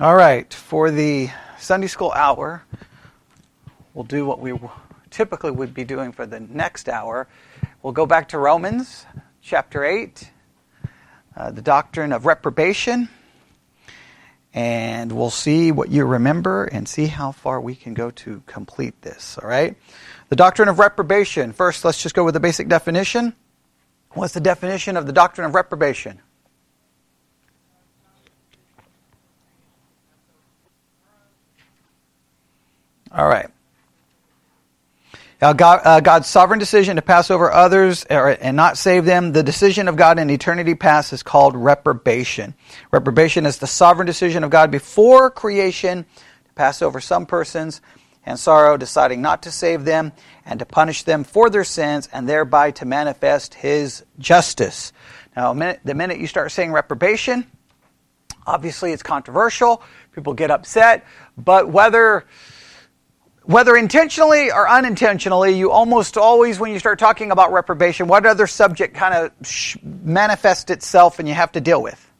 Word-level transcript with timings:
All 0.00 0.14
right, 0.14 0.54
for 0.54 0.92
the 0.92 1.28
Sunday 1.58 1.88
school 1.88 2.12
hour, 2.12 2.62
we'll 3.94 4.04
do 4.04 4.24
what 4.24 4.38
we 4.38 4.56
typically 5.10 5.50
would 5.50 5.74
be 5.74 5.82
doing 5.82 6.12
for 6.12 6.24
the 6.24 6.38
next 6.38 6.88
hour. 6.88 7.26
We'll 7.82 7.94
go 7.94 8.06
back 8.06 8.28
to 8.28 8.38
Romans 8.38 9.06
chapter 9.42 9.84
8, 9.84 10.30
uh, 11.36 11.50
the 11.50 11.62
doctrine 11.62 12.12
of 12.12 12.26
reprobation, 12.26 13.08
and 14.54 15.10
we'll 15.10 15.30
see 15.30 15.72
what 15.72 15.88
you 15.90 16.04
remember 16.04 16.66
and 16.66 16.86
see 16.86 17.06
how 17.06 17.32
far 17.32 17.60
we 17.60 17.74
can 17.74 17.94
go 17.94 18.12
to 18.12 18.40
complete 18.46 19.02
this. 19.02 19.36
All 19.42 19.48
right? 19.48 19.76
The 20.28 20.36
doctrine 20.36 20.68
of 20.68 20.78
reprobation. 20.78 21.52
First, 21.52 21.84
let's 21.84 22.00
just 22.00 22.14
go 22.14 22.22
with 22.22 22.34
the 22.34 22.40
basic 22.40 22.68
definition. 22.68 23.34
What's 24.12 24.32
the 24.32 24.40
definition 24.40 24.96
of 24.96 25.06
the 25.06 25.12
doctrine 25.12 25.44
of 25.44 25.56
reprobation? 25.56 26.20
All 33.12 33.26
right. 33.26 33.48
Now, 35.40 35.52
God, 35.52 35.80
uh, 35.84 36.00
God's 36.00 36.26
sovereign 36.26 36.58
decision 36.58 36.96
to 36.96 37.02
pass 37.02 37.30
over 37.30 37.52
others 37.52 38.04
or, 38.10 38.36
and 38.40 38.56
not 38.56 38.76
save 38.76 39.04
them, 39.04 39.32
the 39.32 39.44
decision 39.44 39.86
of 39.86 39.94
God 39.94 40.18
in 40.18 40.30
eternity 40.30 40.74
past 40.74 41.12
is 41.12 41.22
called 41.22 41.54
reprobation. 41.54 42.54
Reprobation 42.90 43.46
is 43.46 43.58
the 43.58 43.66
sovereign 43.68 44.06
decision 44.06 44.42
of 44.42 44.50
God 44.50 44.72
before 44.72 45.30
creation 45.30 46.04
to 46.44 46.52
pass 46.54 46.82
over 46.82 47.00
some 47.00 47.24
persons 47.24 47.80
and 48.26 48.36
sorrow, 48.36 48.76
deciding 48.76 49.22
not 49.22 49.44
to 49.44 49.52
save 49.52 49.84
them 49.84 50.12
and 50.44 50.58
to 50.58 50.66
punish 50.66 51.04
them 51.04 51.22
for 51.22 51.48
their 51.48 51.64
sins 51.64 52.08
and 52.12 52.28
thereby 52.28 52.72
to 52.72 52.84
manifest 52.84 53.54
his 53.54 54.04
justice. 54.18 54.92
Now, 55.36 55.54
the 55.54 55.94
minute 55.94 56.18
you 56.18 56.26
start 56.26 56.50
saying 56.50 56.72
reprobation, 56.72 57.46
obviously 58.44 58.92
it's 58.92 59.04
controversial. 59.04 59.82
People 60.12 60.34
get 60.34 60.50
upset. 60.50 61.06
But 61.36 61.68
whether 61.68 62.24
whether 63.48 63.78
intentionally 63.78 64.52
or 64.52 64.68
unintentionally, 64.68 65.56
you 65.56 65.70
almost 65.70 66.18
always, 66.18 66.60
when 66.60 66.70
you 66.70 66.78
start 66.78 66.98
talking 66.98 67.30
about 67.30 67.50
reprobation, 67.50 68.06
what 68.06 68.26
other 68.26 68.46
subject 68.46 68.94
kind 68.94 69.14
of 69.14 69.46
sh- 69.48 69.78
manifests 69.82 70.70
itself 70.70 71.18
and 71.18 71.26
you 71.26 71.32
have 71.32 71.52
to 71.52 71.60
deal 71.62 71.82
with? 71.82 72.12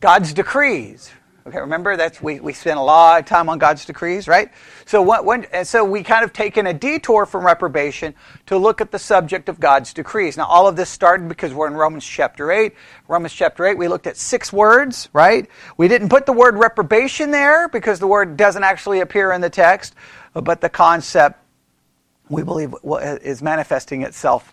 God's 0.00 0.32
decrees, 0.32 1.10
Okay, 1.48 1.60
remember 1.60 1.96
that's 1.96 2.22
we, 2.22 2.40
we 2.40 2.52
spent 2.52 2.78
a 2.78 2.82
lot 2.82 3.20
of 3.20 3.24
time 3.24 3.48
on 3.48 3.58
God's 3.58 3.86
decrees, 3.86 4.28
right? 4.28 4.50
So 4.84 5.00
what 5.00 5.24
when 5.24 5.44
and 5.44 5.66
so 5.66 5.82
we 5.82 6.02
kind 6.02 6.22
of 6.22 6.34
taken 6.34 6.66
a 6.66 6.74
detour 6.74 7.24
from 7.24 7.46
reprobation 7.46 8.14
to 8.46 8.58
look 8.58 8.82
at 8.82 8.90
the 8.90 8.98
subject 8.98 9.48
of 9.48 9.58
God's 9.58 9.94
decrees. 9.94 10.36
Now 10.36 10.44
all 10.44 10.68
of 10.68 10.76
this 10.76 10.90
started 10.90 11.26
because 11.26 11.54
we're 11.54 11.66
in 11.66 11.72
Romans 11.72 12.04
chapter 12.04 12.52
8. 12.52 12.74
Romans 13.08 13.32
chapter 13.32 13.64
8, 13.64 13.78
we 13.78 13.88
looked 13.88 14.06
at 14.06 14.18
six 14.18 14.52
words, 14.52 15.08
right? 15.14 15.48
We 15.78 15.88
didn't 15.88 16.10
put 16.10 16.26
the 16.26 16.34
word 16.34 16.54
reprobation 16.56 17.30
there 17.30 17.66
because 17.70 17.98
the 17.98 18.06
word 18.06 18.36
doesn't 18.36 18.62
actually 18.62 19.00
appear 19.00 19.32
in 19.32 19.40
the 19.40 19.48
text, 19.48 19.94
but 20.34 20.60
the 20.60 20.68
concept 20.68 21.40
we 22.28 22.42
believe 22.42 22.74
is 23.22 23.40
manifesting 23.40 24.02
itself 24.02 24.52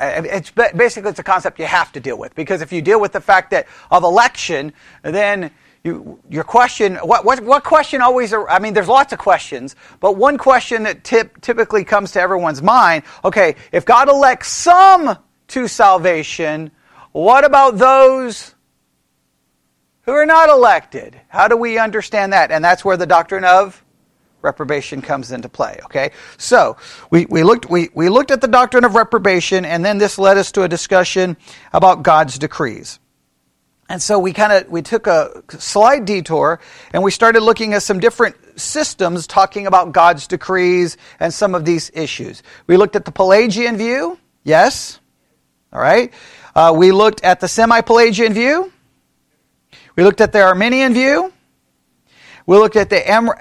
it's 0.00 0.50
basically 0.50 1.10
it's 1.10 1.18
a 1.18 1.24
concept 1.24 1.58
you 1.58 1.64
have 1.64 1.92
to 1.92 2.00
deal 2.00 2.18
with 2.18 2.34
because 2.34 2.60
if 2.60 2.72
you 2.72 2.82
deal 2.82 3.00
with 3.00 3.12
the 3.12 3.20
fact 3.20 3.52
that 3.52 3.66
of 3.90 4.02
election 4.02 4.72
then 5.02 5.50
you, 5.84 6.20
your 6.28 6.44
question, 6.44 6.96
what, 6.96 7.24
what, 7.24 7.40
what 7.40 7.64
question 7.64 8.02
always, 8.02 8.34
I 8.34 8.58
mean, 8.58 8.74
there's 8.74 8.88
lots 8.88 9.12
of 9.12 9.18
questions, 9.18 9.76
but 9.98 10.16
one 10.16 10.36
question 10.36 10.82
that 10.82 11.04
tip, 11.04 11.40
typically 11.40 11.84
comes 11.84 12.12
to 12.12 12.20
everyone's 12.20 12.62
mind 12.62 13.02
okay, 13.24 13.56
if 13.72 13.84
God 13.84 14.08
elects 14.08 14.48
some 14.48 15.16
to 15.48 15.68
salvation, 15.68 16.70
what 17.12 17.44
about 17.44 17.78
those 17.78 18.54
who 20.02 20.12
are 20.12 20.26
not 20.26 20.48
elected? 20.48 21.18
How 21.28 21.48
do 21.48 21.56
we 21.56 21.78
understand 21.78 22.32
that? 22.32 22.50
And 22.50 22.64
that's 22.64 22.84
where 22.84 22.96
the 22.96 23.06
doctrine 23.06 23.44
of 23.44 23.82
reprobation 24.42 25.02
comes 25.02 25.32
into 25.32 25.48
play. 25.48 25.78
Okay, 25.84 26.10
so 26.36 26.76
we, 27.10 27.26
we 27.26 27.42
looked 27.42 27.68
we, 27.68 27.90
we 27.94 28.08
looked 28.08 28.30
at 28.30 28.40
the 28.40 28.48
doctrine 28.48 28.84
of 28.84 28.94
reprobation, 28.94 29.64
and 29.64 29.84
then 29.84 29.98
this 29.98 30.18
led 30.18 30.38
us 30.38 30.52
to 30.52 30.62
a 30.62 30.68
discussion 30.68 31.36
about 31.72 32.02
God's 32.02 32.38
decrees. 32.38 32.98
And 33.90 34.00
so 34.00 34.20
we 34.20 34.32
kind 34.32 34.52
of 34.52 34.70
we 34.70 34.82
took 34.82 35.08
a 35.08 35.42
slight 35.58 36.04
detour 36.04 36.60
and 36.92 37.02
we 37.02 37.10
started 37.10 37.42
looking 37.42 37.74
at 37.74 37.82
some 37.82 37.98
different 37.98 38.36
systems 38.54 39.26
talking 39.26 39.66
about 39.66 39.90
God's 39.90 40.28
decrees 40.28 40.96
and 41.18 41.34
some 41.34 41.56
of 41.56 41.64
these 41.64 41.90
issues. 41.92 42.44
We 42.68 42.76
looked 42.76 42.94
at 42.94 43.04
the 43.04 43.10
Pelagian 43.10 43.76
view, 43.76 44.16
yes, 44.44 45.00
all 45.72 45.80
right. 45.80 46.14
Uh, 46.54 46.72
we 46.76 46.92
looked 46.92 47.24
at 47.24 47.40
the 47.40 47.48
semi-Pelagian 47.48 48.32
view. 48.32 48.72
We 49.96 50.04
looked 50.04 50.20
at 50.20 50.30
the 50.30 50.42
Arminian 50.42 50.94
view. 50.94 51.32
We 52.46 52.58
looked 52.58 52.76
at 52.76 52.90
the 52.90 53.02
Emer- 53.04 53.38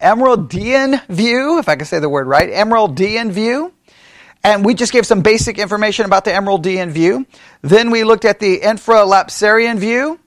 Amyraldian 0.00 1.06
view, 1.08 1.58
if 1.58 1.68
I 1.68 1.76
can 1.76 1.84
say 1.84 1.98
the 1.98 2.08
word 2.08 2.26
right, 2.26 2.48
Amyraldian 2.50 3.30
view. 3.30 3.74
And 4.46 4.64
we 4.64 4.74
just 4.74 4.92
gave 4.92 5.04
some 5.04 5.22
basic 5.22 5.58
information 5.58 6.06
about 6.06 6.24
the 6.24 6.30
Amyraldian 6.30 6.92
view. 6.92 7.26
Then 7.62 7.90
we 7.90 8.04
looked 8.04 8.24
at 8.24 8.38
the 8.38 8.60
infralapsarian 8.60 9.76
view. 9.78 10.20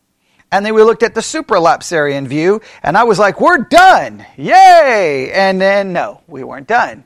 And 0.51 0.65
then 0.65 0.73
we 0.73 0.83
looked 0.83 1.03
at 1.03 1.15
the 1.15 1.21
supralapsarian 1.21 2.27
view. 2.27 2.59
And 2.83 2.97
I 2.97 3.05
was 3.05 3.17
like, 3.17 3.39
we're 3.39 3.59
done. 3.59 4.25
Yay! 4.35 5.31
And 5.31 5.61
then, 5.61 5.93
no, 5.93 6.19
we 6.27 6.43
weren't 6.43 6.67
done. 6.67 7.05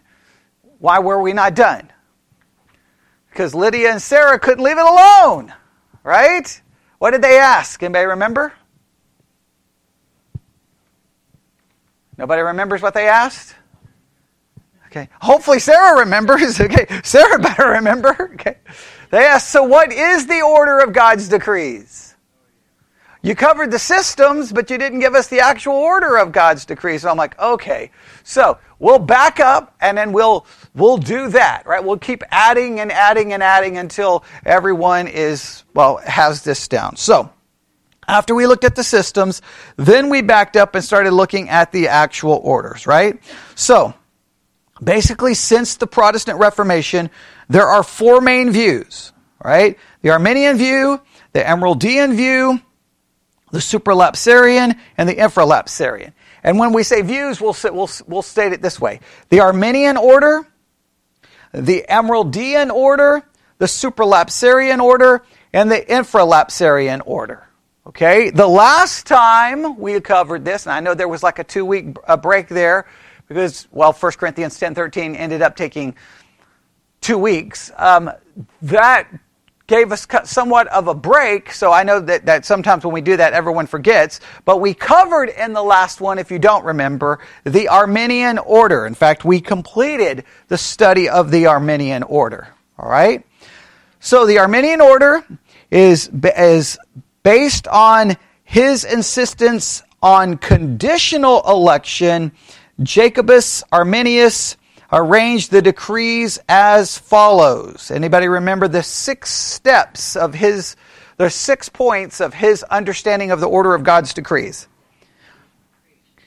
Why 0.80 0.98
were 0.98 1.22
we 1.22 1.34
not 1.34 1.54
done? 1.54 1.92
Because 3.30 3.54
Lydia 3.54 3.92
and 3.92 4.02
Sarah 4.02 4.40
couldn't 4.40 4.64
leave 4.64 4.80
it 4.80 4.84
alone. 4.84 5.54
Right? 6.04 6.62
What 6.98 7.12
did 7.12 7.22
they 7.22 7.38
ask? 7.38 7.84
Anybody 7.84 8.08
remember? 8.08 8.54
Nobody 12.18 12.42
remembers 12.42 12.82
what 12.82 12.96
they 12.96 13.08
asked? 13.08 13.54
Okay. 14.94 15.10
Hopefully 15.22 15.60
Sarah 15.60 16.00
remembers. 16.00 16.60
Okay. 16.64 16.86
Sarah 17.04 17.40
better 17.40 17.70
remember. 17.70 18.32
Okay. 18.36 18.58
They 19.10 19.26
asked, 19.26 19.50
so 19.50 19.64
what 19.64 19.92
is 19.92 20.28
the 20.28 20.42
order 20.42 20.80
of 20.80 20.94
God's 20.94 21.28
decrees? 21.28 22.16
You 23.24 23.36
covered 23.36 23.72
the 23.72 23.80
systems, 23.80 24.52
but 24.52 24.70
you 24.70 24.78
didn't 24.78 25.00
give 25.00 25.16
us 25.16 25.30
the 25.30 25.40
actual 25.40 25.76
order 25.76 26.18
of 26.18 26.32
God's 26.32 26.66
decrees. 26.66 27.02
So 27.02 27.10
I'm 27.10 27.18
like, 27.18 27.40
okay. 27.40 27.90
So 28.24 28.60
we'll 28.80 29.00
back 29.00 29.40
up 29.40 29.76
and 29.82 29.98
then 29.98 30.12
we'll 30.12 30.46
we'll 30.76 30.98
do 30.98 31.30
that, 31.30 31.66
right? 31.66 31.84
We'll 31.84 31.98
keep 31.98 32.24
adding 32.30 32.80
and 32.80 32.92
adding 32.92 33.34
and 33.34 33.42
adding 33.42 33.78
until 33.78 34.24
everyone 34.46 35.08
is 35.08 35.64
well 35.74 35.98
has 35.98 36.44
this 36.44 36.68
down. 36.68 36.98
So 36.98 37.32
after 38.08 38.36
we 38.36 38.46
looked 38.46 38.66
at 38.66 38.76
the 38.76 38.84
systems, 38.84 39.42
then 39.78 40.10
we 40.10 40.22
backed 40.22 40.56
up 40.58 40.76
and 40.76 40.84
started 40.84 41.12
looking 41.12 41.50
at 41.50 41.72
the 41.72 41.88
actual 41.88 42.42
orders, 42.44 42.86
right? 42.86 43.20
So 43.56 43.94
Basically, 44.84 45.34
since 45.34 45.76
the 45.76 45.88
Protestant 45.88 46.40
Reformation, 46.40 47.10
there 47.48 47.68
are 47.68 47.84
four 47.84 48.22
main 48.22 48.52
views, 48.52 49.12
right? 49.44 49.78
The 50.02 50.10
Arminian 50.10 50.58
view, 50.58 51.02
the 51.32 51.40
Amyraldian 51.42 52.16
view, 52.16 52.62
the 53.52 53.60
supralapsarian, 53.60 54.78
and 54.98 55.08
the 55.08 55.16
infralapsarian. 55.16 56.14
And 56.44 56.60
when 56.60 56.74
we 56.74 56.84
say 56.84 57.02
views, 57.02 57.40
we'll, 57.40 57.56
we'll, 57.66 57.90
we'll 58.08 58.22
state 58.22 58.52
it 58.52 58.62
this 58.62 58.80
way. 58.80 59.00
The 59.30 59.42
Arminian 59.42 59.98
order, 59.98 60.46
the 61.54 61.86
Amyraldian 61.90 62.72
order, 62.72 63.24
the 63.60 63.66
supralapsarian 63.66 64.80
order, 64.80 65.24
and 65.54 65.72
the 65.72 65.80
infralapsarian 65.80 67.02
order. 67.06 67.48
Okay? 67.88 68.32
The 68.32 68.48
last 68.48 69.06
time 69.06 69.78
we 69.78 70.00
covered 70.02 70.44
this, 70.44 70.66
and 70.66 70.74
I 70.74 70.80
know 70.80 70.96
there 70.96 71.08
was 71.08 71.22
like 71.22 71.40
a 71.40 71.44
two 71.44 71.64
week 71.64 71.96
break 72.22 72.48
there 72.48 72.88
because, 73.28 73.68
well, 73.72 73.94
1 73.94 74.12
Corinthians 74.14 74.60
10.13 74.60 75.18
ended 75.18 75.42
up 75.42 75.56
taking 75.56 75.96
two 77.02 77.18
weeks. 77.18 77.72
Um, 77.78 78.12
that 78.62 79.08
gave 79.68 79.92
us 79.92 80.06
somewhat 80.26 80.68
of 80.68 80.88
a 80.88 80.94
break, 80.94 81.52
so 81.52 81.72
I 81.72 81.84
know 81.84 82.00
that, 82.02 82.26
that 82.26 82.46
sometimes 82.46 82.84
when 82.84 82.94
we 82.94 83.02
do 83.02 83.18
that, 83.18 83.34
everyone 83.34 83.66
forgets. 83.66 84.20
But 84.46 84.60
we 84.60 84.74
covered 84.74 85.30
in 85.30 85.54
the 85.54 85.64
last 85.64 86.02
one, 86.02 86.20
if 86.20 86.32
you 86.32 86.40
don't 86.40 86.66
remember, 86.66 87.20
the 87.44 87.70
Arminian 87.70 88.38
order. 88.40 88.86
In 88.86 88.94
fact, 88.94 89.24
we 89.24 89.40
completed 89.40 90.26
the 90.48 90.58
study 90.58 91.08
of 91.08 91.32
the 91.32 91.46
Arminian 91.48 92.04
order. 92.04 92.50
All 92.78 92.90
right? 92.90 93.26
So 94.00 94.26
the 94.26 94.40
Arminian 94.40 94.82
order 94.82 95.26
is, 95.72 96.10
is 96.38 96.78
based 97.24 97.68
on 97.68 98.18
his 98.44 98.84
insistence 98.84 99.82
on 100.02 100.38
conditional 100.38 101.42
election 101.48 102.34
Jacobus 102.82 103.64
Arminius 103.72 104.58
arranged 104.92 105.52
the 105.52 105.62
decrees 105.62 106.40
as 106.50 106.98
follows. 106.98 107.92
Anybody 107.92 108.28
remember 108.28 108.68
the 108.68 108.84
six 108.84 109.32
steps 109.32 110.16
of 110.16 110.34
his, 110.34 110.76
the 111.18 111.30
six 111.30 111.70
points 111.70 112.20
of 112.20 112.34
his 112.34 112.64
understanding 112.64 113.32
of 113.32 113.40
the 113.40 113.48
order 113.48 113.76
of 113.76 113.84
God's 113.84 114.14
decrees? 114.14 114.68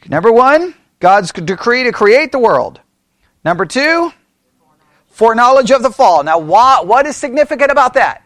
Number 0.08 0.30
one, 0.30 0.74
God's 1.00 1.32
decree 1.32 1.84
to 1.84 1.92
create 1.92 2.32
the 2.32 2.38
world. 2.38 2.80
Number 3.44 3.66
two, 3.66 4.12
foreknowledge 5.08 5.70
of 5.70 5.82
the 5.82 5.90
fall. 5.90 6.22
Now, 6.22 6.38
what 6.38 7.06
is 7.06 7.16
significant 7.16 7.70
about 7.70 7.94
that? 7.94 8.22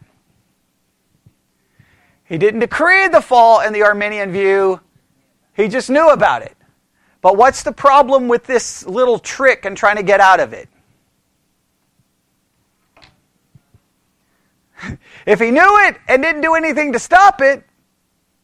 He 2.24 2.38
didn't 2.38 2.60
decree 2.60 3.08
the 3.08 3.20
fall 3.20 3.60
in 3.60 3.72
the 3.72 3.82
Arminian 3.82 4.30
view, 4.30 4.80
he 5.54 5.68
just 5.68 5.90
knew 5.90 6.10
about 6.10 6.42
it. 6.42 6.56
But 7.22 7.36
what's 7.36 7.62
the 7.62 7.72
problem 7.72 8.28
with 8.28 8.44
this 8.44 8.86
little 8.86 9.18
trick 9.18 9.64
and 9.64 9.76
trying 9.76 9.96
to 9.96 10.02
get 10.02 10.20
out 10.20 10.40
of 10.40 10.52
it? 10.52 10.68
if 15.26 15.40
he 15.40 15.50
knew 15.50 15.78
it 15.86 15.96
and 16.08 16.22
didn't 16.22 16.40
do 16.40 16.54
anything 16.54 16.92
to 16.92 16.98
stop 16.98 17.40
it, 17.42 17.64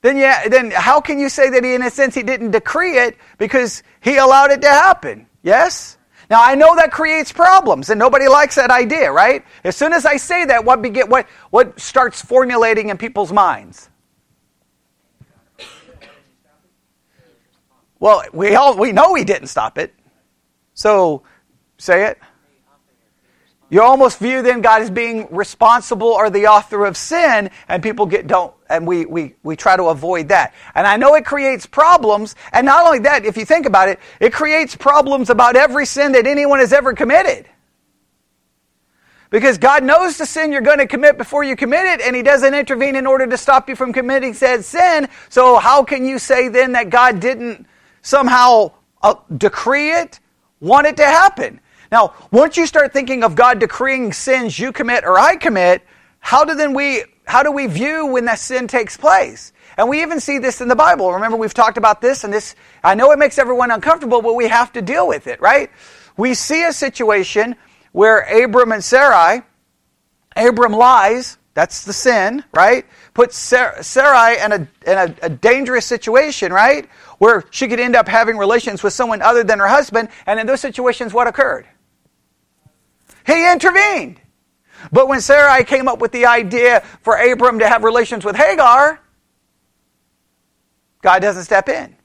then 0.02 0.19
yeah, 0.19 0.49
then 0.49 0.70
how 0.70 1.00
can 1.00 1.19
you 1.19 1.28
say 1.28 1.50
that 1.50 1.64
he, 1.64 1.75
in 1.75 1.82
a 1.82 1.90
sense, 1.90 2.14
he 2.14 2.23
didn't 2.23 2.52
decree 2.52 2.99
it 2.99 3.17
because 3.38 3.82
he 4.00 4.19
allowed 4.19 4.50
it 4.50 4.61
to 4.62 4.69
happen? 4.69 5.26
Yes? 5.43 5.96
Now 6.28 6.43
I 6.43 6.55
know 6.55 6.76
that 6.76 6.90
creates 6.90 7.32
problems, 7.32 7.88
and 7.88 7.99
nobody 7.99 8.28
likes 8.28 8.56
that 8.56 8.70
idea, 8.70 9.11
right? 9.11 9.44
As 9.64 9.76
soon 9.76 9.93
as 9.93 10.05
I 10.05 10.17
say 10.17 10.44
that, 10.44 10.64
what 10.64 10.82
begin, 10.82 11.08
what 11.08 11.26
what 11.50 11.78
starts 11.81 12.20
formulating 12.20 12.88
in 12.88 12.99
people's 12.99 13.32
minds? 13.32 13.88
Well, 18.06 18.22
we 18.32 18.54
all 18.54 18.76
we 18.76 18.92
know 18.92 19.16
he 19.16 19.24
didn't 19.24 19.48
stop 19.48 19.78
it. 19.78 19.92
So 20.74 21.24
say 21.76 22.06
it. 22.06 22.20
You 23.68 23.82
almost 23.82 24.20
view 24.20 24.42
then 24.42 24.60
God 24.60 24.82
as 24.82 24.92
being 24.92 25.26
responsible 25.32 26.06
or 26.06 26.30
the 26.30 26.46
author 26.46 26.86
of 26.86 26.96
sin, 26.96 27.50
and 27.66 27.82
people 27.82 28.06
get 28.06 28.28
don't 28.28 28.54
and 28.70 28.86
we, 28.86 29.06
we, 29.06 29.34
we 29.42 29.56
try 29.56 29.76
to 29.76 29.86
avoid 29.86 30.28
that. 30.28 30.54
And 30.76 30.86
I 30.86 30.96
know 30.96 31.16
it 31.16 31.24
creates 31.24 31.66
problems, 31.66 32.36
and 32.52 32.64
not 32.64 32.86
only 32.86 33.00
that, 33.00 33.24
if 33.24 33.36
you 33.36 33.44
think 33.44 33.66
about 33.66 33.88
it, 33.88 33.98
it 34.20 34.32
creates 34.32 34.76
problems 34.76 35.28
about 35.28 35.56
every 35.56 35.84
sin 35.84 36.12
that 36.12 36.28
anyone 36.28 36.60
has 36.60 36.72
ever 36.72 36.94
committed. 36.94 37.48
Because 39.30 39.58
God 39.58 39.82
knows 39.82 40.16
the 40.16 40.26
sin 40.26 40.52
you're 40.52 40.60
going 40.60 40.78
to 40.78 40.86
commit 40.86 41.18
before 41.18 41.42
you 41.42 41.56
commit 41.56 41.86
it, 41.86 42.00
and 42.00 42.14
He 42.14 42.22
doesn't 42.22 42.54
intervene 42.54 42.94
in 42.94 43.04
order 43.04 43.26
to 43.26 43.36
stop 43.36 43.68
you 43.68 43.74
from 43.74 43.92
committing 43.92 44.32
said 44.32 44.64
sin. 44.64 45.08
So, 45.28 45.58
how 45.58 45.82
can 45.82 46.04
you 46.04 46.20
say 46.20 46.46
then 46.46 46.70
that 46.72 46.90
God 46.90 47.18
didn't 47.18 47.66
somehow 48.06 48.70
uh, 49.02 49.14
decree 49.36 49.90
it, 49.90 50.20
want 50.60 50.86
it 50.86 50.96
to 50.96 51.04
happen? 51.04 51.60
Now, 51.90 52.14
once 52.30 52.56
you 52.56 52.66
start 52.66 52.92
thinking 52.92 53.24
of 53.24 53.34
God 53.34 53.58
decreeing 53.58 54.12
sins 54.12 54.58
you 54.58 54.72
commit 54.72 55.04
or 55.04 55.18
I 55.18 55.36
commit, 55.36 55.82
how 56.20 56.44
do 56.44 56.54
then 56.54 56.72
we 56.72 57.04
how 57.26 57.42
do 57.42 57.50
we 57.50 57.66
view 57.66 58.06
when 58.06 58.24
that 58.26 58.38
sin 58.38 58.68
takes 58.68 58.96
place? 58.96 59.52
And 59.76 59.88
we 59.88 60.02
even 60.02 60.20
see 60.20 60.38
this 60.38 60.60
in 60.60 60.68
the 60.68 60.76
Bible. 60.76 61.12
Remember, 61.12 61.36
we've 61.36 61.52
talked 61.52 61.76
about 61.76 62.00
this, 62.00 62.22
and 62.22 62.32
this, 62.32 62.54
I 62.84 62.94
know 62.94 63.10
it 63.10 63.18
makes 63.18 63.36
everyone 63.36 63.72
uncomfortable, 63.72 64.22
but 64.22 64.34
we 64.34 64.46
have 64.46 64.72
to 64.72 64.80
deal 64.80 65.08
with 65.08 65.26
it, 65.26 65.40
right? 65.40 65.68
We 66.16 66.34
see 66.34 66.62
a 66.62 66.72
situation 66.72 67.56
where 67.90 68.20
Abram 68.20 68.70
and 68.70 68.82
Sarai, 68.82 69.42
Abram 70.36 70.72
lies, 70.72 71.36
that's 71.56 71.84
the 71.84 71.92
sin, 71.94 72.44
right? 72.54 72.84
Put 73.14 73.32
Sarai 73.32 74.38
in, 74.44 74.52
a, 74.52 74.56
in 74.56 74.68
a, 74.86 75.14
a 75.22 75.30
dangerous 75.30 75.86
situation, 75.86 76.52
right? 76.52 76.86
Where 77.16 77.44
she 77.50 77.66
could 77.66 77.80
end 77.80 77.96
up 77.96 78.06
having 78.06 78.36
relations 78.36 78.82
with 78.82 78.92
someone 78.92 79.22
other 79.22 79.42
than 79.42 79.58
her 79.60 79.66
husband, 79.66 80.10
and 80.26 80.38
in 80.38 80.46
those 80.46 80.60
situations, 80.60 81.14
what 81.14 81.26
occurred? 81.26 81.66
He 83.26 83.50
intervened. 83.50 84.20
But 84.92 85.08
when 85.08 85.22
Sarai 85.22 85.64
came 85.64 85.88
up 85.88 85.98
with 85.98 86.12
the 86.12 86.26
idea 86.26 86.80
for 87.00 87.16
Abram 87.16 87.58
to 87.60 87.68
have 87.68 87.84
relations 87.84 88.22
with 88.22 88.36
Hagar, 88.36 89.00
God 91.00 91.22
doesn't 91.22 91.44
step 91.44 91.70
in. 91.70 91.96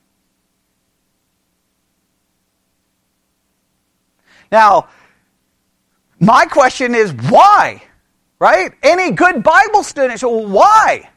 Now, 4.49 4.87
my 6.21 6.45
question 6.45 6.95
is 6.95 7.11
why? 7.11 7.83
Right? 8.41 8.71
Any 8.81 9.11
good 9.11 9.43
Bible 9.43 9.83
student 9.83 10.13
says, 10.13 10.23
well, 10.23 10.47
why? 10.47 11.11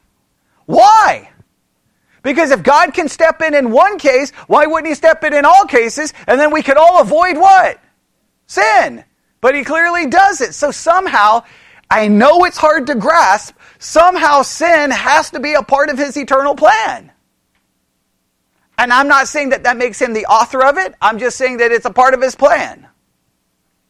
Why? 0.66 1.30
Because 2.22 2.50
if 2.50 2.62
God 2.62 2.92
can 2.92 3.08
step 3.08 3.40
in 3.40 3.54
in 3.54 3.70
one 3.70 3.98
case, 3.98 4.30
why 4.46 4.66
wouldn't 4.66 4.88
He 4.88 4.94
step 4.94 5.24
in 5.24 5.32
in 5.32 5.46
all 5.46 5.64
cases? 5.64 6.12
And 6.26 6.38
then 6.38 6.52
we 6.52 6.62
could 6.62 6.76
all 6.76 7.00
avoid 7.00 7.38
what? 7.38 7.80
Sin. 8.46 9.04
But 9.40 9.54
he 9.54 9.64
clearly 9.64 10.06
does 10.06 10.42
it. 10.42 10.54
So 10.54 10.70
somehow, 10.70 11.44
I 11.88 12.08
know 12.08 12.44
it's 12.44 12.58
hard 12.58 12.88
to 12.88 12.94
grasp, 12.94 13.56
somehow 13.78 14.42
sin 14.42 14.90
has 14.90 15.30
to 15.30 15.40
be 15.40 15.54
a 15.54 15.62
part 15.62 15.88
of 15.88 15.96
his 15.96 16.18
eternal 16.18 16.54
plan. 16.54 17.10
And 18.76 18.92
I'm 18.92 19.08
not 19.08 19.28
saying 19.28 19.48
that 19.48 19.62
that 19.62 19.78
makes 19.78 19.98
him 19.98 20.12
the 20.12 20.26
author 20.26 20.62
of 20.62 20.76
it. 20.76 20.94
I'm 21.00 21.18
just 21.18 21.38
saying 21.38 21.56
that 21.56 21.72
it's 21.72 21.86
a 21.86 21.90
part 21.90 22.12
of 22.12 22.20
his 22.20 22.34
plan. 22.34 22.86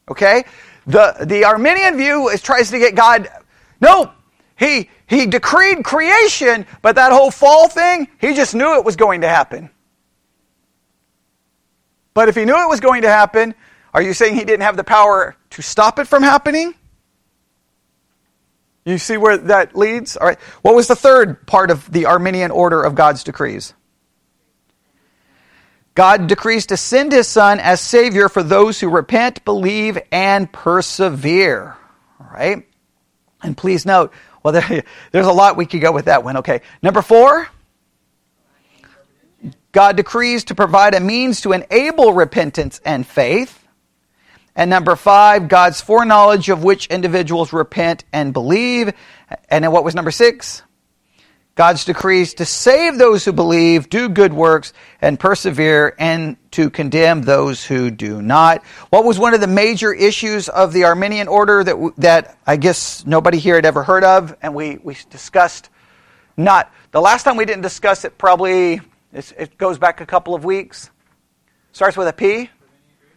Okay? 0.09 0.45
The, 0.87 1.17
the 1.25 1.45
Arminian 1.45 1.97
view 1.97 2.29
is 2.29 2.43
tries 2.43 2.71
to 2.71 2.79
get 2.79 2.95
God, 2.95 3.29
no, 3.81 4.13
he, 4.57 4.91
he 5.07 5.27
decreed 5.27 5.85
creation, 5.85 6.67
but 6.83 6.97
that 6.97 7.13
whole 7.13 7.31
fall 7.31 7.69
thing, 7.69 8.09
he 8.21 8.35
just 8.35 8.55
knew 8.55 8.79
it 8.79 8.85
was 8.85 8.97
going 8.97 9.23
to 9.23 9.29
happen. 9.29 9.71
But 12.13 12.29
if 12.29 12.37
he 12.37 12.45
knew 12.45 12.55
it 12.55 12.69
was 12.69 12.81
going 12.81 13.03
to 13.03 13.09
happen, 13.09 13.55
are 13.93 14.03
you 14.03 14.13
saying 14.13 14.35
he 14.35 14.45
didn't 14.45 14.63
have 14.63 14.77
the 14.77 14.85
power 14.85 15.37
to 15.51 15.63
stop 15.63 15.99
it 15.99 16.07
from 16.07 16.23
happening? 16.23 16.75
You 18.85 18.99
see 18.99 19.17
where 19.17 19.37
that 19.37 19.77
leads? 19.77 20.17
All 20.17 20.27
right. 20.27 20.39
What 20.63 20.75
was 20.75 20.89
the 20.89 20.97
third 20.97 21.47
part 21.47 21.71
of 21.71 21.91
the 21.91 22.07
Arminian 22.07 22.51
order 22.51 22.83
of 22.83 22.95
God's 22.95 23.25
decrees? 23.25 23.73
God 25.95 26.27
decrees 26.27 26.67
to 26.67 26.77
send 26.77 27.13
his 27.13 27.29
son 27.29 27.61
as 27.61 27.81
savior 27.81 28.29
for 28.29 28.43
those 28.43 28.81
who 28.81 28.89
repent, 28.89 29.45
believe, 29.45 29.99
and 30.11 30.53
persevere. 30.53 31.77
All 32.21 32.31
right. 32.33 32.67
And 33.43 33.57
please 33.57 33.87
note, 33.87 34.13
well, 34.43 34.53
there, 34.53 34.83
there's 35.13 35.27
a 35.27 35.33
lot 35.33 35.57
we 35.57 35.67
could 35.67 35.81
go 35.81 35.93
with 35.93 36.07
that 36.07 36.25
one. 36.25 36.39
Okay. 36.39 36.63
Number 36.83 37.03
four, 37.03 37.49
God 39.71 39.97
decrees 39.97 40.45
to 40.45 40.55
provide 40.55 40.95
a 40.95 41.01
means 41.01 41.41
to 41.43 41.53
enable 41.53 42.13
repentance 42.13 42.81
and 42.85 43.07
faith. 43.07 43.61
And 44.57 44.71
number 44.71 44.95
five, 44.95 45.49
God's 45.49 45.81
foreknowledge 45.81 46.49
of 46.49 46.63
which 46.63 46.87
individuals 46.87 47.53
repent 47.53 48.05
and 48.13 48.33
believe. 48.33 48.93
And 49.49 49.65
then 49.65 49.73
what 49.73 49.85
was 49.85 49.95
number 49.95 50.13
six? 50.13 50.63
God's 51.55 51.85
decrees 51.85 52.35
to 52.35 52.45
save 52.45 52.99
those 52.99 53.25
who 53.25 53.33
believe, 53.33 53.89
do 53.89 54.09
good 54.09 54.33
works, 54.33 54.73
and 55.01 55.21
persevere, 55.21 55.95
and 55.99 56.37
to 56.51 56.69
condemn 56.69 57.23
those 57.23 57.65
who 57.65 57.93
do 57.93 58.21
not. 58.21 58.65
What 58.91 59.05
was 59.05 59.21
one 59.21 59.35
of 59.35 59.41
the 59.41 59.47
major 59.47 59.95
issues 59.95 60.49
of 60.49 60.73
the 60.73 60.85
Arminian 60.85 61.29
order 61.29 61.63
that, 61.63 61.93
that 61.99 62.39
I 62.45 62.57
guess 62.57 63.07
nobody 63.07 63.39
here 63.39 63.55
had 63.55 63.67
ever 63.67 63.85
heard 63.85 64.03
of? 64.03 64.37
And 64.43 64.53
we, 64.55 64.79
we 64.83 64.97
discussed 65.11 65.71
not, 66.37 66.73
the 66.91 67.01
last 67.01 67.23
time 67.23 67.37
we 67.37 67.45
didn't 67.45 67.63
discuss 67.63 68.05
it 68.05 68.19
probably, 68.19 68.81
it 69.13 69.57
goes 69.57 69.79
back 69.79 70.01
a 70.01 70.07
couple 70.07 70.35
of 70.35 70.45
weeks. 70.45 70.91
Starts 71.71 71.97
with 71.97 72.09
a 72.09 72.13
P. 72.13 72.51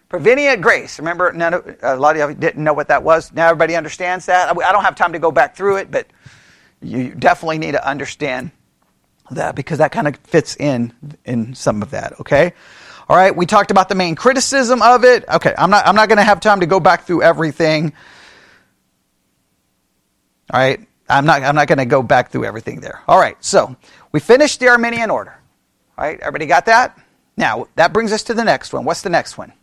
Prevenient 0.09 0.61
grace. 0.61 0.99
Remember, 0.99 1.33
none 1.33 1.55
of, 1.55 1.77
a 1.81 1.95
lot 1.95 2.15
of 2.17 2.29
you 2.29 2.35
didn't 2.35 2.63
know 2.63 2.73
what 2.73 2.87
that 2.89 3.03
was. 3.03 3.33
Now 3.33 3.47
everybody 3.47 3.75
understands 3.75 4.27
that. 4.27 4.55
I 4.55 4.71
don't 4.71 4.83
have 4.83 4.95
time 4.95 5.13
to 5.13 5.19
go 5.19 5.31
back 5.31 5.55
through 5.55 5.77
it, 5.77 5.91
but 5.91 6.07
you 6.81 7.13
definitely 7.13 7.57
need 7.57 7.73
to 7.73 7.87
understand 7.87 8.51
that 9.31 9.55
because 9.55 9.79
that 9.79 9.91
kind 9.91 10.07
of 10.07 10.15
fits 10.17 10.55
in 10.55 10.93
in 11.25 11.53
some 11.53 11.81
of 11.81 11.91
that. 11.91 12.19
Okay. 12.19 12.53
All 13.09 13.15
right. 13.15 13.35
We 13.35 13.45
talked 13.45 13.71
about 13.71 13.89
the 13.89 13.95
main 13.95 14.15
criticism 14.15 14.81
of 14.81 15.03
it. 15.03 15.27
Okay. 15.27 15.53
I'm 15.57 15.69
not. 15.69 15.87
I'm 15.87 15.95
not 15.95 16.09
going 16.09 16.17
to 16.17 16.23
have 16.23 16.39
time 16.39 16.61
to 16.61 16.65
go 16.65 16.79
back 16.79 17.03
through 17.03 17.23
everything. 17.23 17.93
All 20.51 20.59
right. 20.59 20.79
I'm 21.09 21.25
not. 21.25 21.43
I'm 21.43 21.55
not 21.55 21.67
going 21.67 21.79
to 21.79 21.85
go 21.85 22.01
back 22.03 22.31
through 22.31 22.45
everything 22.45 22.79
there. 22.79 23.01
All 23.07 23.19
right. 23.19 23.37
So 23.43 23.75
we 24.11 24.19
finished 24.19 24.59
the 24.59 24.69
Arminian 24.69 25.09
order. 25.09 25.37
All 25.97 26.05
right. 26.05 26.19
Everybody 26.19 26.45
got 26.45 26.65
that? 26.65 26.97
Now 27.35 27.67
that 27.75 27.93
brings 27.93 28.11
us 28.11 28.23
to 28.23 28.33
the 28.33 28.43
next 28.43 28.73
one. 28.73 28.85
What's 28.85 29.01
the 29.01 29.09
next 29.09 29.37
one? 29.37 29.53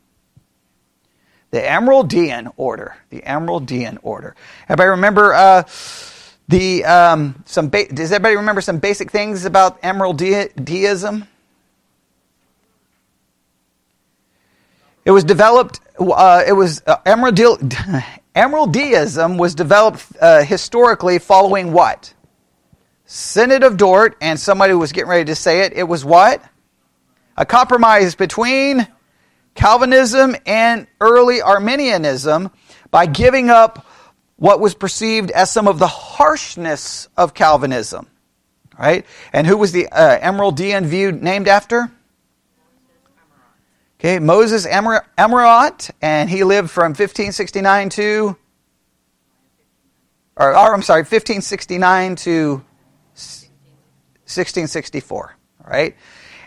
the 1.54 1.60
Amyraldian 1.60 2.52
order. 2.56 2.96
The 3.10 3.20
Amyraldian 3.20 3.98
order. 4.02 4.34
Everybody 4.64 4.88
remember 4.88 5.32
uh, 5.32 5.62
the 6.48 6.84
um, 6.84 7.42
some? 7.46 7.68
Ba- 7.68 7.92
does 7.92 8.12
everybody 8.12 8.36
remember 8.36 8.60
some 8.60 8.78
basic 8.78 9.10
things 9.10 9.44
about 9.44 9.82
Amyraldism? 9.82 11.26
It 15.04 15.10
was 15.10 15.24
developed. 15.24 15.80
Uh, 15.98 16.42
it 16.46 16.52
was 16.52 16.82
uh, 16.86 16.96
Amyraldianism 17.06 19.38
was 19.44 19.54
developed 19.54 20.06
uh, 20.20 20.42
historically 20.42 21.18
following 21.18 21.72
what? 21.72 22.12
Synod 23.06 23.62
of 23.62 23.76
Dort, 23.76 24.16
and 24.20 24.40
somebody 24.40 24.72
was 24.72 24.92
getting 24.92 25.10
ready 25.10 25.26
to 25.26 25.34
say 25.34 25.60
it. 25.60 25.74
It 25.74 25.84
was 25.84 26.04
what? 26.04 26.42
A 27.36 27.44
compromise 27.44 28.14
between 28.14 28.86
Calvinism 29.54 30.36
and 30.46 30.86
early 31.00 31.42
Arminianism 31.42 32.50
by 32.90 33.06
giving 33.06 33.50
up 33.50 33.86
what 34.44 34.60
was 34.60 34.74
perceived 34.74 35.30
as 35.30 35.50
some 35.50 35.66
of 35.66 35.78
the 35.78 35.86
harshness 35.86 37.08
of 37.16 37.32
Calvinism. 37.32 38.06
Right? 38.78 39.06
And 39.32 39.46
who 39.46 39.56
was 39.56 39.72
the 39.72 39.88
uh, 39.88 40.18
Amyraldian 40.18 40.84
view 40.84 41.12
named 41.12 41.48
after? 41.48 41.90
Okay, 43.98 44.18
Moses 44.18 44.66
Amyraut, 44.66 45.90
and 46.02 46.28
he 46.28 46.44
lived 46.44 46.70
from 46.70 46.90
1569 46.90 47.88
to, 47.88 48.36
or, 50.36 50.50
or 50.50 50.74
I'm 50.74 50.82
sorry, 50.82 51.04
1569 51.04 52.16
to 52.16 52.62
1664. 53.14 55.36
All 55.64 55.70
right. 55.70 55.96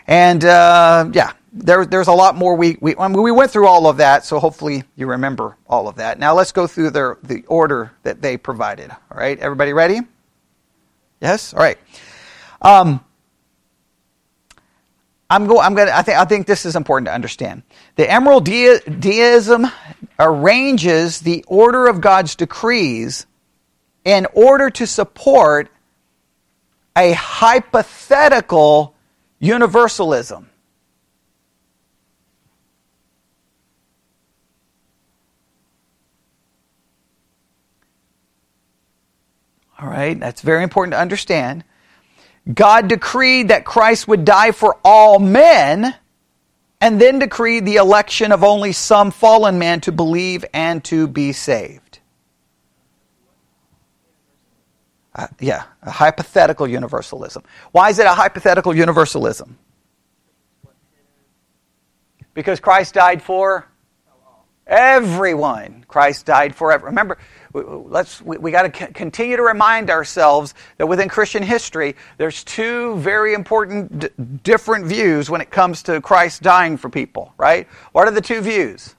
And 0.06 0.44
uh, 0.44 1.10
yeah, 1.12 1.32
there, 1.52 1.86
there's 1.86 2.08
a 2.08 2.12
lot 2.12 2.36
more. 2.36 2.56
We, 2.56 2.76
we, 2.80 2.96
I 2.96 3.08
mean, 3.08 3.22
we 3.22 3.32
went 3.32 3.50
through 3.50 3.66
all 3.66 3.86
of 3.86 3.98
that, 3.98 4.24
so 4.24 4.38
hopefully 4.38 4.84
you 4.96 5.06
remember 5.06 5.56
all 5.66 5.88
of 5.88 5.96
that. 5.96 6.18
Now 6.18 6.34
let's 6.34 6.52
go 6.52 6.66
through 6.66 6.90
their, 6.90 7.18
the 7.22 7.44
order 7.46 7.92
that 8.02 8.20
they 8.20 8.36
provided. 8.36 8.90
All 8.90 9.18
right, 9.18 9.38
everybody 9.38 9.72
ready? 9.72 10.00
Yes? 11.20 11.54
All 11.54 11.60
right. 11.60 11.78
Um, 12.60 13.04
I'm 15.30 15.46
go, 15.46 15.60
I'm 15.60 15.74
going 15.74 15.88
I 15.88 16.02
think 16.02 16.16
I 16.16 16.24
think 16.24 16.46
this 16.46 16.64
is 16.64 16.74
important 16.74 17.06
to 17.06 17.12
understand. 17.12 17.62
The 17.96 18.04
Amyraldism 18.04 19.70
arranges 20.18 21.20
the 21.20 21.44
order 21.46 21.86
of 21.86 22.00
God's 22.00 22.34
decrees 22.34 23.26
in 24.04 24.26
order 24.32 24.70
to 24.70 24.86
support 24.86 25.68
a 26.96 27.12
hypothetical 27.12 28.94
universalism. 29.38 30.48
All 39.78 39.88
right, 39.88 40.18
that's 40.18 40.40
very 40.42 40.64
important 40.64 40.92
to 40.92 40.98
understand. 40.98 41.62
God 42.52 42.88
decreed 42.88 43.48
that 43.48 43.64
Christ 43.64 44.08
would 44.08 44.24
die 44.24 44.50
for 44.52 44.78
all 44.84 45.18
men 45.20 45.94
and 46.80 47.00
then 47.00 47.18
decreed 47.18 47.64
the 47.64 47.76
election 47.76 48.32
of 48.32 48.42
only 48.42 48.72
some 48.72 49.10
fallen 49.10 49.58
man 49.58 49.80
to 49.82 49.92
believe 49.92 50.44
and 50.52 50.82
to 50.84 51.06
be 51.06 51.32
saved. 51.32 52.00
Uh, 55.14 55.26
yeah, 55.40 55.64
a 55.82 55.90
hypothetical 55.90 56.66
universalism. 56.66 57.42
Why 57.72 57.90
is 57.90 57.98
it 57.98 58.06
a 58.06 58.14
hypothetical 58.14 58.74
universalism? 58.74 59.58
Because 62.34 62.60
Christ 62.60 62.94
died 62.94 63.20
for 63.20 63.67
everyone. 64.68 65.84
Christ 65.88 66.26
died 66.26 66.54
for 66.54 66.70
everyone. 66.70 66.92
Remember, 66.92 67.18
let's 67.54 68.20
we, 68.20 68.36
we 68.38 68.50
got 68.50 68.72
to 68.72 68.78
c- 68.78 68.92
continue 68.92 69.36
to 69.36 69.42
remind 69.42 69.90
ourselves 69.90 70.54
that 70.76 70.86
within 70.86 71.08
Christian 71.08 71.42
history, 71.42 71.96
there's 72.18 72.44
two 72.44 72.96
very 72.96 73.34
important 73.34 73.98
d- 73.98 74.08
different 74.42 74.86
views 74.86 75.30
when 75.30 75.40
it 75.40 75.50
comes 75.50 75.82
to 75.84 76.00
Christ 76.00 76.42
dying 76.42 76.76
for 76.76 76.90
people. 76.90 77.32
Right? 77.38 77.66
What 77.92 78.06
are 78.06 78.12
the 78.12 78.20
two 78.20 78.40
views? 78.40 78.94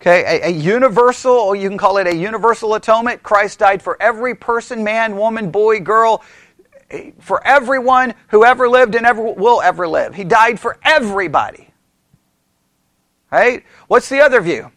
Okay, 0.00 0.40
a, 0.42 0.46
a, 0.46 0.50
universal, 0.50 1.32
or 1.32 1.56
you 1.56 1.68
can 1.68 1.76
call 1.76 1.98
it 1.98 2.06
a 2.06 2.14
universal 2.14 2.74
atonement. 2.74 3.24
Christ 3.24 3.58
died 3.58 3.82
for 3.82 4.00
every 4.00 4.32
person, 4.32 4.84
man, 4.84 5.16
woman, 5.16 5.50
boy, 5.50 5.80
girl, 5.80 6.22
eh, 6.90 7.10
for 7.18 7.44
everyone 7.44 8.14
who 8.28 8.44
ever 8.44 8.68
lived 8.68 8.94
and 8.94 9.04
ever 9.04 9.20
will 9.20 9.60
ever 9.60 9.88
live. 9.88 10.14
He 10.14 10.22
died 10.22 10.60
for 10.60 10.78
everybody. 10.84 11.67
Right? 13.30 13.64
What's 13.88 14.08
the 14.08 14.20
other 14.20 14.40
view? 14.40 14.70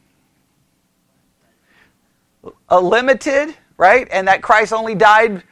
a 2.70 2.80
limited, 2.80 3.56
right? 3.78 4.08
And 4.12 4.28
that 4.28 4.42
Christ 4.42 4.74
only 4.74 4.96
died. 4.96 5.44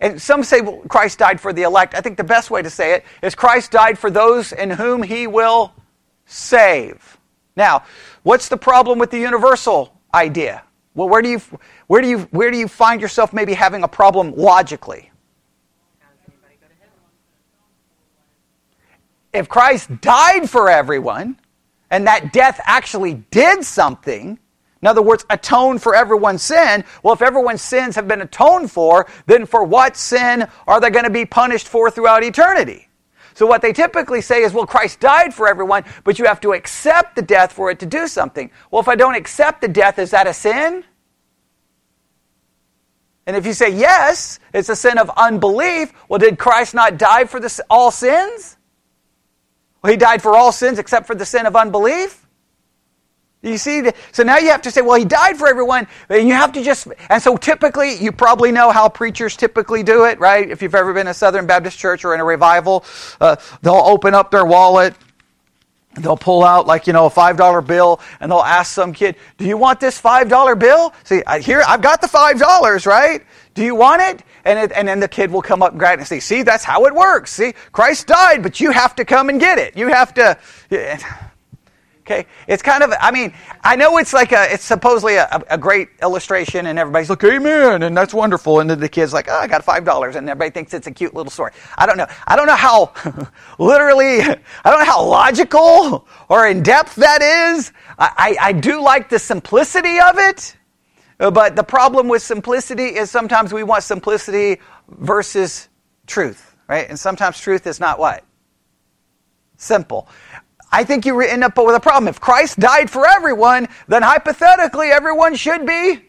And 0.00 0.20
some 0.20 0.44
say 0.44 0.60
well, 0.60 0.82
Christ 0.88 1.18
died 1.18 1.40
for 1.40 1.52
the 1.52 1.62
elect. 1.62 1.94
I 1.94 2.00
think 2.00 2.16
the 2.16 2.24
best 2.24 2.50
way 2.50 2.62
to 2.62 2.70
say 2.70 2.94
it 2.94 3.04
is 3.22 3.34
Christ 3.34 3.70
died 3.70 3.98
for 3.98 4.10
those 4.10 4.52
in 4.52 4.70
whom 4.70 5.02
he 5.02 5.26
will 5.26 5.72
save. 6.26 7.18
Now, 7.56 7.84
what's 8.22 8.48
the 8.48 8.56
problem 8.56 8.98
with 8.98 9.10
the 9.10 9.18
universal 9.18 9.98
idea? 10.14 10.62
Well, 10.94 11.08
where 11.08 11.22
do 11.22 11.28
you 11.28 11.40
where 11.86 12.02
do 12.02 12.08
you 12.08 12.18
where 12.30 12.50
do 12.50 12.58
you 12.58 12.68
find 12.68 13.00
yourself 13.00 13.32
maybe 13.32 13.54
having 13.54 13.82
a 13.82 13.88
problem 13.88 14.34
logically? 14.34 15.10
If 19.32 19.48
Christ 19.48 20.00
died 20.00 20.48
for 20.48 20.70
everyone 20.70 21.38
and 21.90 22.06
that 22.06 22.32
death 22.32 22.60
actually 22.64 23.14
did 23.30 23.64
something, 23.64 24.38
in 24.82 24.88
other 24.88 25.02
words, 25.02 25.24
atone 25.30 25.78
for 25.78 25.94
everyone's 25.94 26.42
sin. 26.42 26.84
Well, 27.02 27.14
if 27.14 27.22
everyone's 27.22 27.62
sins 27.62 27.96
have 27.96 28.06
been 28.08 28.20
atoned 28.20 28.70
for, 28.70 29.06
then 29.26 29.46
for 29.46 29.64
what 29.64 29.96
sin 29.96 30.46
are 30.66 30.80
they 30.80 30.90
going 30.90 31.04
to 31.04 31.10
be 31.10 31.24
punished 31.24 31.68
for 31.68 31.90
throughout 31.90 32.22
eternity? 32.24 32.88
So 33.34 33.46
what 33.46 33.60
they 33.60 33.72
typically 33.72 34.22
say 34.22 34.42
is, 34.42 34.54
well, 34.54 34.66
Christ 34.66 34.98
died 34.98 35.34
for 35.34 35.46
everyone, 35.46 35.84
but 36.04 36.18
you 36.18 36.24
have 36.24 36.40
to 36.40 36.52
accept 36.52 37.16
the 37.16 37.22
death 37.22 37.52
for 37.52 37.70
it 37.70 37.78
to 37.80 37.86
do 37.86 38.08
something. 38.08 38.50
Well, 38.70 38.80
if 38.80 38.88
I 38.88 38.94
don't 38.96 39.14
accept 39.14 39.60
the 39.60 39.68
death, 39.68 39.98
is 39.98 40.12
that 40.12 40.26
a 40.26 40.32
sin? 40.32 40.84
And 43.26 43.36
if 43.36 43.44
you 43.44 43.52
say 43.52 43.70
yes, 43.70 44.38
it's 44.54 44.68
a 44.68 44.76
sin 44.76 44.98
of 44.98 45.10
unbelief, 45.16 45.92
well, 46.08 46.18
did 46.18 46.38
Christ 46.38 46.74
not 46.74 46.96
die 46.96 47.24
for 47.24 47.40
all 47.68 47.90
sins? 47.90 48.55
Well, 49.86 49.92
he 49.92 49.98
died 49.98 50.20
for 50.20 50.36
all 50.36 50.50
sins 50.50 50.80
except 50.80 51.06
for 51.06 51.14
the 51.14 51.24
sin 51.24 51.46
of 51.46 51.54
unbelief. 51.54 52.26
You 53.40 53.56
see, 53.56 53.88
so 54.10 54.24
now 54.24 54.38
you 54.38 54.48
have 54.48 54.62
to 54.62 54.72
say, 54.72 54.80
well, 54.80 54.98
he 54.98 55.04
died 55.04 55.36
for 55.36 55.46
everyone, 55.46 55.86
and 56.08 56.26
you 56.26 56.34
have 56.34 56.50
to 56.54 56.62
just, 56.64 56.88
and 57.08 57.22
so 57.22 57.36
typically, 57.36 57.94
you 57.94 58.10
probably 58.10 58.50
know 58.50 58.72
how 58.72 58.88
preachers 58.88 59.36
typically 59.36 59.84
do 59.84 60.06
it, 60.06 60.18
right? 60.18 60.50
If 60.50 60.60
you've 60.60 60.74
ever 60.74 60.92
been 60.92 61.02
in 61.02 61.12
a 61.12 61.14
Southern 61.14 61.46
Baptist 61.46 61.78
church 61.78 62.04
or 62.04 62.14
in 62.14 62.20
a 62.20 62.24
revival, 62.24 62.84
uh, 63.20 63.36
they'll 63.62 63.74
open 63.74 64.12
up 64.12 64.32
their 64.32 64.44
wallet, 64.44 64.96
they'll 65.94 66.16
pull 66.16 66.42
out 66.42 66.66
like, 66.66 66.88
you 66.88 66.92
know, 66.92 67.06
a 67.06 67.10
$5 67.10 67.64
bill, 67.64 68.00
and 68.18 68.32
they'll 68.32 68.40
ask 68.40 68.72
some 68.72 68.92
kid, 68.92 69.14
do 69.38 69.44
you 69.44 69.56
want 69.56 69.78
this 69.78 70.02
$5 70.02 70.58
bill? 70.58 70.92
See, 71.04 71.22
I, 71.28 71.38
here, 71.38 71.62
I've 71.64 71.82
got 71.82 72.00
the 72.00 72.08
$5, 72.08 72.86
right? 72.86 73.24
Do 73.56 73.64
you 73.64 73.74
want 73.74 74.02
it? 74.02 74.22
And, 74.44 74.58
it, 74.58 74.72
and 74.72 74.86
then 74.86 75.00
the 75.00 75.08
kid 75.08 75.32
will 75.32 75.42
come 75.42 75.62
up 75.62 75.72
and 75.72 75.80
grab 75.80 75.98
it 75.98 76.02
and 76.02 76.08
say, 76.08 76.20
see, 76.20 76.42
that's 76.44 76.62
how 76.62 76.84
it 76.84 76.94
works. 76.94 77.32
See, 77.32 77.54
Christ 77.72 78.06
died, 78.06 78.42
but 78.44 78.60
you 78.60 78.70
have 78.70 78.94
to 78.96 79.04
come 79.04 79.30
and 79.30 79.40
get 79.40 79.58
it. 79.58 79.76
You 79.76 79.88
have 79.88 80.14
to. 80.14 80.38
Okay, 82.06 82.26
it's 82.46 82.62
kind 82.62 82.84
of. 82.84 82.94
I 83.00 83.10
mean, 83.10 83.34
I 83.64 83.74
know 83.74 83.98
it's 83.98 84.12
like 84.12 84.30
a. 84.30 84.52
It's 84.52 84.62
supposedly 84.62 85.16
a, 85.16 85.42
a 85.50 85.58
great 85.58 85.88
illustration, 86.00 86.66
and 86.66 86.78
everybody's 86.78 87.10
like, 87.10 87.24
"Amen," 87.24 87.82
and 87.82 87.96
that's 87.96 88.14
wonderful. 88.14 88.60
And 88.60 88.70
then 88.70 88.78
the 88.78 88.88
kid's 88.88 89.12
like, 89.12 89.26
"Oh, 89.28 89.34
I 89.36 89.48
got 89.48 89.64
five 89.64 89.84
dollars," 89.84 90.14
and 90.14 90.30
everybody 90.30 90.52
thinks 90.52 90.72
it's 90.72 90.86
a 90.86 90.92
cute 90.92 91.14
little 91.14 91.32
story. 91.32 91.50
I 91.76 91.84
don't 91.84 91.96
know. 91.96 92.06
I 92.28 92.36
don't 92.36 92.46
know 92.46 92.54
how 92.54 92.92
literally. 93.58 94.20
I 94.20 94.36
don't 94.70 94.78
know 94.78 94.84
how 94.84 95.04
logical 95.04 96.06
or 96.28 96.46
in 96.46 96.62
depth 96.62 96.94
that 96.94 97.22
is. 97.22 97.72
I, 97.98 98.36
I, 98.40 98.48
I 98.50 98.52
do 98.52 98.80
like 98.80 99.08
the 99.08 99.18
simplicity 99.18 99.98
of 99.98 100.16
it, 100.18 100.56
but 101.18 101.56
the 101.56 101.64
problem 101.64 102.08
with 102.08 102.22
simplicity 102.22 102.96
is 102.96 103.10
sometimes 103.10 103.52
we 103.52 103.62
want 103.62 103.82
simplicity 103.82 104.60
versus 104.88 105.68
truth, 106.06 106.54
right? 106.68 106.88
And 106.88 106.98
sometimes 106.98 107.40
truth 107.40 107.66
is 107.66 107.80
not 107.80 107.98
what 107.98 108.24
simple. 109.56 110.08
I 110.70 110.84
think 110.84 111.06
you 111.06 111.18
end 111.20 111.44
up 111.44 111.56
with 111.56 111.74
a 111.74 111.80
problem. 111.80 112.08
If 112.08 112.20
Christ 112.20 112.58
died 112.58 112.90
for 112.90 113.06
everyone, 113.06 113.68
then 113.88 114.02
hypothetically 114.02 114.88
everyone 114.88 115.34
should 115.36 115.64
be 115.64 116.02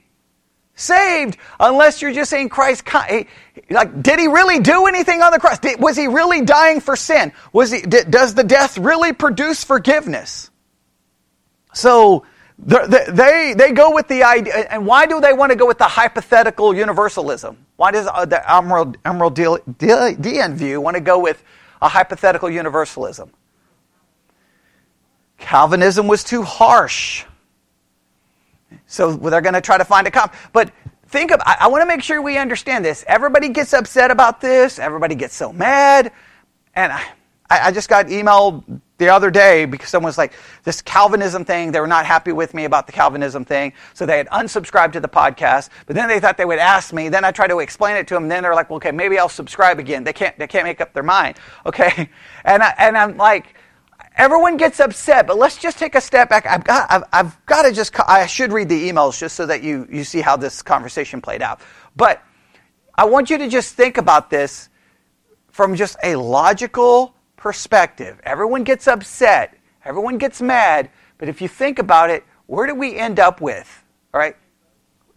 saved, 0.76 1.38
unless 1.60 2.02
you're 2.02 2.14
just 2.14 2.30
saying 2.30 2.50
Christ. 2.50 2.84
Like, 3.70 4.02
did 4.02 4.20
he 4.20 4.28
really 4.28 4.60
do 4.60 4.86
anything 4.86 5.22
on 5.22 5.32
the 5.32 5.40
cross? 5.40 5.60
Did, 5.60 5.80
was 5.80 5.98
he 5.98 6.08
really 6.08 6.42
dying 6.42 6.82
for 6.82 6.96
sin? 6.96 7.34
Was 7.54 7.72
he? 7.72 7.82
Did, 7.82 8.12
does 8.12 8.34
the 8.34 8.44
death 8.44 8.78
really 8.78 9.14
produce 9.14 9.64
forgiveness? 9.64 10.50
So 11.74 12.26
they 12.60 13.54
they 13.56 13.72
go 13.72 13.94
with 13.94 14.08
the 14.08 14.24
idea, 14.24 14.56
and 14.70 14.86
why 14.86 15.06
do 15.06 15.22
they 15.22 15.34
want 15.34 15.52
to 15.52 15.56
go 15.56 15.68
with 15.68 15.78
the 15.78 15.88
hypothetical 15.88 16.74
universalism? 16.74 17.56
Why 17.76 17.92
does 17.92 18.08
uh, 18.08 18.26
the 18.26 18.52
Emerald 18.52 18.98
Emerald 19.06 19.36
Amyraldian 19.36 20.56
view 20.56 20.82
want 20.82 20.96
to 20.96 21.02
go 21.02 21.20
with 21.20 21.44
a 21.82 21.88
hypothetical 21.88 22.50
universalism? 22.50 23.32
Calvinism 25.38 26.08
was 26.08 26.24
too 26.24 26.42
harsh. 26.42 27.26
So 28.88 29.14
they're 29.14 29.42
going 29.42 29.54
to 29.54 29.62
try 29.62 29.78
to 29.78 29.86
find 29.86 30.08
a 30.08 30.12
comp. 30.12 30.34
But 30.52 30.72
think 31.08 31.32
of, 31.32 31.40
I, 31.46 31.58
I 31.62 31.68
want 31.68 31.84
to 31.84 31.86
make 31.86 32.02
sure 32.02 32.22
we 32.22 32.38
understand 32.38 32.84
this. 32.84 33.06
Everybody 33.08 33.50
gets 33.50 33.74
upset 33.74 34.12
about 34.12 34.42
this. 34.42 34.80
Everybody 34.80 35.16
gets 35.16 35.36
so 35.36 35.54
mad. 35.54 36.12
And 36.76 36.92
I, 36.92 37.04
I 37.50 37.72
just 37.72 37.88
got 37.88 38.08
emailed 38.08 38.82
the 38.98 39.10
other 39.10 39.30
day 39.30 39.66
because 39.66 39.90
someone 39.90 40.10
was 40.10 40.18
like, 40.18 40.34
this 40.64 40.82
Calvinism 40.82 41.46
thing, 41.46 41.72
they 41.72 41.80
were 41.80 41.88
not 41.88 42.06
happy 42.06 42.32
with 42.32 42.54
me 42.54 42.66
about 42.66 42.88
the 42.88 42.94
Calvinism 42.94 43.46
thing. 43.46 43.74
So 43.94 44.06
they 44.06 44.18
had 44.18 44.28
unsubscribed 44.28 44.94
to 44.94 45.00
the 45.00 45.08
podcast, 45.08 45.70
but 45.86 45.96
then 45.96 46.08
they 46.08 46.20
thought 46.20 46.38
they 46.38 46.46
would 46.46 46.60
ask 46.60 46.94
me. 46.94 47.10
Then 47.10 47.24
I 47.24 47.32
tried 47.32 47.50
to 47.50 47.60
explain 47.60 47.96
it 47.96 48.08
to 48.08 48.14
them. 48.16 48.28
Then 48.28 48.44
they're 48.44 48.56
like, 48.56 48.70
well, 48.70 48.78
okay, 48.78 48.92
maybe 48.92 49.20
I'll 49.20 49.30
subscribe 49.30 49.80
again. 49.80 50.04
They 50.04 50.14
can't, 50.14 50.38
they 50.38 50.48
can't 50.48 50.66
make 50.66 50.82
up 50.82 50.94
their 50.94 51.04
mind. 51.04 51.38
Okay. 51.66 52.10
And, 52.46 52.64
I, 52.64 52.74
and 52.78 52.98
I'm 52.98 53.18
like, 53.18 53.54
Everyone 54.18 54.58
gets 54.58 54.80
upset, 54.80 55.28
but 55.28 55.38
let's 55.38 55.58
just 55.58 55.78
take 55.78 55.94
a 55.94 56.02
step 56.02 56.30
back. 56.30 56.48
I've 56.48 56.64
got, 56.64 56.92
I've, 56.92 57.04
I've 57.14 57.46
got 57.46 57.64
to 57.64 57.72
just, 57.72 57.94
I 58.00 58.26
should 58.26 58.52
read 58.52 58.68
the 58.68 58.90
emails 58.90 59.20
just 59.20 59.36
so 59.36 59.46
that 59.46 59.62
you, 59.62 59.88
you 59.92 60.04
see 60.04 60.22
how 60.22 60.36
this 60.36 60.64
conversation 60.64 61.22
played 61.22 61.44
out. 61.44 61.62
But 61.96 62.24
I 62.96 63.06
want 63.06 63.30
you 63.30 63.38
to 63.38 63.48
just 63.48 63.76
think 63.76 63.98
about 63.98 64.32
this 64.32 64.70
from 65.52 65.76
just 65.76 65.98
a 66.04 66.16
logical 66.16 67.14
perspective. 67.48 68.20
Everyone 68.26 68.66
gets 68.66 68.90
upset, 68.90 69.58
everyone 69.86 70.18
gets 70.18 70.42
mad, 70.42 70.90
but 71.18 71.30
if 71.30 71.42
you 71.42 71.48
think 71.48 71.80
about 71.80 72.10
it, 72.10 72.26
where 72.46 72.68
do 72.68 72.76
we 72.76 72.98
end 72.98 73.22
up 73.22 73.40
with? 73.40 73.86
All 74.14 74.20
right? 74.20 74.36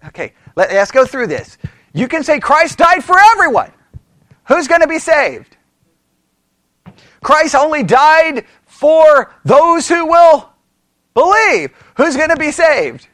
Okay, 0.07 0.33
let, 0.55 0.71
us 0.71 0.93
go 0.93 1.05
through 1.05 1.27
this. 1.27 1.59
You 1.93 2.07
can 2.07 2.23
say 2.23 2.39
Christ 2.39 2.79
died 2.79 3.03
for 3.03 3.17
everyone. 3.33 3.73
who's 4.45 4.69
going 4.69 4.81
to 4.81 4.87
be 4.87 5.01
saved? 5.01 5.57
Christ 7.21 7.57
only 7.57 7.83
died 7.83 8.45
for 8.65 9.35
those 9.45 9.89
who 9.89 10.07
will 10.07 10.51
believe. 11.15 11.73
Who's 11.97 12.17
going 12.17 12.31
to 12.31 12.37
be 12.37 12.53
saved? 12.53 13.09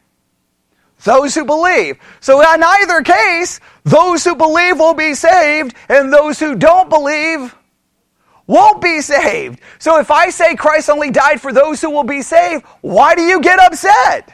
Those 1.05 1.35
who 1.35 1.47
believe. 1.47 1.97
So 2.21 2.43
in 2.43 2.63
either 2.63 3.01
case, 3.01 3.61
those 3.85 4.25
who 4.25 4.35
believe 4.35 4.79
will 4.79 4.93
be 4.93 5.15
saved, 5.15 5.75
and 5.89 6.13
those 6.13 6.39
who 6.39 6.55
don't 6.55 6.91
believe 6.91 7.55
won't 8.47 8.81
be 8.81 9.01
saved. 9.01 9.61
So 9.79 9.99
if 9.99 10.11
I 10.11 10.31
say 10.31 10.55
Christ 10.55 10.89
only 10.89 11.11
died 11.11 11.41
for 11.41 11.53
those 11.53 11.81
who 11.81 11.91
will 11.91 12.05
be 12.05 12.23
saved, 12.23 12.65
why 12.81 13.15
do 13.15 13.23
you 13.23 13.41
get 13.41 13.59
upset? 13.59 14.33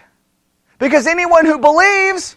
Because 0.78 1.06
anyone 1.06 1.46
who 1.46 1.58
believes 1.58 2.36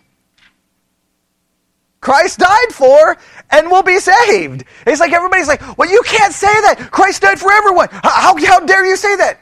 Christ 2.06 2.38
died 2.38 2.72
for 2.72 3.18
and 3.50 3.72
will 3.72 3.82
be 3.82 3.98
saved. 3.98 4.64
It's 4.86 5.00
like 5.00 5.12
everybody's 5.12 5.48
like, 5.48 5.76
well, 5.76 5.90
you 5.90 6.04
can't 6.06 6.32
say 6.32 6.54
that. 6.62 6.90
Christ 6.92 7.24
died 7.24 7.40
for 7.40 7.52
everyone. 7.52 7.90
How, 7.92 8.36
how 8.38 8.60
dare 8.60 8.86
you 8.86 8.96
say 8.96 9.16
that? 9.16 9.40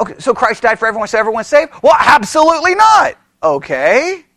Okay, 0.00 0.14
so 0.18 0.34
Christ 0.34 0.62
died 0.62 0.80
for 0.80 0.88
everyone, 0.88 1.06
so 1.06 1.18
everyone's 1.18 1.46
saved? 1.46 1.70
Well, 1.84 1.96
absolutely 1.98 2.74
not. 2.74 3.14
Okay. 3.42 4.24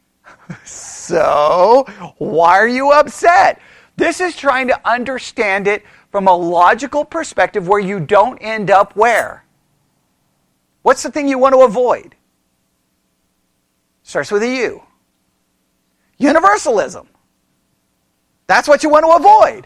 So, 0.65 1.85
why 2.17 2.57
are 2.59 2.67
you 2.67 2.91
upset? 2.91 3.59
This 3.97 4.21
is 4.21 4.37
trying 4.37 4.69
to 4.69 4.89
understand 4.89 5.67
it 5.67 5.83
from 6.13 6.27
a 6.27 6.35
logical 6.35 7.03
perspective 7.03 7.67
where 7.67 7.79
you 7.79 7.99
don't 7.99 8.37
end 8.37 8.69
up 8.69 8.95
where? 8.95 9.43
What's 10.83 11.01
the 11.01 11.09
thing 11.09 11.27
you 11.27 11.39
want 11.39 11.55
to 11.55 11.61
avoid? 11.61 12.15
Starts 14.03 14.31
with 14.31 14.43
a 14.43 14.47
U. 14.47 14.83
Universalism. 16.19 17.07
That's 18.45 18.67
what 18.67 18.83
you 18.83 18.89
want 18.89 19.05
to 19.05 19.11
avoid. 19.13 19.65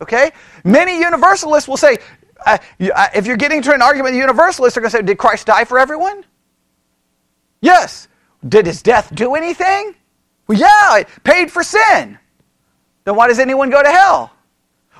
Okay? 0.00 0.30
Many 0.64 0.98
universalists 0.98 1.68
will 1.68 1.76
say, 1.76 1.98
uh, 2.46 2.56
uh 2.80 3.08
if 3.14 3.26
you're 3.26 3.36
getting 3.36 3.60
to 3.60 3.74
an 3.74 3.82
argument 3.82 4.14
with 4.14 4.20
universalists, 4.20 4.74
they're 4.74 4.80
going 4.80 4.90
to 4.90 4.96
say, 4.96 5.02
Did 5.02 5.18
Christ 5.18 5.48
die 5.48 5.66
for 5.66 5.78
everyone? 5.78 6.24
Yes. 7.60 8.08
Did 8.48 8.64
his 8.64 8.80
death 8.80 9.14
do 9.14 9.34
anything? 9.34 9.96
Well, 10.46 10.58
yeah, 10.58 10.96
it 10.96 11.08
paid 11.24 11.52
for 11.52 11.62
sin. 11.62 12.18
Then 13.04 13.16
why 13.16 13.28
does 13.28 13.38
anyone 13.38 13.68
go 13.68 13.82
to 13.82 13.90
hell? 13.90 14.32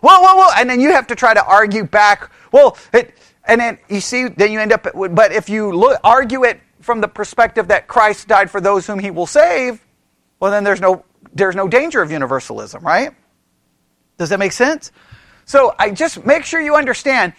Well, 0.03 0.21
well, 0.23 0.37
well. 0.37 0.53
And 0.57 0.69
then 0.69 0.81
you 0.81 0.91
have 0.93 1.07
to 1.07 1.15
try 1.15 1.33
to 1.33 1.45
argue 1.45 1.85
back. 1.85 2.31
Well, 2.53 2.77
it, 2.93 3.17
and 3.45 3.61
then 3.61 3.79
you 3.89 4.01
see, 4.01 4.29
then 4.29 4.53
you 4.53 4.61
end 4.61 4.73
up, 4.73 4.87
but 4.93 5.33
if 5.33 5.49
you 5.49 5.73
look, 5.73 5.99
argue 6.05 6.45
it 6.45 6.61
from 6.81 7.01
the 7.01 7.09
perspective 7.09 7.69
that 7.69 7.89
Christ 7.89 8.29
died 8.29 8.51
for 8.51 8.61
those 8.61 8.87
whom 8.87 8.99
he 8.99 9.11
will 9.11 9.27
save, 9.27 9.85
well, 10.41 10.51
then 10.51 10.65
there's 10.65 10.81
no, 10.81 11.05
there's 11.33 11.57
no 11.57 11.69
danger 11.69 12.03
of 12.03 12.11
universalism, 12.11 12.85
right? 12.85 13.13
Does 14.19 14.29
that 14.29 14.39
make 14.39 14.53
sense? 14.53 14.93
So 15.45 15.75
I 15.79 15.91
just 15.91 16.25
make 16.27 16.45
sure 16.45 16.61
you 16.61 16.77
understand 16.77 17.33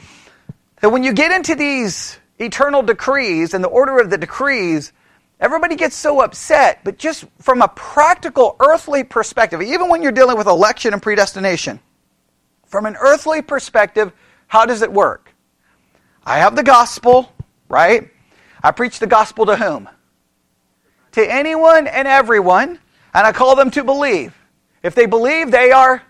that 0.82 0.90
when 0.90 1.04
you 1.04 1.14
get 1.14 1.32
into 1.32 1.56
these 1.56 2.18
eternal 2.40 2.82
decrees 2.82 3.54
and 3.54 3.64
the 3.64 3.70
order 3.70 4.00
of 4.00 4.10
the 4.10 4.18
decrees, 4.18 4.92
Everybody 5.44 5.76
gets 5.76 5.98
so 5.98 6.22
upset, 6.22 6.80
but 6.86 6.98
just 6.98 7.26
from 7.42 7.62
a 7.62 7.68
practical 7.68 8.56
earthly 8.62 9.04
perspective, 9.04 9.62
even 9.62 9.90
when 9.90 10.02
you're 10.02 10.14
dealing 10.14 10.38
with 10.38 10.48
election 10.48 10.94
and 10.94 11.02
predestination, 11.02 11.82
from 12.74 12.88
an 12.88 12.98
earthly 13.00 13.44
perspective, 13.44 14.12
how 14.48 14.66
does 14.66 14.82
it 14.82 14.92
work? 14.92 15.32
I 16.26 16.40
have 16.40 16.56
the 16.56 16.64
gospel, 16.64 17.32
right? 17.70 18.10
I 18.64 18.72
preach 18.72 18.98
the 18.98 19.06
gospel 19.06 19.46
to 19.46 19.56
whom? 19.56 19.88
To 21.12 21.22
anyone 21.32 21.86
and 21.86 22.08
everyone, 22.08 22.80
and 23.14 23.28
I 23.28 23.32
call 23.32 23.56
them 23.56 23.70
to 23.70 23.84
believe. 23.84 24.36
If 24.82 24.96
they 24.96 25.06
believe, 25.06 25.52
they 25.52 25.72
are 25.72 26.02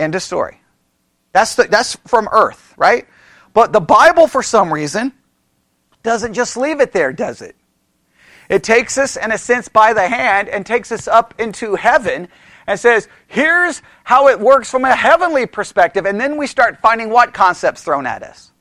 end 0.00 0.16
of 0.16 0.22
story. 0.24 0.60
That's, 1.32 1.54
the, 1.54 1.62
that's 1.62 1.94
from 2.08 2.28
earth, 2.32 2.74
right? 2.76 3.06
But 3.54 3.72
the 3.72 3.80
Bible, 3.80 4.26
for 4.26 4.42
some 4.42 4.74
reason, 4.74 5.12
doesn't 6.02 6.34
just 6.34 6.56
leave 6.56 6.80
it 6.80 6.90
there, 6.90 7.12
does 7.12 7.40
it? 7.40 7.54
It 8.48 8.64
takes 8.64 8.98
us, 8.98 9.16
in 9.16 9.30
a 9.30 9.38
sense, 9.38 9.68
by 9.68 9.92
the 9.92 10.08
hand 10.08 10.48
and 10.48 10.66
takes 10.66 10.90
us 10.90 11.06
up 11.06 11.34
into 11.38 11.76
heaven 11.76 12.26
and 12.66 12.78
says, 12.78 13.08
here's 13.26 13.82
how 14.04 14.28
it 14.28 14.38
works 14.38 14.70
from 14.70 14.84
a 14.84 14.94
heavenly 14.94 15.46
perspective. 15.46 16.06
And 16.06 16.20
then 16.20 16.36
we 16.36 16.46
start 16.46 16.78
finding 16.80 17.10
what 17.10 17.34
concepts 17.34 17.82
thrown 17.82 18.06
at 18.06 18.22
us 18.22 18.52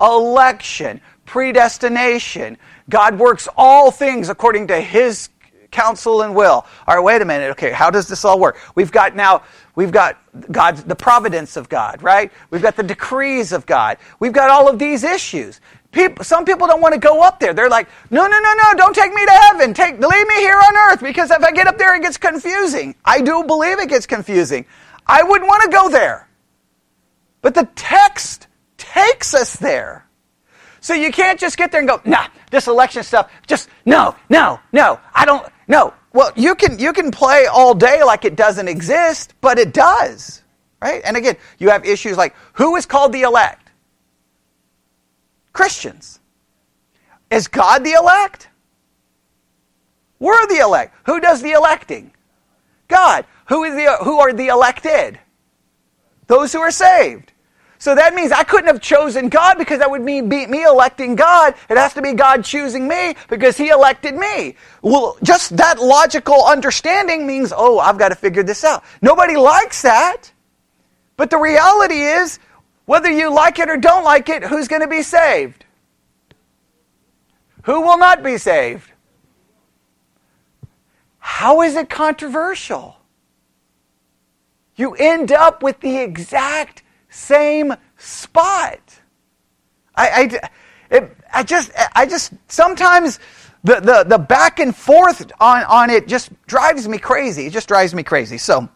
election, 0.00 1.00
predestination. 1.24 2.58
God 2.90 3.18
works 3.18 3.48
all 3.56 3.90
things 3.90 4.28
according 4.28 4.66
to 4.68 4.80
his 4.80 5.30
counsel 5.70 6.22
and 6.22 6.34
will. 6.34 6.64
All 6.86 6.96
right, 6.96 7.00
wait 7.00 7.20
a 7.20 7.24
minute. 7.24 7.50
Okay, 7.50 7.72
how 7.72 7.90
does 7.90 8.08
this 8.08 8.24
all 8.24 8.38
work? 8.38 8.58
We've 8.74 8.92
got 8.92 9.14
now, 9.16 9.42
we've 9.74 9.90
got 9.90 10.18
God's, 10.50 10.84
the 10.84 10.94
providence 10.94 11.56
of 11.56 11.68
God, 11.68 12.02
right? 12.02 12.32
We've 12.50 12.62
got 12.62 12.76
the 12.76 12.82
decrees 12.82 13.52
of 13.52 13.66
God. 13.66 13.98
We've 14.20 14.32
got 14.32 14.50
all 14.50 14.68
of 14.68 14.78
these 14.78 15.04
issues. 15.04 15.60
People, 15.94 16.24
some 16.24 16.44
people 16.44 16.66
don't 16.66 16.80
want 16.80 16.92
to 16.94 17.00
go 17.00 17.22
up 17.22 17.38
there. 17.38 17.54
They're 17.54 17.70
like, 17.70 17.88
no, 18.10 18.26
no, 18.26 18.38
no, 18.40 18.54
no, 18.54 18.74
don't 18.76 18.94
take 18.94 19.14
me 19.14 19.24
to 19.24 19.32
heaven. 19.32 19.72
Take, 19.72 20.00
leave 20.00 20.26
me 20.26 20.34
here 20.36 20.56
on 20.56 20.76
earth 20.76 21.00
because 21.00 21.30
if 21.30 21.42
I 21.42 21.52
get 21.52 21.68
up 21.68 21.78
there, 21.78 21.94
it 21.94 22.02
gets 22.02 22.16
confusing. 22.16 22.96
I 23.04 23.20
do 23.20 23.44
believe 23.44 23.78
it 23.78 23.88
gets 23.88 24.04
confusing. 24.04 24.66
I 25.06 25.22
wouldn't 25.22 25.48
want 25.48 25.62
to 25.62 25.68
go 25.68 25.88
there. 25.88 26.28
But 27.42 27.54
the 27.54 27.68
text 27.76 28.48
takes 28.76 29.34
us 29.34 29.54
there. 29.56 30.06
So 30.80 30.94
you 30.94 31.12
can't 31.12 31.38
just 31.38 31.56
get 31.56 31.70
there 31.70 31.80
and 31.80 31.88
go, 31.88 32.00
nah, 32.04 32.26
this 32.50 32.66
election 32.66 33.04
stuff, 33.04 33.30
just 33.46 33.70
no, 33.86 34.16
no, 34.28 34.60
no, 34.72 35.00
I 35.14 35.24
don't, 35.24 35.46
no. 35.68 35.94
Well, 36.12 36.32
you 36.36 36.54
can, 36.56 36.78
you 36.78 36.92
can 36.92 37.10
play 37.10 37.46
all 37.46 37.74
day 37.74 38.02
like 38.02 38.24
it 38.24 38.36
doesn't 38.36 38.68
exist, 38.68 39.34
but 39.40 39.58
it 39.58 39.72
does, 39.72 40.42
right? 40.82 41.02
And 41.04 41.16
again, 41.16 41.36
you 41.58 41.70
have 41.70 41.84
issues 41.86 42.16
like 42.16 42.34
who 42.54 42.76
is 42.76 42.84
called 42.84 43.12
the 43.12 43.22
elect? 43.22 43.63
Christians. 45.54 46.20
Is 47.30 47.48
God 47.48 47.82
the 47.82 47.92
elect? 47.92 48.48
We're 50.18 50.46
the 50.48 50.58
elect. 50.58 50.94
Who 51.06 51.20
does 51.20 51.40
the 51.40 51.52
electing? 51.52 52.12
God. 52.88 53.24
Who, 53.46 53.64
is 53.64 53.74
the, 53.74 53.96
who 54.04 54.18
are 54.20 54.32
the 54.32 54.48
elected? 54.48 55.18
Those 56.26 56.52
who 56.52 56.60
are 56.60 56.70
saved. 56.70 57.32
So 57.78 57.94
that 57.94 58.14
means 58.14 58.32
I 58.32 58.44
couldn't 58.44 58.68
have 58.68 58.80
chosen 58.80 59.28
God 59.28 59.58
because 59.58 59.80
that 59.80 59.90
would 59.90 60.00
mean 60.00 60.28
be 60.28 60.46
me 60.46 60.64
electing 60.64 61.16
God. 61.16 61.54
It 61.68 61.76
has 61.76 61.92
to 61.94 62.02
be 62.02 62.14
God 62.14 62.42
choosing 62.42 62.88
me 62.88 63.14
because 63.28 63.58
He 63.58 63.68
elected 63.68 64.14
me. 64.14 64.56
Well, 64.80 65.18
just 65.22 65.56
that 65.58 65.78
logical 65.78 66.46
understanding 66.46 67.26
means, 67.26 67.52
oh, 67.54 67.78
I've 67.78 67.98
got 67.98 68.08
to 68.08 68.14
figure 68.14 68.42
this 68.42 68.64
out. 68.64 68.84
Nobody 69.02 69.36
likes 69.36 69.82
that. 69.82 70.32
But 71.16 71.28
the 71.30 71.36
reality 71.36 72.00
is, 72.00 72.38
whether 72.86 73.10
you 73.10 73.32
like 73.32 73.58
it 73.58 73.68
or 73.68 73.76
don't 73.76 74.04
like 74.04 74.28
it, 74.28 74.44
who's 74.44 74.68
going 74.68 74.82
to 74.82 74.88
be 74.88 75.02
saved? 75.02 75.64
Who 77.64 77.80
will 77.80 77.98
not 77.98 78.22
be 78.22 78.36
saved? 78.36 78.90
How 81.18 81.62
is 81.62 81.76
it 81.76 81.88
controversial? 81.88 82.96
You 84.76 84.94
end 84.94 85.32
up 85.32 85.62
with 85.62 85.80
the 85.80 85.98
exact 85.98 86.82
same 87.08 87.74
spot. 87.96 88.80
I, 89.94 90.08
I, 90.08 90.48
it, 90.90 91.16
I 91.32 91.42
just, 91.42 91.70
I 91.94 92.06
just 92.06 92.32
sometimes 92.48 93.20
the, 93.62 93.80
the, 93.80 94.04
the 94.06 94.18
back 94.18 94.60
and 94.60 94.76
forth 94.76 95.32
on, 95.40 95.62
on 95.64 95.90
it 95.90 96.06
just 96.06 96.30
drives 96.46 96.86
me 96.86 96.98
crazy. 96.98 97.46
It 97.46 97.52
just 97.52 97.68
drives 97.68 97.94
me 97.94 98.02
crazy. 98.02 98.36
So, 98.36 98.68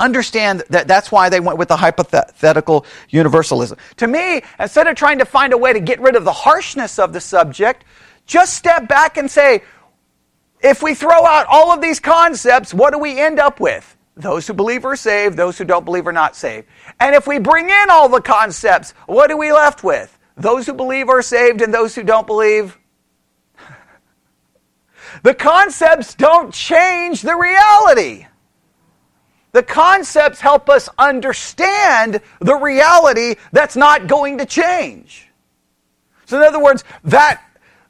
understand 0.00 0.64
that 0.70 0.88
that's 0.88 1.12
why 1.12 1.28
they 1.28 1.40
went 1.40 1.58
with 1.58 1.68
the 1.68 1.76
hypothetical 1.76 2.86
universalism. 3.08 3.78
To 3.98 4.06
me, 4.06 4.42
instead 4.58 4.86
of 4.86 4.96
trying 4.96 5.18
to 5.18 5.24
find 5.24 5.52
a 5.52 5.58
way 5.58 5.72
to 5.72 5.80
get 5.80 6.00
rid 6.00 6.16
of 6.16 6.24
the 6.24 6.32
harshness 6.32 6.98
of 6.98 7.12
the 7.12 7.20
subject, 7.20 7.84
just 8.26 8.54
step 8.54 8.88
back 8.88 9.16
and 9.16 9.30
say, 9.30 9.62
if 10.62 10.82
we 10.82 10.94
throw 10.94 11.26
out 11.26 11.46
all 11.48 11.72
of 11.72 11.80
these 11.80 12.00
concepts, 12.00 12.72
what 12.72 12.92
do 12.92 12.98
we 12.98 13.18
end 13.18 13.38
up 13.38 13.60
with? 13.60 13.96
Those 14.14 14.46
who 14.46 14.52
believe 14.52 14.84
are 14.84 14.96
saved, 14.96 15.36
those 15.36 15.58
who 15.58 15.64
don't 15.64 15.84
believe 15.84 16.06
are 16.06 16.12
not 16.12 16.36
saved. 16.36 16.66
And 17.00 17.14
if 17.14 17.26
we 17.26 17.38
bring 17.38 17.70
in 17.70 17.90
all 17.90 18.08
the 18.08 18.20
concepts, 18.20 18.92
what 19.06 19.30
are 19.30 19.36
we 19.36 19.52
left 19.52 19.82
with? 19.82 20.16
Those 20.36 20.66
who 20.66 20.74
believe 20.74 21.08
are 21.08 21.22
saved 21.22 21.62
and 21.62 21.72
those 21.72 21.94
who 21.94 22.02
don't 22.02 22.26
believe. 22.26 22.78
the 25.22 25.34
concepts 25.34 26.14
don't 26.14 26.52
change 26.52 27.22
the 27.22 27.34
reality. 27.34 28.26
The 29.52 29.62
concepts 29.62 30.40
help 30.40 30.70
us 30.70 30.88
understand 30.98 32.20
the 32.40 32.54
reality 32.54 33.36
that's 33.52 33.76
not 33.76 34.06
going 34.06 34.38
to 34.38 34.46
change. 34.46 35.28
So, 36.24 36.38
in 36.38 36.44
other 36.44 36.62
words, 36.62 36.84
that 37.04 37.42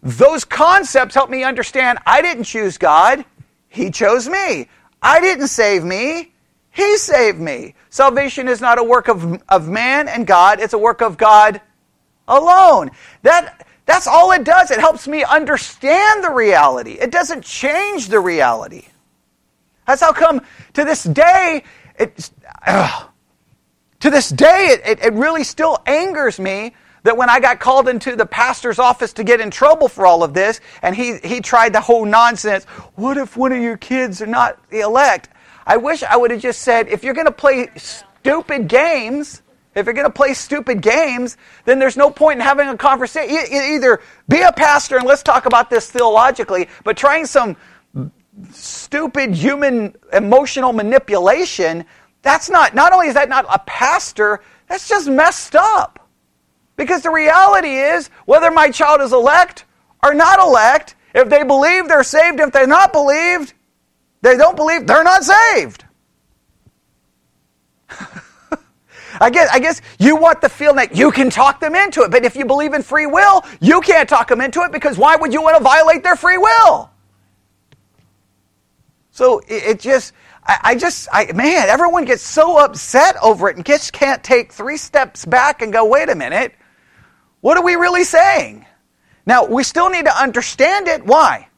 those 0.03 0.45
concepts 0.45 1.15
help 1.15 1.31
me 1.31 1.45
understand 1.45 2.01
I 2.05 2.21
didn't 2.21 2.45
choose 2.45 2.79
God, 2.79 3.25
He 3.69 3.91
chose 3.91 4.29
me. 4.29 4.69
I 5.01 5.21
didn't 5.21 5.49
save 5.49 5.85
me, 5.85 6.33
He 6.71 6.97
saved 6.97 7.39
me. 7.39 7.75
Salvation 7.91 8.49
is 8.49 8.61
not 8.61 8.79
a 8.79 8.85
work 8.85 9.09
of, 9.09 9.41
of 9.49 9.69
man 9.69 10.09
and 10.09 10.27
God, 10.27 10.59
it's 10.59 10.73
a 10.73 10.79
work 10.79 11.01
of 11.01 11.17
God 11.17 11.61
alone. 12.27 12.91
That, 13.23 13.65
that's 13.87 14.09
all 14.09 14.33
it 14.33 14.43
does. 14.43 14.73
It 14.73 14.81
helps 14.81 15.07
me 15.07 15.23
understand 15.23 16.25
the 16.25 16.31
reality, 16.31 16.93
it 16.93 17.13
doesn't 17.13 17.45
change 17.45 18.09
the 18.09 18.19
reality. 18.19 18.87
That's 19.87 20.01
how 20.01 20.13
come 20.13 20.41
to 20.75 20.85
this 20.85 21.05
day, 21.05 21.65
it, 21.99 22.31
to 22.67 24.11
this 24.11 24.29
day, 24.29 24.69
it, 24.71 24.81
it, 24.87 25.05
it 25.05 25.13
really 25.15 25.45
still 25.45 25.79
angers 25.87 26.39
me 26.39 26.75
that 27.05 27.17
when 27.17 27.29
I 27.29 27.41
got 27.41 27.59
called 27.59 27.89
into 27.89 28.15
the 28.15 28.27
pastor's 28.27 28.79
office 28.79 29.13
to 29.15 29.25
get 29.25 29.41
in 29.41 29.51
trouble 29.51 29.89
for 29.89 30.07
all 30.07 30.23
of 30.23 30.35
this, 30.35 30.61
and 30.83 30.95
he, 30.95 31.19
he 31.19 31.41
tried 31.41 31.73
the 31.73 31.81
whole 31.81 32.05
nonsense, 32.05 32.65
what 32.95 33.17
if 33.17 33.37
one 33.37 33.53
of 33.53 33.61
your 33.61 33.77
kids 33.77 34.23
are 34.23 34.27
not 34.27 34.59
the 34.71 34.81
elect? 34.81 35.29
I 35.67 35.77
wish 35.77 36.03
I 36.03 36.17
would 36.17 36.31
have 36.31 36.41
just 36.41 36.63
said, 36.63 36.89
if 36.89 37.03
you're 37.03 37.15
going 37.15 37.27
to 37.27 37.33
play 37.33 37.71
stupid 37.77 38.69
games, 38.69 39.43
if 39.75 39.87
you're 39.87 39.95
going 39.95 40.07
to 40.07 40.13
play 40.13 40.35
stupid 40.35 40.83
games, 40.83 41.37
then 41.65 41.79
there's 41.79 41.97
no 41.97 42.11
point 42.11 42.41
in 42.41 42.45
having 42.45 42.69
a 42.69 42.77
conversation. 42.77 43.37
Either 43.53 44.01
be 44.29 44.43
a 44.43 44.53
pastor 44.53 44.97
and 44.97 45.07
let's 45.07 45.23
talk 45.23 45.47
about 45.47 45.71
this 45.71 45.91
theologically, 45.91 46.69
but 46.85 46.97
trying 46.97 47.27
some 47.27 47.57
stupid 48.51 49.35
human 49.35 49.95
emotional 50.13 50.73
manipulation, 50.73 51.85
that's 52.23 52.49
not, 52.49 52.75
not 52.75 52.93
only 52.93 53.09
is 53.09 53.15
that 53.15 53.29
not 53.29 53.47
a 53.53 53.59
pastor, 53.61 54.41
that's 54.69 54.89
just 54.89 55.09
messed 55.09 55.55
up. 55.55 55.99
Because 56.77 57.03
the 57.03 57.11
reality 57.11 57.77
is, 57.77 58.09
whether 58.25 58.51
my 58.51 58.71
child 58.71 59.01
is 59.01 59.13
elect 59.13 59.65
or 60.03 60.15
not 60.15 60.39
elect, 60.39 60.97
if 61.15 61.29
they 61.29 61.43
believe, 61.43 61.89
they're 61.89 62.03
saved. 62.03 62.41
If 62.41 62.53
they're 62.53 62.67
not 62.67 62.93
believed, 62.93 63.53
they 64.23 64.37
don't 64.37 64.57
believe, 64.57 64.87
they're 64.87 65.05
not 65.05 65.25
saved. 65.25 65.85
I 69.21 69.29
guess, 69.31 69.51
I 69.53 69.59
guess 69.59 69.83
you 69.99 70.17
want 70.17 70.41
the 70.41 70.49
feeling 70.49 70.77
that 70.77 70.97
you 70.97 71.11
can 71.11 71.29
talk 71.29 71.61
them 71.61 71.75
into 71.75 72.03
it, 72.03 72.11
but 72.11 72.25
if 72.25 72.35
you 72.35 72.47
believe 72.47 72.73
in 72.73 72.83
free 72.83 73.07
will, 73.07 73.45
you 73.61 73.83
can't 73.83 74.09
talk 74.09 74.29
them 74.29 74.41
into 74.41 74.63
it 74.63 74.73
because 74.73 74.97
why 74.97 75.17
would 75.17 75.35
you 75.35 75.43
want 75.43 75.59
to 75.59 75.63
violate 75.63 76.03
their 76.03 76.17
free 76.17 76.39
will? 76.39 76.92
So 79.13 79.39
it, 79.41 79.63
it 79.65 79.81
just, 79.81 80.13
I, 80.45 80.59
I, 80.63 80.75
just, 80.75 81.09
I, 81.13 81.31
man, 81.33 81.69
everyone 81.69 82.05
gets 82.05 82.23
so 82.23 82.59
upset 82.59 83.17
over 83.23 83.49
it 83.49 83.57
and 83.57 83.65
just 83.65 83.93
can't 83.93 84.25
take 84.25 84.53
three 84.53 84.77
steps 84.77 85.25
back 85.25 85.63
and 85.63 85.73
go, 85.73 85.85
wait 85.85 86.09
a 86.09 86.15
minute, 86.15 86.55
what 87.41 87.57
are 87.57 87.65
we 87.65 87.77
really 87.77 88.05
saying? 88.05 88.67
Now, 89.25 89.45
we 89.45 89.63
still 89.63 89.89
need 89.91 90.07
to 90.07 90.21
understand 90.21 90.89
it. 90.89 91.07
Why? 91.07 91.49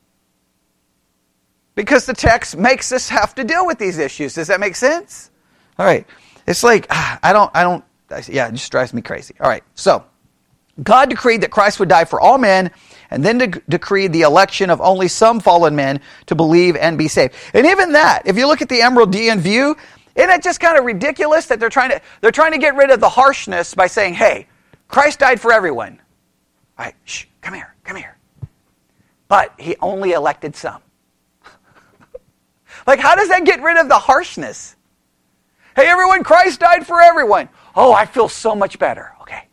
Because 1.75 2.07
the 2.07 2.13
text 2.13 2.57
makes 2.57 2.93
us 2.93 3.09
have 3.09 3.35
to 3.37 3.45
deal 3.45 3.67
with 3.67 3.79
these 3.79 3.99
issues. 3.99 4.35
Does 4.35 4.49
that 4.49 4.61
make 4.61 4.77
sense? 4.77 5.31
All 5.79 5.87
right. 5.87 6.07
It's 6.47 6.63
like, 6.63 6.87
ah, 6.91 7.19
I 7.23 7.33
don't, 7.33 7.51
I 7.55 7.63
don't, 7.63 7.85
I, 8.11 8.23
yeah, 8.29 8.49
it 8.49 8.53
just 8.53 8.71
drives 8.71 8.93
me 8.93 9.01
crazy. 9.01 9.35
All 9.41 9.49
right, 9.49 9.65
so 9.75 10.05
God 10.83 11.09
decreed 11.09 11.41
that 11.41 11.51
Christ 11.51 11.81
would 11.81 11.89
die 11.89 12.05
for 12.05 12.21
all 12.21 12.39
men 12.39 12.71
and 13.15 13.25
then 13.25 13.39
de- 13.39 13.63
decreed 13.69 14.13
the 14.13 14.23
election 14.23 14.71
of 14.71 14.81
only 14.81 15.09
some 15.09 15.41
fallen 15.41 15.77
men 15.77 16.01
to 16.27 16.35
believe 16.35 16.77
and 16.77 16.99
be 16.99 17.09
saved. 17.09 17.35
And 17.55 17.67
even 17.67 17.93
that, 17.93 18.23
if 18.27 18.37
you 18.37 18.47
look 18.47 18.61
at 18.61 18.69
the 18.69 18.81
Amyraldian 18.81 19.39
view, 19.39 19.77
isn't 20.17 20.31
it 20.31 20.43
just 20.43 20.61
kind 20.61 20.77
of 20.79 20.85
ridiculous 20.85 21.47
that 21.47 21.61
they're 21.61 21.71
trying 21.71 21.91
to, 21.91 22.01
they're 22.21 22.31
trying 22.31 22.53
to 22.53 22.59
get 22.59 22.77
rid 22.77 22.91
of 22.91 23.01
the 23.01 23.09
harshness 23.09 23.75
by 23.75 23.87
saying, 23.87 24.15
hey, 24.15 24.49
Christ 24.89 25.21
died 25.21 25.41
for 25.41 25.53
everyone. 25.53 26.01
All 26.79 26.85
right, 26.85 26.95
shh, 27.05 27.27
come 27.41 27.55
here, 27.55 27.75
come 27.85 27.97
here. 27.97 28.17
But 29.29 29.55
he 29.59 29.77
only 29.81 30.13
elected 30.13 30.57
some. 30.57 30.83
like, 32.87 32.99
how 32.99 33.15
does 33.15 33.29
that 33.29 33.45
get 33.45 33.63
rid 33.63 33.77
of 33.77 33.89
the 33.89 33.99
harshness? 33.99 34.77
Hey, 35.77 35.87
everyone, 35.87 36.23
Christ 36.25 36.61
died 36.61 36.87
for 36.87 37.01
everyone. 37.01 37.49
Oh, 37.75 37.93
I 37.93 38.07
feel 38.07 38.29
so 38.29 38.55
much 38.55 38.79
better. 38.79 39.13
Okay. 39.23 39.49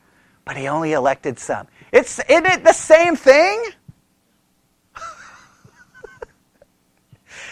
But 0.45 0.57
he 0.57 0.67
only 0.67 0.93
elected 0.93 1.39
some. 1.39 1.67
It's, 1.91 2.19
isn't 2.19 2.45
it 2.45 2.63
the 2.63 2.73
same 2.73 3.15
thing? 3.15 3.63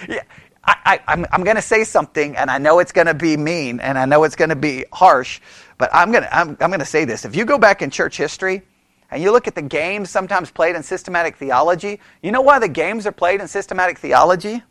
yeah. 0.07 0.23
I, 0.63 0.99
am 1.07 1.23
I'm, 1.23 1.25
I'm 1.31 1.43
going 1.43 1.55
to 1.55 1.61
say 1.61 1.83
something, 1.83 2.35
and 2.35 2.51
I 2.51 2.57
know 2.57 2.79
it's 2.79 2.91
going 2.91 3.07
to 3.07 3.13
be 3.13 3.37
mean, 3.37 3.79
and 3.79 3.97
I 3.97 4.05
know 4.05 4.23
it's 4.23 4.35
going 4.35 4.49
to 4.49 4.55
be 4.55 4.85
harsh, 4.93 5.39
but 5.77 5.89
I'm 5.93 6.11
going 6.11 6.23
to 6.23 6.35
I'm, 6.35 6.49
I'm 6.59 6.69
going 6.69 6.79
to 6.79 6.85
say 6.85 7.05
this. 7.05 7.25
If 7.25 7.35
you 7.35 7.45
go 7.45 7.57
back 7.57 7.81
in 7.81 7.89
church 7.89 8.17
history 8.17 8.61
and 9.09 9.23
you 9.23 9.31
look 9.31 9.47
at 9.47 9.55
the 9.55 9.61
games 9.61 10.09
sometimes 10.09 10.51
played 10.51 10.75
in 10.75 10.83
systematic 10.83 11.37
theology, 11.37 11.99
you 12.21 12.31
know 12.31 12.41
why 12.41 12.59
the 12.59 12.67
games 12.67 13.07
are 13.07 13.11
played 13.11 13.41
in 13.41 13.47
systematic 13.47 13.97
theology? 13.97 14.61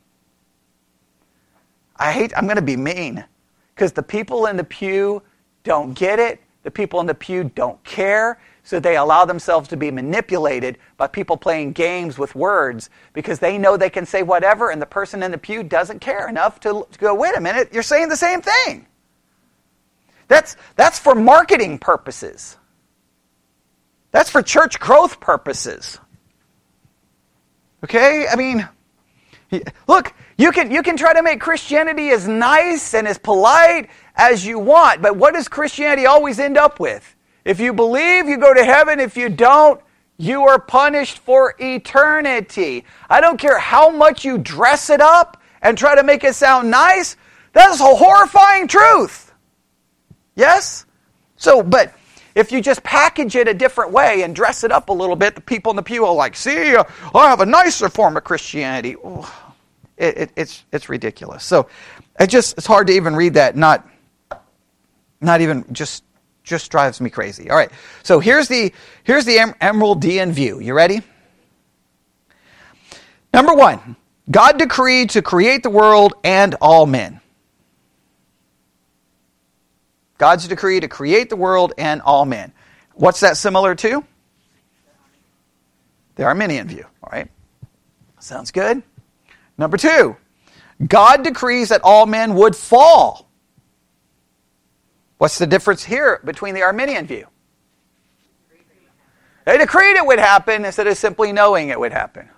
I 1.96 2.12
hate. 2.12 2.32
I'm 2.36 2.44
going 2.44 2.56
to 2.56 2.62
be 2.62 2.76
mean. 2.76 3.24
Because 3.74 3.92
the 3.92 4.02
people 4.02 4.46
in 4.46 4.56
the 4.56 4.64
pew 4.64 5.22
don't 5.64 5.94
get 5.94 6.18
it, 6.18 6.40
the 6.62 6.70
people 6.70 7.00
in 7.00 7.06
the 7.06 7.14
pew 7.14 7.44
don't 7.44 7.82
care, 7.84 8.40
so 8.62 8.78
they 8.80 8.96
allow 8.96 9.24
themselves 9.24 9.68
to 9.68 9.76
be 9.76 9.90
manipulated 9.90 10.78
by 10.96 11.06
people 11.06 11.36
playing 11.36 11.72
games 11.72 12.18
with 12.18 12.34
words 12.34 12.90
because 13.12 13.38
they 13.38 13.58
know 13.58 13.76
they 13.76 13.90
can 13.90 14.06
say 14.06 14.22
whatever, 14.22 14.70
and 14.70 14.80
the 14.80 14.86
person 14.86 15.22
in 15.22 15.30
the 15.30 15.38
pew 15.38 15.62
doesn't 15.62 16.00
care 16.00 16.28
enough 16.28 16.60
to, 16.60 16.86
to 16.90 16.98
go, 16.98 17.14
wait 17.14 17.36
a 17.36 17.40
minute, 17.40 17.70
you're 17.72 17.82
saying 17.82 18.08
the 18.08 18.16
same 18.16 18.40
thing. 18.42 18.86
That's, 20.28 20.56
that's 20.76 20.98
for 20.98 21.14
marketing 21.14 21.78
purposes. 21.78 22.56
That's 24.10 24.30
for 24.30 24.42
church 24.42 24.78
growth 24.78 25.20
purposes. 25.20 25.98
Okay? 27.84 28.26
I 28.30 28.36
mean, 28.36 28.68
look, 29.86 30.14
you 30.36 30.52
can, 30.52 30.70
you 30.70 30.82
can 30.82 30.96
try 30.96 31.14
to 31.14 31.22
make 31.22 31.40
Christianity 31.40 32.10
as 32.10 32.28
nice 32.28 32.94
and 32.94 33.08
as 33.08 33.18
polite 33.18 33.90
as 34.14 34.44
you 34.44 34.58
want, 34.58 35.02
but 35.02 35.16
what 35.16 35.34
does 35.34 35.48
Christianity 35.48 36.06
always 36.06 36.38
end 36.38 36.56
up 36.56 36.78
with? 36.78 37.14
If 37.44 37.60
you 37.60 37.72
believe, 37.72 38.28
you 38.28 38.38
go 38.38 38.52
to 38.52 38.64
heaven. 38.64 39.00
If 39.00 39.16
you 39.16 39.28
don't, 39.28 39.80
you 40.16 40.42
are 40.42 40.58
punished 40.58 41.18
for 41.18 41.54
eternity. 41.58 42.84
I 43.08 43.20
don't 43.20 43.38
care 43.38 43.58
how 43.58 43.90
much 43.90 44.24
you 44.24 44.38
dress 44.38 44.90
it 44.90 45.00
up 45.00 45.40
and 45.62 45.78
try 45.78 45.94
to 45.94 46.02
make 46.02 46.24
it 46.24 46.34
sound 46.34 46.70
nice. 46.70 47.16
That's 47.52 47.80
a 47.80 47.84
horrifying 47.84 48.68
truth. 48.68 49.32
Yes? 50.34 50.86
So, 51.36 51.62
but 51.62 51.94
if 52.34 52.52
you 52.52 52.60
just 52.60 52.82
package 52.82 53.34
it 53.36 53.48
a 53.48 53.54
different 53.54 53.92
way 53.92 54.22
and 54.22 54.34
dress 54.34 54.62
it 54.62 54.70
up 54.70 54.88
a 54.88 54.92
little 54.92 55.16
bit, 55.16 55.34
the 55.34 55.40
people 55.40 55.70
in 55.70 55.76
the 55.76 55.82
pew 55.82 56.04
are 56.04 56.14
like, 56.14 56.36
see, 56.36 56.76
I 56.76 56.84
have 57.14 57.40
a 57.40 57.46
nicer 57.46 57.88
form 57.88 58.16
of 58.16 58.24
Christianity. 58.24 58.96
It, 59.96 60.18
it, 60.18 60.30
it's, 60.36 60.64
it's 60.72 60.88
ridiculous. 60.88 61.44
So 61.44 61.68
it 62.20 62.28
just, 62.28 62.58
it's 62.58 62.66
hard 62.66 62.86
to 62.88 62.92
even 62.92 63.16
read 63.16 63.34
that, 63.34 63.56
not, 63.56 63.88
not 65.20 65.40
even 65.40 65.64
just, 65.72 66.04
just 66.48 66.70
drives 66.70 67.00
me 67.00 67.10
crazy. 67.10 67.50
All 67.50 67.56
right. 67.56 67.70
So 68.02 68.18
here's 68.18 68.48
the, 68.48 68.72
here's 69.04 69.24
the 69.24 69.36
Amyraldian 69.36 70.32
view. 70.32 70.60
You 70.60 70.74
ready? 70.74 71.02
Number 73.32 73.54
one, 73.54 73.96
God 74.30 74.58
decreed 74.58 75.10
to 75.10 75.22
create 75.22 75.62
the 75.62 75.70
world 75.70 76.14
and 76.24 76.54
all 76.60 76.86
men. 76.86 77.20
God's 80.16 80.48
decree 80.48 80.80
to 80.80 80.88
create 80.88 81.30
the 81.30 81.36
world 81.36 81.74
and 81.78 82.00
all 82.02 82.24
men. 82.24 82.52
What's 82.94 83.20
that 83.20 83.36
similar 83.36 83.76
to? 83.76 84.04
The 86.16 86.24
Arminian 86.24 86.66
view. 86.66 86.84
All 87.02 87.10
right. 87.12 87.30
Sounds 88.18 88.50
good. 88.50 88.82
Number 89.56 89.76
two, 89.76 90.16
God 90.84 91.22
decrees 91.22 91.68
that 91.68 91.82
all 91.84 92.06
men 92.06 92.34
would 92.34 92.56
fall. 92.56 93.27
What's 95.18 95.38
the 95.38 95.46
difference 95.46 95.84
here 95.84 96.20
between 96.24 96.54
the 96.54 96.62
Arminian 96.62 97.06
view? 97.06 97.26
They 99.44 99.58
decreed 99.58 99.96
it 99.96 100.06
would 100.06 100.18
happen 100.18 100.64
instead 100.64 100.86
of 100.86 100.96
simply 100.96 101.32
knowing 101.32 101.70
it 101.70 101.78
would 101.78 101.92
happen. 101.92 102.28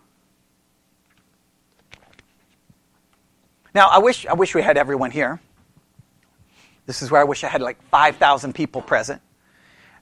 Now, 3.75 3.89
I 3.89 3.99
wish, 3.99 4.27
I 4.27 4.33
wish 4.33 4.55
we 4.55 4.63
had 4.63 4.77
everyone 4.77 5.11
here. 5.11 5.41
This 6.87 7.03
is 7.03 7.11
where 7.11 7.21
I 7.21 7.25
wish 7.25 7.45
I 7.45 7.49
had 7.49 7.61
like 7.61 7.81
5,000 7.89 8.53
people 8.55 8.83
present. 8.83 9.21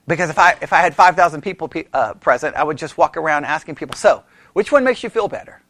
Because 0.07 0.29
if 0.29 0.39
I, 0.39 0.57
if 0.61 0.73
I 0.73 0.77
had 0.79 0.95
5,000 0.95 1.41
people 1.41 1.71
uh, 1.93 2.15
present, 2.15 2.55
I 2.55 2.63
would 2.63 2.77
just 2.77 2.97
walk 2.97 3.15
around 3.15 3.45
asking 3.45 3.75
people, 3.75 3.95
so, 3.95 4.23
which 4.53 4.71
one 4.71 4.83
makes 4.83 5.03
you 5.03 5.09
feel 5.09 5.27
better? 5.27 5.61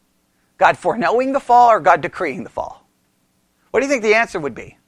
God 0.56 0.78
foreknowing 0.78 1.32
the 1.32 1.40
fall 1.40 1.70
or 1.70 1.80
God 1.80 2.00
decreeing 2.00 2.44
the 2.44 2.50
fall? 2.50 2.86
What 3.70 3.80
do 3.80 3.86
you 3.86 3.90
think 3.90 4.02
the 4.02 4.14
answer 4.14 4.40
would 4.40 4.54
be? 4.54 4.78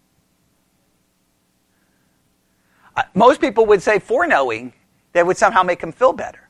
Uh, 2.81 2.81
most 3.14 3.40
people 3.40 3.66
would 3.66 3.82
say 3.82 3.98
foreknowing 3.98 4.72
that 5.12 5.26
would 5.26 5.36
somehow 5.36 5.62
make 5.62 5.80
them 5.80 5.92
feel 5.92 6.12
better. 6.12 6.48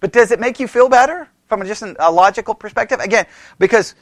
But 0.00 0.12
does 0.12 0.30
it 0.30 0.40
make 0.40 0.60
you 0.60 0.68
feel 0.68 0.88
better 0.88 1.28
from 1.48 1.64
just 1.66 1.82
a 1.82 2.10
logical 2.10 2.54
perspective? 2.54 3.00
Again, 3.00 3.26
because 3.58 3.94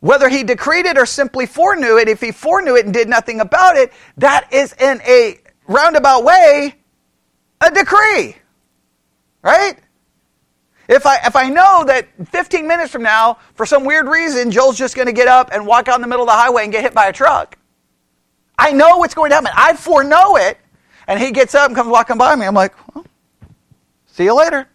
whether 0.00 0.28
he 0.28 0.42
decreed 0.42 0.86
it 0.86 0.98
or 0.98 1.06
simply 1.06 1.46
foreknew 1.46 1.96
it, 1.96 2.08
if 2.08 2.20
he 2.20 2.32
foreknew 2.32 2.74
it 2.74 2.84
and 2.84 2.92
did 2.92 3.08
nothing 3.08 3.40
about 3.40 3.76
it, 3.76 3.92
that 4.16 4.52
is 4.52 4.72
in 4.74 5.00
a 5.02 5.38
roundabout 5.66 6.24
way 6.24 6.74
a 7.60 7.70
decree. 7.70 8.36
Right? 9.42 9.76
If 10.88 11.06
I, 11.06 11.18
if 11.24 11.36
I 11.36 11.48
know 11.48 11.84
that 11.86 12.08
15 12.28 12.66
minutes 12.66 12.90
from 12.90 13.02
now, 13.02 13.38
for 13.54 13.64
some 13.64 13.84
weird 13.84 14.08
reason, 14.08 14.50
Joel's 14.50 14.76
just 14.76 14.96
going 14.96 15.06
to 15.06 15.12
get 15.12 15.28
up 15.28 15.50
and 15.52 15.66
walk 15.66 15.88
out 15.88 15.94
in 15.94 16.02
the 16.02 16.08
middle 16.08 16.24
of 16.24 16.28
the 16.28 16.36
highway 16.36 16.64
and 16.64 16.72
get 16.72 16.82
hit 16.82 16.92
by 16.92 17.06
a 17.06 17.12
truck, 17.12 17.56
I 18.58 18.72
know 18.72 18.98
what's 18.98 19.14
going 19.14 19.30
to 19.30 19.36
happen. 19.36 19.52
I 19.54 19.74
foreknow 19.74 20.36
it. 20.36 20.58
And 21.06 21.20
he 21.20 21.30
gets 21.30 21.54
up 21.54 21.68
and 21.68 21.76
comes 21.76 21.88
walking 21.88 22.18
by 22.18 22.34
me. 22.36 22.46
I'm 22.46 22.54
like, 22.54 22.74
well, 22.94 23.04
see 24.06 24.24
you 24.24 24.36
later. 24.36 24.68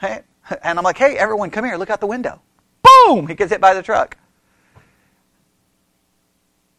Hey. 0.00 0.22
And 0.62 0.78
I'm 0.78 0.84
like, 0.84 0.98
hey, 0.98 1.16
everyone, 1.16 1.50
come 1.50 1.64
here. 1.64 1.76
Look 1.76 1.90
out 1.90 2.00
the 2.00 2.06
window. 2.06 2.40
Boom! 2.82 3.26
He 3.28 3.34
gets 3.34 3.52
hit 3.52 3.60
by 3.60 3.74
the 3.74 3.82
truck. 3.82 4.16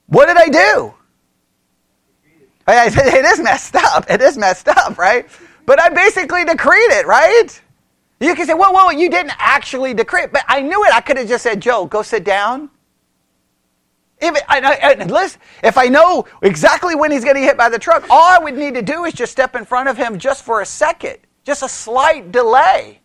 What 0.07 0.25
did 0.25 0.37
I 0.37 0.47
do? 0.47 0.93
Oh, 2.67 2.85
it 2.87 3.25
is 3.25 3.39
messed 3.39 3.75
up. 3.75 4.09
It 4.09 4.21
is 4.21 4.37
messed 4.37 4.67
up, 4.67 4.97
right? 4.97 5.25
But 5.65 5.79
I 5.79 5.89
basically 5.89 6.43
decreed 6.43 6.91
it, 6.91 7.07
right? 7.07 7.61
You 8.19 8.35
can 8.35 8.45
say, 8.45 8.53
well, 8.53 8.73
well, 8.73 8.91
you 8.91 9.09
didn't 9.09 9.33
actually 9.37 9.93
decree 9.93 10.23
it. 10.23 10.33
But 10.33 10.43
I 10.47 10.61
knew 10.61 10.83
it. 10.83 10.93
I 10.93 11.01
could 11.01 11.17
have 11.17 11.27
just 11.27 11.43
said, 11.43 11.61
Joe, 11.61 11.85
go 11.85 12.01
sit 12.01 12.23
down. 12.23 12.69
If, 14.21 14.39
I, 14.47 15.03
listen, 15.05 15.41
if 15.63 15.77
I 15.79 15.87
know 15.87 16.25
exactly 16.43 16.93
when 16.95 17.11
he's 17.11 17.23
getting 17.23 17.41
hit 17.41 17.57
by 17.57 17.69
the 17.69 17.79
truck, 17.79 18.05
all 18.09 18.23
I 18.23 18.37
would 18.37 18.55
need 18.55 18.75
to 18.75 18.83
do 18.83 19.05
is 19.05 19.13
just 19.13 19.31
step 19.31 19.55
in 19.55 19.65
front 19.65 19.89
of 19.89 19.97
him 19.97 20.19
just 20.19 20.45
for 20.45 20.61
a 20.61 20.65
second, 20.65 21.17
just 21.43 21.63
a 21.63 21.69
slight 21.69 22.31
delay. 22.31 23.01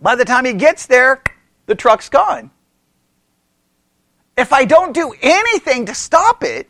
By 0.00 0.14
the 0.14 0.24
time 0.24 0.46
he 0.46 0.54
gets 0.54 0.86
there, 0.86 1.22
the 1.66 1.74
truck's 1.74 2.08
gone. 2.08 2.50
If 4.36 4.52
I 4.52 4.64
don't 4.64 4.92
do 4.92 5.14
anything 5.20 5.86
to 5.86 5.94
stop 5.94 6.42
it, 6.42 6.68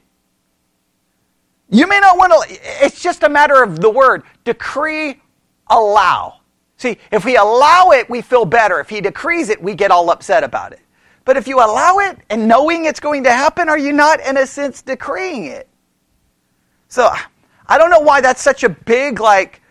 you 1.70 1.86
may 1.86 2.00
not 2.00 2.18
want 2.18 2.32
to, 2.32 2.58
it's 2.84 3.00
just 3.00 3.22
a 3.22 3.28
matter 3.28 3.62
of 3.62 3.80
the 3.80 3.90
word 3.90 4.24
decree, 4.44 5.20
allow. 5.68 6.40
See, 6.76 6.98
if 7.10 7.24
we 7.24 7.36
allow 7.36 7.90
it, 7.92 8.10
we 8.10 8.20
feel 8.20 8.44
better. 8.44 8.80
If 8.80 8.90
he 8.90 9.00
decrees 9.00 9.48
it, 9.48 9.62
we 9.62 9.74
get 9.74 9.90
all 9.90 10.10
upset 10.10 10.44
about 10.44 10.72
it. 10.72 10.80
But 11.24 11.36
if 11.36 11.48
you 11.48 11.58
allow 11.58 11.98
it 11.98 12.18
and 12.28 12.46
knowing 12.46 12.84
it's 12.84 13.00
going 13.00 13.24
to 13.24 13.32
happen, 13.32 13.68
are 13.68 13.78
you 13.78 13.92
not, 13.92 14.20
in 14.20 14.36
a 14.36 14.46
sense, 14.46 14.82
decreeing 14.82 15.44
it? 15.44 15.68
So 16.88 17.10
I 17.66 17.78
don't 17.78 17.90
know 17.90 18.00
why 18.00 18.20
that's 18.20 18.42
such 18.42 18.62
a 18.62 18.68
big, 18.68 19.20
like, 19.20 19.62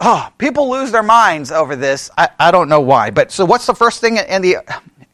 oh, 0.00 0.28
people 0.38 0.68
lose 0.70 0.90
their 0.90 1.02
minds 1.02 1.52
over 1.52 1.76
this. 1.76 2.10
I, 2.18 2.28
I 2.38 2.50
don't 2.50 2.68
know 2.68 2.80
why. 2.80 3.10
But 3.10 3.30
so 3.30 3.44
what's 3.44 3.66
the 3.66 3.74
first 3.74 4.00
thing 4.00 4.16
in 4.16 4.42
the 4.42 4.56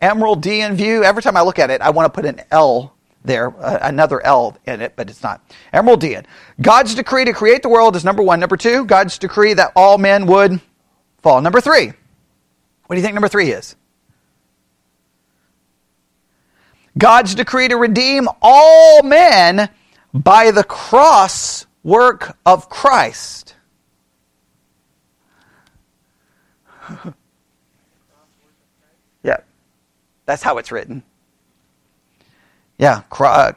Amyraldian 0.00 0.74
view? 0.74 1.04
Every 1.04 1.22
time 1.22 1.36
I 1.36 1.42
look 1.42 1.58
at 1.58 1.70
it, 1.70 1.82
I 1.82 1.90
want 1.90 2.12
to 2.12 2.16
put 2.16 2.26
an 2.26 2.40
L 2.50 2.94
there, 3.24 3.54
uh, 3.62 3.78
another 3.82 4.24
L 4.24 4.56
in 4.66 4.80
it, 4.80 4.94
but 4.96 5.08
it's 5.08 5.22
not. 5.22 5.40
Emeraldian. 5.72 6.24
God's 6.60 6.94
decree 6.94 7.24
to 7.24 7.32
create 7.32 7.62
the 7.62 7.68
world 7.68 7.96
is 7.96 8.04
number 8.04 8.22
one. 8.22 8.40
Number 8.40 8.56
two, 8.56 8.84
God's 8.84 9.18
decree 9.18 9.54
that 9.54 9.72
all 9.76 9.98
men 9.98 10.26
would 10.26 10.60
fall. 11.22 11.40
Number 11.40 11.60
three. 11.60 11.92
What 12.86 12.96
do 12.96 12.96
you 12.96 13.02
think 13.02 13.14
number 13.14 13.28
three 13.28 13.50
is? 13.50 13.76
God's 16.96 17.34
decree 17.34 17.68
to 17.68 17.76
redeem 17.76 18.28
all 18.40 19.02
men 19.02 19.68
by 20.12 20.50
the 20.52 20.64
cross 20.64 21.66
work 21.82 22.36
of 22.46 22.68
Christ. 22.68 23.56
yeah, 29.22 29.38
that's 30.26 30.42
how 30.42 30.58
it's 30.58 30.70
written. 30.70 31.02
Yeah, 32.78 33.02
uh, 33.18 33.52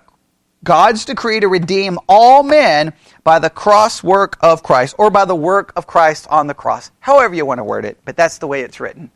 God's 0.63 1.05
decree 1.05 1.39
to 1.39 1.47
redeem 1.47 1.99
all 2.09 2.43
men 2.43 2.93
by 3.23 3.39
the 3.39 3.49
cross 3.49 4.03
work 4.03 4.37
of 4.41 4.63
Christ, 4.63 4.95
or 4.97 5.09
by 5.09 5.25
the 5.25 5.35
work 5.35 5.73
of 5.75 5.87
Christ 5.87 6.27
on 6.29 6.47
the 6.47 6.53
cross. 6.53 6.91
However 6.99 7.35
you 7.35 7.45
want 7.45 7.59
to 7.59 7.63
word 7.63 7.85
it, 7.85 7.97
but 8.05 8.15
that's 8.15 8.37
the 8.37 8.47
way 8.47 8.61
it's 8.61 8.79
written. 8.79 9.11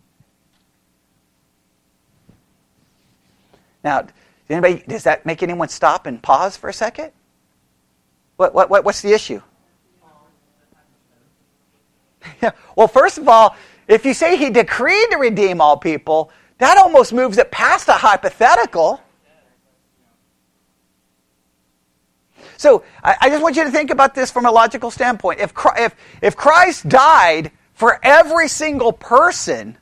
Now, 3.84 4.08
anybody, 4.50 4.84
does 4.88 5.04
that 5.04 5.26
make 5.26 5.42
anyone 5.44 5.70
stop 5.70 6.06
and 6.06 6.22
pause 6.22 6.58
for 6.58 6.70
a 6.70 6.74
second? 6.74 7.12
What, 8.38 8.54
what, 8.54 8.70
what, 8.70 8.84
what's 8.86 9.02
the 9.02 9.14
issue? 9.14 9.42
Well, 12.76 12.88
first 12.88 13.18
of 13.18 13.28
all, 13.28 13.56
if 13.88 14.06
you 14.06 14.14
say 14.14 14.38
he 14.38 14.50
decreed 14.50 15.12
to 15.12 15.18
redeem 15.18 15.60
all 15.60 15.76
people, 15.76 16.32
that 16.60 16.78
almost 16.78 17.14
moves 17.14 17.38
it 17.38 17.52
past 17.52 17.88
a 17.88 17.94
hypothetical. 17.94 19.02
So 22.58 22.84
I, 23.04 23.16
I, 23.22 23.30
just 23.30 23.42
want 23.42 23.56
you 23.56 23.64
to 23.64 23.72
think 23.72 23.90
about 23.90 24.14
this 24.14 24.30
from 24.30 24.46
a 24.46 24.52
logical 24.52 24.92
standpoint. 24.92 25.40
If, 25.40 25.54
if, 25.78 25.96
if 26.22 26.36
Christ 26.36 26.88
died 26.88 27.52
for 27.74 28.00
every 28.04 28.48
single 28.48 28.94
person 28.94 29.78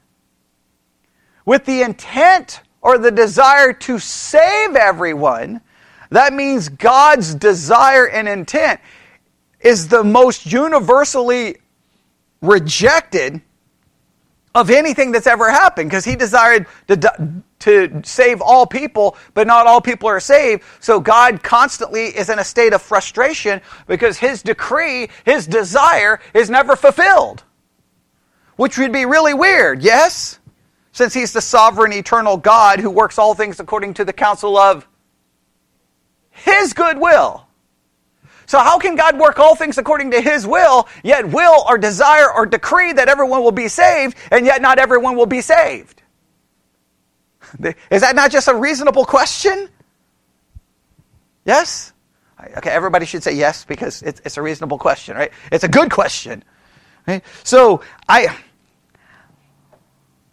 with 1.46 1.66
the 1.66 1.82
intent 1.82 2.62
or 2.82 2.98
the 2.98 3.12
desire 3.12 3.74
to 3.74 4.00
save 4.00 4.76
everyone, 4.76 5.62
that 6.10 6.34
means 6.34 6.70
God's 6.70 7.36
desire 7.36 8.08
and 8.08 8.28
intent 8.28 8.80
is 9.60 9.88
the 9.88 10.04
most 10.04 10.46
universally 10.46 11.58
rejected 12.42 13.42
of 14.56 14.70
anything 14.70 15.12
that's 15.12 15.28
ever 15.28 15.52
happened 15.52 15.90
because 15.90 16.06
he 16.06 16.16
desired 16.16 16.66
to, 16.88 17.44
to 17.60 18.02
save 18.04 18.42
all 18.42 18.66
people, 18.66 19.16
but 19.34 19.46
not 19.46 19.68
all 19.68 19.80
people 19.80 20.10
are 20.10 20.20
saved. 20.20 20.64
So 20.80 21.00
God 21.00 21.44
constantly 21.44 22.06
is 22.06 22.30
in 22.30 22.40
a 22.40 22.44
state 22.44 22.74
of 22.74 22.82
frustration 22.82 23.62
because 23.88 24.18
his 24.18 24.42
decree, 24.42 25.10
his 25.24 25.46
desire 25.46 26.20
is 26.34 26.50
never 26.50 26.76
fulfilled. 26.76 27.44
Which 28.56 28.78
would 28.78 28.92
be 28.92 29.06
really 29.06 29.34
weird, 29.34 29.84
yes? 29.84 30.39
Since 30.92 31.14
he's 31.14 31.34
the 31.34 31.42
sovereign, 31.42 31.94
eternal 31.94 32.38
God 32.38 32.80
who 32.80 32.90
works 32.90 33.18
all 33.18 33.34
things 33.34 33.60
according 33.60 33.96
to 33.96 34.06
the 34.06 34.14
counsel 34.14 34.58
of 34.58 34.88
his 36.32 36.74
good 36.74 36.98
will. 36.98 37.46
So, 38.46 38.58
how 38.58 38.80
can 38.80 38.96
God 38.96 39.20
work 39.20 39.38
all 39.38 39.56
things 39.56 39.78
according 39.78 40.12
to 40.12 40.22
his 40.22 40.48
will, 40.48 40.88
yet 41.04 41.30
will 41.30 41.64
or 41.68 41.78
desire 41.78 42.34
or 42.34 42.48
decree 42.48 42.94
that 42.94 43.08
everyone 43.08 43.44
will 43.44 43.52
be 43.52 43.68
saved, 43.68 44.18
and 44.32 44.44
yet 44.46 44.62
not 44.62 44.80
everyone 44.80 45.16
will 45.16 45.28
be 45.28 45.42
saved? 45.42 46.02
Is 47.92 48.02
that 48.02 48.16
not 48.16 48.32
just 48.32 48.48
a 48.48 48.56
reasonable 48.56 49.06
question? 49.06 49.70
Yes? 51.46 51.94
Okay, 52.58 52.70
everybody 52.70 53.06
should 53.06 53.22
say 53.22 53.34
yes 53.34 53.66
because 53.66 54.02
it's, 54.02 54.22
it's 54.24 54.38
a 54.38 54.42
reasonable 54.42 54.78
question, 54.78 55.16
right? 55.16 55.32
It's 55.52 55.64
a 55.64 55.68
good 55.68 55.92
question. 55.92 56.44
Right? 57.08 57.24
So, 57.44 57.82
I. 58.08 58.36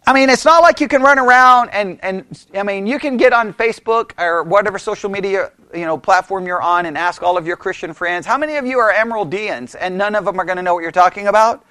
I 0.07 0.13
mean, 0.13 0.29
it's 0.29 0.45
not 0.45 0.63
like 0.63 0.79
you 0.79 0.87
can 0.87 1.01
run 1.01 1.19
around 1.19 1.69
and, 1.71 1.99
and 2.01 2.25
I 2.55 2.63
mean, 2.63 2.87
you 2.87 2.97
can 2.97 3.17
get 3.17 3.33
on 3.33 3.53
Facebook 3.53 4.13
or 4.17 4.41
whatever 4.41 4.79
social 4.79 5.09
media 5.09 5.51
you 5.73 5.83
know 5.83 5.97
platform 5.97 6.47
you're 6.47 6.61
on 6.61 6.85
and 6.85 6.97
ask 6.97 7.21
all 7.21 7.37
of 7.37 7.45
your 7.45 7.57
Christian 7.57 7.93
friends, 7.93 8.25
how 8.25 8.37
many 8.37 8.55
of 8.55 8.65
you 8.65 8.79
are 8.79 8.93
Amyraldians? 8.93 9.75
And 9.77 9.97
none 9.97 10.15
of 10.15 10.23
them 10.23 10.39
are 10.39 10.45
going 10.45 10.55
to 10.55 10.63
know 10.63 10.73
what 10.73 10.81
you're 10.81 10.93
talking 10.93 11.27
about. 11.27 11.65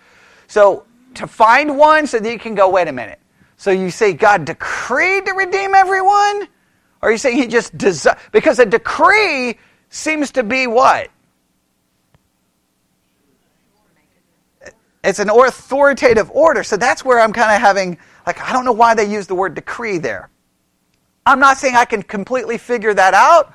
So 0.49 0.85
to 1.15 1.27
find 1.27 1.79
one 1.79 2.07
so 2.07 2.19
that 2.19 2.31
you 2.31 2.39
can 2.39 2.55
go, 2.55 2.69
wait 2.69 2.89
a 2.89 2.93
minute. 2.93 3.21
So 3.57 3.71
you 3.71 3.91
say 3.91 4.13
God 4.13 4.45
decreed 4.45 5.25
to 5.25 5.33
redeem 5.33 5.75
everyone? 5.75 6.43
Or 7.01 7.09
are 7.09 7.13
you 7.13 7.17
saying 7.17 7.39
he 7.39 7.47
just 7.47 7.75
desi- 7.79 8.19
because 8.33 8.59
a 8.59 8.67
decree 8.67 9.59
seems 9.89 10.31
to 10.33 10.43
be 10.43 10.67
what? 10.67 11.09
It's 15.03 15.21
an 15.21 15.31
authoritative 15.31 16.31
order. 16.33 16.65
So 16.65 16.77
that's 16.77 17.05
where 17.05 17.21
I'm 17.21 17.33
kind 17.33 17.55
of 17.55 17.61
having 17.61 17.97
like, 18.27 18.41
I 18.41 18.53
don't 18.53 18.65
know 18.65 18.73
why 18.73 18.95
they 18.95 19.09
use 19.09 19.29
the 19.29 19.37
word 19.37 19.55
decree 19.55 19.99
there. 19.99 20.29
I'm 21.25 21.39
not 21.39 21.59
saying 21.59 21.77
I 21.77 21.85
can 21.85 22.03
completely 22.03 22.59
figure 22.59 22.93
that 22.93 23.15
out, 23.15 23.55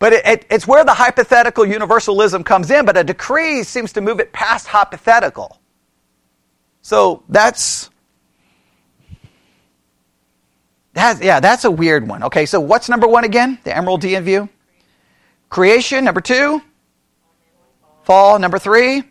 but 0.00 0.12
it, 0.12 0.26
it, 0.26 0.46
it's 0.50 0.66
where 0.66 0.84
the 0.84 0.94
hypothetical 0.94 1.64
universalism 1.64 2.42
comes 2.42 2.70
in, 2.70 2.84
but 2.84 2.96
a 2.96 3.04
decree 3.04 3.62
seems 3.62 3.92
to 3.94 4.00
move 4.00 4.18
it 4.18 4.32
past 4.32 4.66
hypothetical. 4.66 5.60
So 6.82 7.22
that's. 7.28 7.90
That's, 10.92 11.20
yeah, 11.20 11.38
that's 11.38 11.64
a 11.64 11.70
weird 11.70 12.08
one. 12.08 12.24
Okay, 12.24 12.46
so 12.46 12.58
what's 12.58 12.88
number 12.88 13.06
one 13.06 13.22
again? 13.22 13.60
The 13.62 13.76
Emerald 13.76 14.02
Amyraldian 14.02 14.22
view? 14.24 14.48
Creation, 15.48 16.04
number 16.04 16.20
two. 16.20 16.60
Fall, 18.02 18.40
number 18.40 18.58
three. 18.58 19.04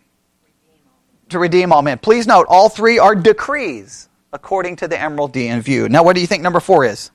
To 1.30 1.40
redeem 1.40 1.72
all 1.72 1.82
men. 1.82 1.98
Please 2.00 2.28
note, 2.28 2.48
all 2.50 2.68
three 2.68 3.00
are 3.00 3.16
decrees 3.16 4.09
according 4.32 4.76
to 4.78 4.88
the 4.88 5.00
Emerald 5.00 5.34
Amyraldian 5.34 5.62
view. 5.62 5.90
Now, 5.90 6.04
what 6.04 6.16
do 6.16 6.22
you 6.22 6.28
think 6.28 6.44
number 6.44 6.60
four 6.60 6.86
is? 6.86 7.12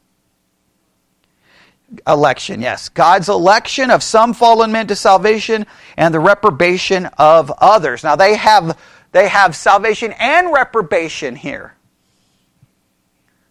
Election, 2.07 2.61
yes. 2.61 2.89
God's 2.89 3.29
election 3.29 3.91
of 3.91 4.03
some 4.03 4.35
fallen 4.35 4.73
men 4.73 4.87
to 4.89 4.97
salvation 4.97 5.67
and 5.97 6.13
the 6.13 6.21
reprobation 6.21 7.07
of 7.19 7.53
others. 7.59 8.03
Now, 8.03 8.17
they 8.17 8.37
have, 8.37 8.79
they 9.13 9.29
have 9.29 9.55
salvation 9.55 10.13
and 10.19 10.53
reprobation 10.53 11.37
here. 11.37 11.77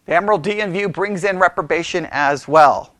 The 0.06 0.16
Emerald 0.16 0.44
Amyraldian 0.44 0.72
view 0.74 0.90
brings 0.90 1.24
in 1.24 1.40
reprobation 1.40 2.08
as 2.12 2.48
well. 2.48 2.94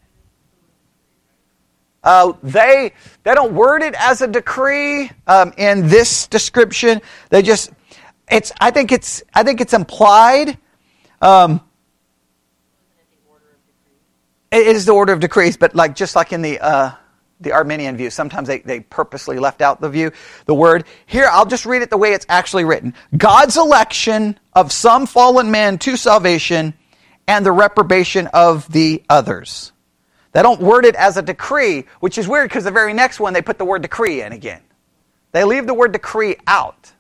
Uh, 2.04 2.34
they 2.44 2.92
they 3.24 3.34
don't 3.34 3.54
word 3.54 3.82
it 3.82 3.96
as 3.98 4.22
a 4.22 4.28
decree 4.28 5.10
um, 5.26 5.54
in 5.58 5.88
this 5.88 6.28
description. 6.28 7.02
They 7.30 7.42
just 7.42 7.72
it's 8.30 8.52
I 8.60 8.72
think 8.72 8.92
it's 8.92 9.24
I 9.34 9.44
think 9.44 9.62
it's 9.62 9.74
implied. 9.74 10.58
Um, 11.22 11.62
it 14.52 14.68
is 14.68 14.86
the 14.86 14.92
order 14.92 15.14
of 15.14 15.20
decrees, 15.20 15.58
but 15.58 15.76
like 15.76 15.96
just 15.96 16.16
like 16.16 16.32
in 16.32 16.42
the 16.42 16.60
uh, 16.60 16.92
the 17.40 17.52
Arminian 17.52 17.98
view, 17.98 18.10
sometimes 18.10 18.48
they, 18.48 18.60
they 18.60 18.80
purposely 18.80 19.38
left 19.38 19.62
out 19.62 19.82
the 19.82 19.90
view, 19.90 20.12
the 20.46 20.54
word. 20.54 20.86
Here, 21.06 21.28
I'll 21.30 21.46
just 21.46 21.66
read 21.66 21.82
it 21.82 21.90
the 21.90 21.98
way 21.98 22.14
it's 22.14 22.26
actually 22.30 22.64
written. 22.64 22.94
God's 23.16 23.58
election 23.58 24.40
of 24.54 24.72
some 24.72 25.06
fallen 25.06 25.52
men 25.52 25.78
to 25.80 25.98
salvation 25.98 26.74
and 27.28 27.46
the 27.46 27.52
reprobation 27.52 28.28
of 28.28 28.72
the 28.72 29.04
others. 29.10 29.72
They 30.32 30.42
don't 30.42 30.62
word 30.62 30.86
it 30.86 30.96
as 30.96 31.18
a 31.18 31.22
decree, 31.22 31.86
which 32.00 32.18
is 32.18 32.28
weird 32.28 32.50
because 32.50 32.64
the 32.64 32.72
very 32.72 32.94
next 32.94 33.20
one 33.20 33.34
they 33.34 33.42
put 33.42 33.58
the 33.58 33.66
word 33.66 33.82
decree 33.82 34.22
in 34.22 34.32
again. 34.32 34.62
They 35.32 35.44
leave 35.44 35.68
the 35.68 35.74
word 35.74 35.92
decree 35.92 36.38
out. 36.48 36.92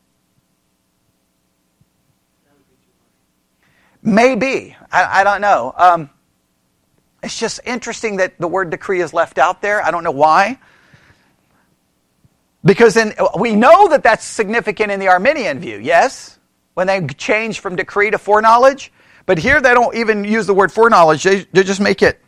Maybe. 4.03 4.75
I, 4.91 5.21
I 5.21 5.23
don't 5.23 5.41
know. 5.41 5.73
Um, 5.77 6.09
it's 7.23 7.39
just 7.39 7.61
interesting 7.65 8.17
that 8.17 8.37
the 8.37 8.47
word 8.47 8.69
decree 8.69 9.01
is 9.01 9.13
left 9.13 9.37
out 9.37 9.61
there. 9.61 9.83
I 9.83 9.91
don't 9.91 10.03
know 10.03 10.11
why. 10.11 10.59
Because 12.65 12.97
we 13.39 13.55
know 13.55 13.87
that 13.89 14.03
that's 14.03 14.25
significant 14.25 14.91
in 14.91 14.99
the 14.99 15.07
Arminian 15.07 15.59
view, 15.59 15.79
yes? 15.79 16.37
When 16.75 16.87
they 16.87 17.05
change 17.07 17.59
from 17.59 17.75
decree 17.75 18.11
to 18.11 18.17
foreknowledge. 18.17 18.91
But 19.25 19.37
here 19.37 19.61
they 19.61 19.73
don't 19.73 19.95
even 19.95 20.23
use 20.25 20.47
the 20.47 20.53
word 20.53 20.71
foreknowledge, 20.71 21.23
they, 21.23 21.45
they 21.53 21.63
just 21.63 21.79
make 21.79 22.01
it 22.01 22.19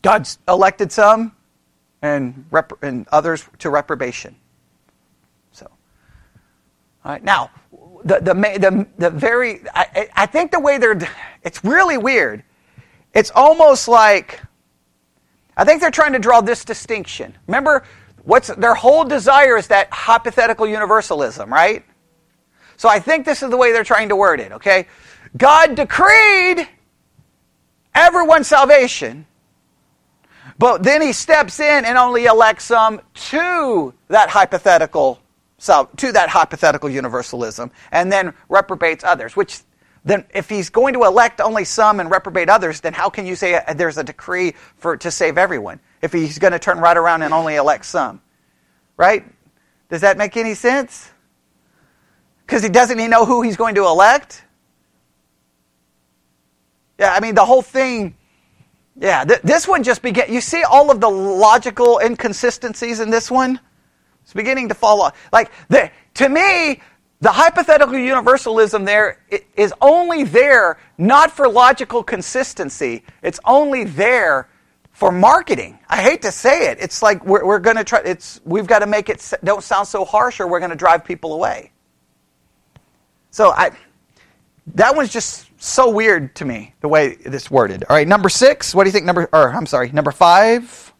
God's 0.00 0.38
elected 0.48 0.90
some 0.90 1.36
and, 2.00 2.46
rep- 2.50 2.82
and 2.82 3.06
others 3.12 3.44
to 3.58 3.70
reprobation. 3.70 4.36
So, 5.52 5.66
all 7.04 7.12
right. 7.12 7.22
Now, 7.22 7.50
the, 8.04 8.20
the, 8.20 8.34
the, 8.34 8.86
the 8.98 9.10
very, 9.10 9.62
I, 9.74 10.08
I 10.14 10.26
think 10.26 10.50
the 10.50 10.60
way 10.60 10.78
they're, 10.78 10.98
it's 11.42 11.64
really 11.64 11.98
weird. 11.98 12.42
It's 13.14 13.30
almost 13.34 13.88
like, 13.88 14.40
I 15.56 15.64
think 15.64 15.80
they're 15.80 15.90
trying 15.90 16.12
to 16.14 16.18
draw 16.18 16.40
this 16.40 16.64
distinction. 16.64 17.36
Remember, 17.46 17.84
what's 18.24 18.48
their 18.48 18.74
whole 18.74 19.04
desire 19.04 19.56
is 19.56 19.68
that 19.68 19.92
hypothetical 19.92 20.66
universalism, 20.66 21.52
right? 21.52 21.84
So 22.76 22.88
I 22.88 22.98
think 22.98 23.24
this 23.24 23.42
is 23.42 23.50
the 23.50 23.56
way 23.56 23.72
they're 23.72 23.84
trying 23.84 24.08
to 24.08 24.16
word 24.16 24.40
it, 24.40 24.52
okay? 24.52 24.86
God 25.36 25.76
decreed 25.76 26.68
everyone's 27.94 28.48
salvation, 28.48 29.26
but 30.58 30.82
then 30.82 31.02
he 31.02 31.12
steps 31.12 31.60
in 31.60 31.84
and 31.84 31.96
only 31.96 32.24
elects 32.24 32.70
um, 32.70 32.96
some 32.96 33.00
to 33.14 33.94
that 34.08 34.30
hypothetical 34.30 35.21
to 35.96 36.12
that 36.12 36.28
hypothetical 36.28 36.90
universalism 36.90 37.70
and 37.90 38.10
then 38.10 38.34
reprobates 38.48 39.04
others, 39.04 39.36
which 39.36 39.60
then 40.04 40.24
if 40.34 40.48
he's 40.48 40.70
going 40.70 40.94
to 40.94 41.04
elect 41.04 41.40
only 41.40 41.64
some 41.64 42.00
and 42.00 42.10
reprobate 42.10 42.48
others, 42.48 42.80
then 42.80 42.92
how 42.92 43.08
can 43.08 43.26
you 43.26 43.36
say 43.36 43.54
uh, 43.54 43.72
there's 43.74 43.98
a 43.98 44.04
decree 44.04 44.54
for 44.76 44.96
to 44.96 45.10
save 45.10 45.38
everyone 45.38 45.78
if 46.00 46.12
he's 46.12 46.38
going 46.38 46.52
to 46.52 46.58
turn 46.58 46.78
right 46.78 46.96
around 46.96 47.22
and 47.22 47.32
only 47.32 47.54
elect 47.54 47.84
some? 47.84 48.20
Right? 48.96 49.24
Does 49.88 50.00
that 50.00 50.18
make 50.18 50.36
any 50.36 50.54
sense? 50.54 51.10
Because 52.44 52.62
he 52.62 52.68
doesn't 52.68 52.98
he 52.98 53.06
know 53.06 53.24
who 53.24 53.42
he's 53.42 53.56
going 53.56 53.76
to 53.76 53.84
elect? 53.84 54.44
Yeah, 56.98 57.12
I 57.12 57.20
mean 57.20 57.34
the 57.34 57.44
whole 57.44 57.62
thing. 57.62 58.16
Yeah, 58.96 59.24
th- 59.24 59.42
this 59.42 59.66
one 59.66 59.82
just 59.84 60.02
began. 60.02 60.32
You 60.32 60.40
see 60.40 60.62
all 60.64 60.90
of 60.90 61.00
the 61.00 61.08
logical 61.08 61.98
inconsistencies 61.98 63.00
in 63.00 63.10
this 63.10 63.30
one. 63.30 63.60
It's 64.22 64.32
beginning 64.32 64.68
to 64.68 64.74
fall 64.74 65.02
off. 65.02 65.28
Like 65.32 65.50
the, 65.68 65.90
to 66.14 66.28
me, 66.28 66.80
the 67.20 67.30
hypothetical 67.30 67.96
universalism 67.96 68.84
there 68.84 69.18
is 69.56 69.72
only 69.80 70.24
there 70.24 70.78
not 70.98 71.30
for 71.30 71.48
logical 71.48 72.02
consistency. 72.02 73.04
It's 73.22 73.38
only 73.44 73.84
there 73.84 74.48
for 74.90 75.12
marketing. 75.12 75.78
I 75.88 76.02
hate 76.02 76.22
to 76.22 76.32
say 76.32 76.70
it. 76.70 76.78
It's 76.80 77.02
like 77.02 77.24
we're, 77.24 77.44
we're 77.44 77.58
going 77.60 77.76
to 77.76 77.84
try. 77.84 78.00
It's 78.04 78.40
we've 78.44 78.66
got 78.66 78.80
to 78.80 78.86
make 78.86 79.08
it 79.08 79.32
don't 79.44 79.62
sound 79.62 79.88
so 79.88 80.04
harsh, 80.04 80.40
or 80.40 80.46
we're 80.46 80.58
going 80.58 80.70
to 80.70 80.76
drive 80.76 81.04
people 81.04 81.34
away. 81.34 81.70
So 83.30 83.50
I, 83.50 83.70
that 84.74 84.94
one's 84.94 85.12
just 85.12 85.48
so 85.62 85.90
weird 85.90 86.34
to 86.36 86.44
me, 86.44 86.74
the 86.80 86.88
way 86.88 87.14
this 87.14 87.50
worded. 87.50 87.84
All 87.88 87.96
right, 87.96 88.06
number 88.06 88.28
six. 88.28 88.74
What 88.74 88.84
do 88.84 88.88
you 88.88 88.92
think? 88.92 89.06
Number, 89.06 89.28
or 89.32 89.52
I'm 89.52 89.66
sorry, 89.66 89.90
number 89.92 90.12
five. 90.12 90.92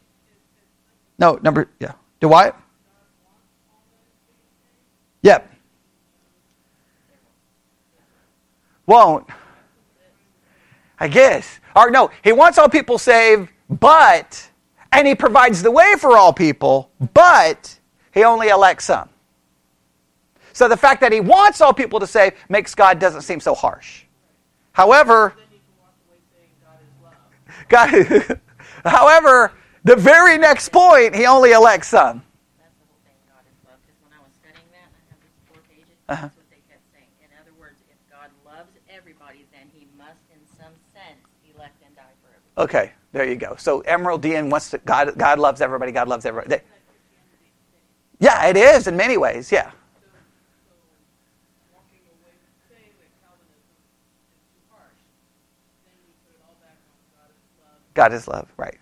No, 1.18 1.38
number 1.42 1.68
yeah. 1.80 1.92
Dwight. 2.20 2.54
Yep. 5.22 5.50
Won't. 8.86 9.26
I 10.98 11.08
guess. 11.08 11.60
Or 11.74 11.90
no, 11.90 12.10
he 12.22 12.32
wants 12.32 12.58
all 12.58 12.68
people 12.68 12.98
saved, 12.98 13.48
but, 13.68 14.50
and 14.92 15.06
he 15.06 15.14
provides 15.14 15.62
the 15.62 15.70
way 15.70 15.94
for 15.98 16.16
all 16.16 16.32
people, 16.32 16.90
but 17.14 17.78
he 18.12 18.24
only 18.24 18.48
elects 18.48 18.84
some. 18.84 19.08
So 20.52 20.68
the 20.68 20.76
fact 20.76 21.00
that 21.00 21.12
he 21.12 21.20
wants 21.20 21.60
all 21.60 21.72
people 21.72 21.98
to 22.00 22.06
save 22.06 22.34
makes 22.48 22.74
God 22.74 22.98
doesn't 22.98 23.22
seem 23.22 23.40
so 23.40 23.54
harsh. 23.54 24.04
However, 24.72 25.34
God, 27.68 27.88
however, 28.84 29.52
the 29.84 29.96
very 29.96 30.36
next 30.38 30.70
point, 30.70 31.16
he 31.16 31.26
only 31.26 31.52
elects 31.52 31.88
some. 31.88 32.22
Uh-huh. 36.08 36.22
That's 36.22 36.36
what 36.36 36.50
they 36.50 36.62
kept 36.68 36.82
saying. 36.92 37.08
In 37.22 37.28
other 37.40 37.52
words, 37.58 37.80
if 37.90 37.96
God 38.10 38.30
loves 38.44 38.72
everybody, 38.90 39.46
then 39.52 39.70
he 39.72 39.86
must, 39.96 40.20
in 40.32 40.40
some 40.58 40.72
sense, 40.92 41.26
elect 41.54 41.82
and 41.86 41.94
die 41.96 42.02
for 42.22 42.28
everybody. 42.28 42.88
Okay, 42.88 42.92
there 43.12 43.28
you 43.28 43.36
go. 43.36 43.56
So 43.58 43.82
Amyraldian 43.82 44.50
wants 44.50 44.70
to, 44.70 44.78
God, 44.78 45.16
God 45.16 45.38
loves 45.38 45.60
everybody, 45.60 45.92
God 45.92 46.08
loves 46.08 46.26
everybody. 46.26 46.56
They, 46.56 46.62
yeah, 48.20 48.46
it 48.46 48.56
is 48.56 48.86
in 48.86 48.96
many 48.96 49.16
ways, 49.16 49.50
yeah. 49.52 49.70
God 57.94 58.12
is 58.14 58.26
love, 58.26 58.48
right. 58.56 58.68
Right. 58.68 58.81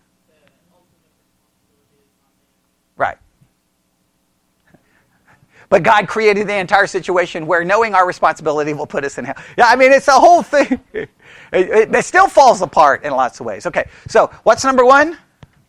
But 5.70 5.84
God 5.84 6.08
created 6.08 6.48
the 6.48 6.56
entire 6.56 6.88
situation 6.88 7.46
where 7.46 7.64
knowing 7.64 7.94
our 7.94 8.06
responsibility 8.06 8.74
will 8.74 8.88
put 8.88 9.04
us 9.04 9.18
in 9.18 9.24
hell. 9.24 9.36
Yeah, 9.56 9.68
I 9.68 9.76
mean, 9.76 9.92
it's 9.92 10.08
a 10.08 10.12
whole 10.12 10.42
thing. 10.42 10.80
It, 11.52 11.68
it, 11.68 11.94
it 11.96 12.04
still 12.04 12.28
falls 12.28 12.62
apart 12.62 13.02
in 13.02 13.12
lots 13.12 13.40
of 13.40 13.46
ways. 13.46 13.66
Okay, 13.66 13.88
so 14.06 14.30
what's 14.44 14.62
number 14.62 14.84
one? 14.84 15.18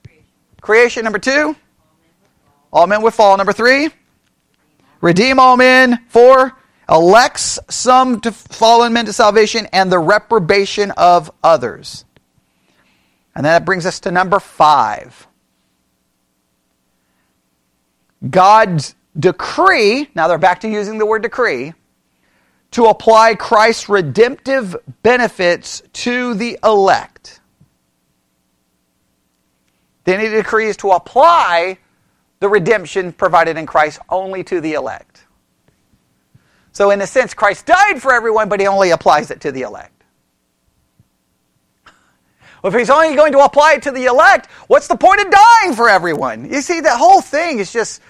Creation. 0.03 0.25
Creation. 0.61 1.03
Number 1.03 1.17
two? 1.17 1.55
All 2.71 2.85
men 2.85 3.01
would 3.01 3.15
fall. 3.15 3.35
Number 3.35 3.51
three? 3.51 3.89
Redeem 5.01 5.39
all 5.39 5.57
men. 5.57 6.05
Four? 6.07 6.55
Elects 6.87 7.59
some 7.67 8.21
to 8.21 8.31
fallen 8.31 8.93
men 8.93 9.05
to 9.05 9.13
salvation 9.13 9.67
and 9.73 9.91
the 9.91 9.97
reprobation 9.97 10.91
of 10.91 11.31
others. 11.43 12.05
And 13.33 13.45
that 13.45 13.65
brings 13.65 13.87
us 13.87 14.01
to 14.01 14.11
number 14.11 14.39
five. 14.39 15.27
God's 18.29 18.93
decree, 19.17 20.09
now 20.15 20.27
they're 20.27 20.37
back 20.37 20.61
to 20.61 20.69
using 20.69 20.97
the 20.97 21.05
word 21.05 21.23
decree, 21.23 21.73
to 22.71 22.85
apply 22.85 23.35
Christ's 23.35 23.89
redemptive 23.89 24.75
benefits 25.03 25.83
to 25.93 26.33
the 26.33 26.57
elect. 26.63 27.41
Then 30.03 30.19
he 30.19 30.29
decrees 30.29 30.77
to 30.77 30.91
apply 30.91 31.77
the 32.39 32.49
redemption 32.49 33.13
provided 33.13 33.57
in 33.57 33.65
Christ 33.65 33.99
only 34.09 34.43
to 34.45 34.61
the 34.61 34.73
elect. 34.73 35.25
So, 36.71 36.89
in 36.89 37.01
a 37.01 37.07
sense, 37.07 37.33
Christ 37.33 37.65
died 37.65 38.01
for 38.01 38.13
everyone, 38.13 38.49
but 38.49 38.59
he 38.59 38.67
only 38.67 38.91
applies 38.91 39.29
it 39.29 39.41
to 39.41 39.51
the 39.51 39.61
elect. 39.61 40.03
Well, 42.63 42.73
if 42.73 42.79
he's 42.79 42.89
only 42.89 43.15
going 43.15 43.33
to 43.33 43.39
apply 43.39 43.73
it 43.73 43.83
to 43.83 43.91
the 43.91 44.05
elect, 44.05 44.49
what's 44.67 44.87
the 44.87 44.95
point 44.95 45.19
of 45.21 45.31
dying 45.31 45.73
for 45.75 45.89
everyone? 45.89 46.49
You 46.49 46.61
see, 46.61 46.79
the 46.79 46.95
whole 46.95 47.21
thing 47.21 47.59
is 47.59 47.73
just, 47.73 48.01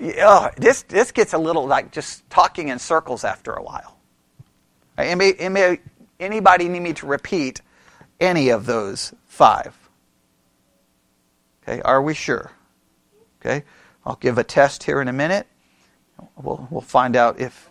uh, 0.00 0.50
this, 0.56 0.82
this 0.82 1.12
gets 1.12 1.32
a 1.32 1.38
little 1.38 1.66
like 1.66 1.92
just 1.92 2.28
talking 2.30 2.68
in 2.68 2.78
circles 2.78 3.24
after 3.24 3.52
a 3.52 3.62
while. 3.62 3.96
Right? 4.98 5.40
Anybody 6.18 6.68
need 6.68 6.80
me 6.80 6.92
to 6.94 7.06
repeat 7.06 7.60
any 8.20 8.48
of 8.50 8.66
those 8.66 9.14
five? 9.26 9.76
Okay, 11.62 11.82
are 11.82 12.00
we 12.00 12.14
sure? 12.14 12.52
Okay, 13.40 13.64
I'll 14.04 14.16
give 14.16 14.38
a 14.38 14.44
test 14.44 14.84
here 14.84 15.00
in 15.00 15.08
a 15.08 15.12
minute. 15.12 15.46
We'll, 16.36 16.66
we'll 16.70 16.80
find 16.80 17.16
out 17.16 17.40
if. 17.40 17.68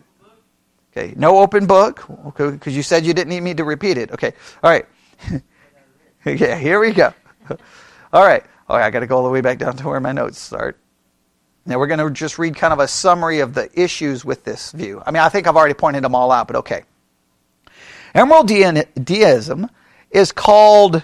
Okay, 0.91 1.13
no 1.17 1.39
open 1.39 1.65
book, 1.65 2.09
okay, 2.27 2.51
because 2.51 2.75
you 2.75 2.83
said 2.83 3.05
you 3.05 3.13
didn't 3.13 3.29
need 3.29 3.41
me 3.41 3.53
to 3.53 3.63
repeat 3.63 3.97
it. 3.97 4.11
Okay, 4.11 4.33
all 4.63 4.69
right. 4.69 4.85
yeah, 6.25 6.57
here 6.57 6.79
we 6.79 6.91
go. 6.91 7.13
All 8.13 8.25
right. 8.25 8.43
All 8.69 8.77
right, 8.77 8.85
I 8.85 8.89
got 8.89 9.01
to 9.01 9.07
go 9.07 9.17
all 9.17 9.23
the 9.23 9.29
way 9.29 9.41
back 9.41 9.57
down 9.59 9.75
to 9.77 9.87
where 9.87 9.99
my 9.99 10.11
notes 10.11 10.39
start. 10.39 10.79
Now 11.65 11.79
we're 11.79 11.87
going 11.87 11.99
to 11.99 12.11
just 12.11 12.37
read 12.37 12.55
kind 12.55 12.73
of 12.73 12.79
a 12.79 12.87
summary 12.87 13.39
of 13.39 13.53
the 13.53 13.69
issues 13.79 14.23
with 14.23 14.43
this 14.43 14.71
view. 14.71 15.01
I 15.05 15.11
mean, 15.11 15.21
I 15.21 15.29
think 15.29 15.47
I've 15.47 15.55
already 15.55 15.73
pointed 15.73 16.03
them 16.03 16.13
all 16.13 16.31
out, 16.31 16.47
but 16.47 16.57
okay. 16.57 16.83
Amyraldism 18.13 19.69
is 20.11 20.31
called 20.31 21.03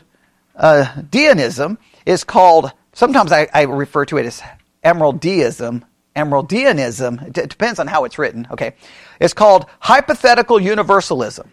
uh, 0.56 1.02
deism 1.10 1.78
is 2.06 2.24
called. 2.24 2.72
Sometimes 2.94 3.32
I, 3.32 3.48
I, 3.54 3.64
refer 3.64 4.06
to 4.06 4.18
it 4.18 4.26
as 4.26 4.42
Amyraldism. 4.84 5.84
Emerald 6.16 6.50
Amyraldianism. 6.50 7.38
It 7.38 7.50
depends 7.50 7.80
on 7.80 7.88
how 7.88 8.04
it's 8.04 8.20
written. 8.20 8.48
Okay, 8.52 8.76
it's 9.20 9.34
called 9.34 9.66
hypothetical 9.80 10.60
universalism 10.60 11.50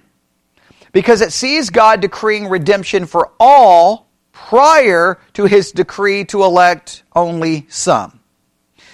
because 0.92 1.20
it 1.20 1.32
sees 1.32 1.70
God 1.70 2.00
decreeing 2.00 2.48
redemption 2.48 3.06
for 3.06 3.30
all 3.38 4.08
prior 4.32 5.18
to 5.34 5.44
his 5.44 5.72
decree 5.72 6.24
to 6.26 6.42
elect 6.42 7.04
only 7.14 7.66
some. 7.68 8.17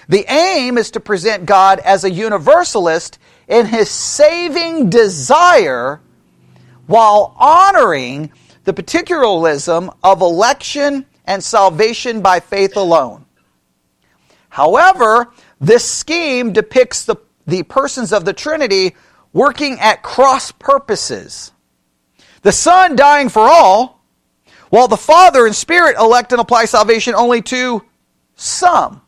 The 0.09 0.25
aim 0.31 0.79
is 0.79 0.91
to 0.93 1.01
present 1.01 1.47
God 1.47 1.79
as 1.81 2.05
a 2.05 2.11
universalist 2.11 3.19
in 3.49 3.67
his 3.67 3.91
saving 3.91 4.91
desire 4.91 6.01
while 6.87 7.35
honoring 7.39 8.33
the 8.65 8.73
particularism 8.73 9.91
of 10.03 10.21
election 10.21 11.07
and 11.27 11.43
salvation 11.43 12.21
by 12.21 12.41
faith 12.41 12.77
alone. 12.77 13.25
However, 14.49 15.33
this 15.61 15.89
scheme 15.89 16.53
depicts 16.53 17.05
the, 17.05 17.17
the 17.47 17.63
persons 17.63 18.13
of 18.13 18.25
the 18.25 18.33
Trinity 18.33 18.95
working 19.33 19.79
at 19.81 20.03
cross 20.03 20.53
purposes. 20.53 21.53
The 22.43 22.53
Son 22.53 22.95
dying 22.95 23.31
for 23.31 23.43
all, 23.43 24.05
while 24.71 24.89
the 24.89 24.97
Father 24.97 25.47
and 25.47 25.57
Spirit 25.57 25.97
elect 25.99 26.33
and 26.33 26.41
apply 26.41 26.67
salvation 26.67 27.15
only 27.15 27.43
to 27.43 27.83
some. 28.37 29.01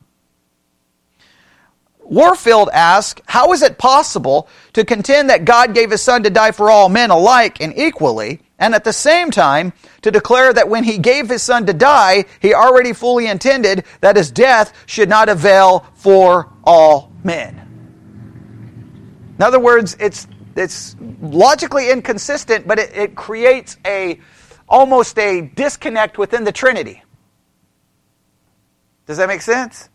Warfield 2.08 2.70
asks, 2.72 3.20
How 3.26 3.52
is 3.52 3.62
it 3.62 3.78
possible 3.78 4.48
to 4.72 4.84
contend 4.84 5.30
that 5.30 5.44
God 5.44 5.74
gave 5.74 5.90
his 5.90 6.02
Son 6.02 6.22
to 6.22 6.30
die 6.30 6.52
for 6.52 6.70
all 6.70 6.88
men 6.88 7.10
alike 7.10 7.60
and 7.60 7.76
equally, 7.76 8.40
and 8.58 8.74
at 8.74 8.84
the 8.84 8.92
same 8.92 9.30
time 9.30 9.72
to 10.02 10.10
declare 10.10 10.52
that 10.52 10.68
when 10.68 10.84
he 10.84 10.98
gave 10.98 11.28
his 11.28 11.42
Son 11.42 11.66
to 11.66 11.72
die, 11.72 12.24
he 12.40 12.54
already 12.54 12.92
fully 12.92 13.26
intended 13.26 13.84
that 14.00 14.16
his 14.16 14.30
death 14.30 14.72
should 14.86 15.08
not 15.08 15.28
avail 15.28 15.86
for 15.94 16.52
all 16.64 17.12
men? 17.24 17.62
In 19.36 19.42
other 19.42 19.60
words, 19.60 19.96
it's, 20.00 20.26
it's 20.54 20.96
logically 21.20 21.90
inconsistent, 21.90 22.66
but 22.66 22.78
it, 22.78 22.96
it 22.96 23.14
creates 23.14 23.76
a 23.84 24.20
almost 24.68 25.18
a 25.18 25.42
disconnect 25.54 26.18
within 26.18 26.44
the 26.44 26.52
Trinity. 26.52 27.02
Does 29.06 29.18
that 29.18 29.28
make 29.28 29.42
sense? 29.42 29.88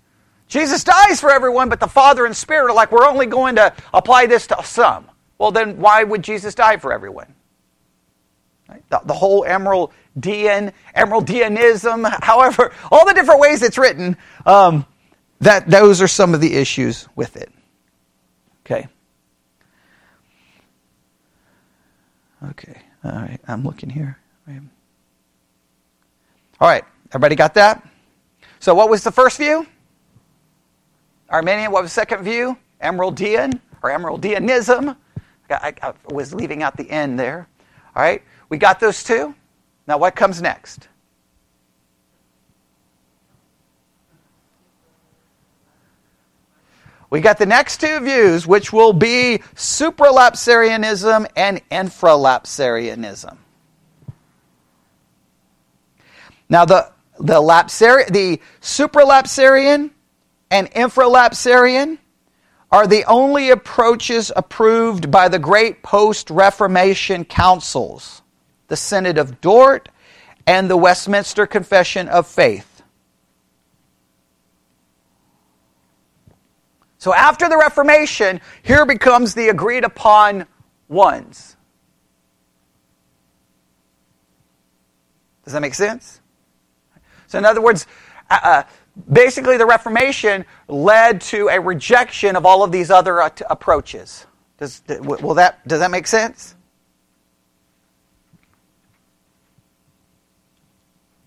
Jesus 0.52 0.84
dies 0.84 1.22
for 1.22 1.32
everyone, 1.32 1.70
but 1.70 1.80
the 1.80 1.88
Father 1.88 2.26
and 2.26 2.36
Spirit 2.36 2.70
are 2.70 2.76
like, 2.76 2.92
we're 2.92 3.08
only 3.08 3.26
going 3.26 3.56
to 3.56 3.74
apply 3.94 4.26
this 4.26 4.48
to 4.48 4.62
some. 4.66 5.10
Well, 5.38 5.52
then 5.52 5.78
why 5.78 6.04
would 6.04 6.24
Jesus 6.24 6.54
die 6.54 6.76
for 6.76 6.92
everyone? 6.92 7.34
Right? 8.68 8.84
The, 8.90 9.00
the, 9.06 9.14
whole 9.14 9.46
emerald 9.46 9.94
Dean, 10.20 10.74
Amyraldianism, 10.94 12.22
however, 12.22 12.74
all 12.92 13.06
the 13.06 13.14
different 13.14 13.40
ways 13.40 13.64
it's 13.64 13.78
written, 13.78 14.18
um, 14.46 14.86
that 15.40 15.70
those 15.70 16.02
are 16.02 16.08
some 16.10 16.34
of 16.34 16.42
the 16.42 16.56
issues 16.56 17.08
with 17.16 17.38
it. 17.38 17.50
Okay. 18.66 18.90
Okay. 22.50 22.82
All 23.06 23.12
right. 23.14 23.40
I'm 23.48 23.64
looking 23.64 23.90
here. 23.90 24.18
All 24.50 26.68
right. 26.68 26.84
Everybody 27.12 27.36
got 27.36 27.54
that? 27.54 27.88
So, 28.60 28.76
what 28.76 28.90
was 28.90 29.06
the 29.06 29.14
first 29.14 29.38
view? 29.38 29.66
Arminian, 31.32 31.72
what 31.72 31.84
was 31.84 31.94
second 31.94 32.24
view? 32.24 32.58
Amyraldian 32.84 33.60
or 33.82 33.90
Amyraldianism. 33.90 34.96
I, 35.50 35.74
I 35.82 35.94
was 36.10 36.34
leaving 36.34 36.62
out 36.62 36.78
the 36.78 36.90
end 36.90 37.20
there. 37.20 37.48
All 37.96 38.04
right, 38.04 38.22
we 38.50 38.58
got 38.58 38.80
those 38.80 39.04
two. 39.04 39.34
Now, 39.88 39.98
what 39.98 40.16
comes 40.16 40.42
next? 40.42 40.88
We 47.10 47.20
got 47.20 47.38
the 47.38 47.46
next 47.46 47.82
two 47.82 48.00
views, 48.00 48.48
which 48.48 48.72
will 48.72 48.94
be 48.94 49.42
supralapsarianism 49.56 51.28
and 51.36 51.62
infralapsarianism. 51.70 53.38
Now, 56.50 56.66
the 56.66 56.92
the, 57.20 57.36
lapsari- 57.36 58.08
the 58.08 58.40
supralapsarian 58.62 59.92
and 60.52 60.70
infralapsarian 60.72 61.98
are 62.72 62.86
the 62.86 63.06
only 63.06 63.50
approaches 63.50 64.32
approved 64.36 65.10
by 65.10 65.28
the 65.28 65.40
great 65.40 65.82
post 65.82 66.30
Reformation 66.30 67.26
councils, 67.26 68.22
the 68.68 68.78
Synod 68.78 69.18
of 69.18 69.42
Dort 69.42 69.90
and 70.46 70.70
the 70.70 70.78
Westminster 70.78 71.48
Confession 71.48 72.08
of 72.08 72.28
Faith. 72.28 72.84
So 76.98 77.14
after 77.14 77.50
the 77.50 77.58
Reformation, 77.58 78.42
here 78.62 78.86
becomes 78.86 79.34
the 79.34 79.50
agreed 79.50 79.84
upon 79.84 80.46
ones. 80.88 81.56
Does 85.44 85.54
that 85.54 85.62
make 85.62 85.74
sense? 85.74 86.22
So, 87.28 87.40
in 87.40 87.46
other 87.46 87.62
words, 87.62 87.88
uh, 88.30 88.40
uh 88.44 88.64
basically 89.12 89.58
the 89.58 89.66
Reformation 89.66 90.46
led 90.68 91.22
to 91.22 91.50
a 91.50 91.60
rejection 91.60 92.36
of 92.36 92.46
all 92.46 92.64
of 92.64 92.72
these 92.72 92.92
other 92.92 93.20
approaches. 93.20 94.26
Does, 94.58 94.82
will 94.88 95.36
that, 95.36 95.68
does 95.68 95.80
that 95.80 95.92
make 95.92 96.08
sense? 96.08 96.56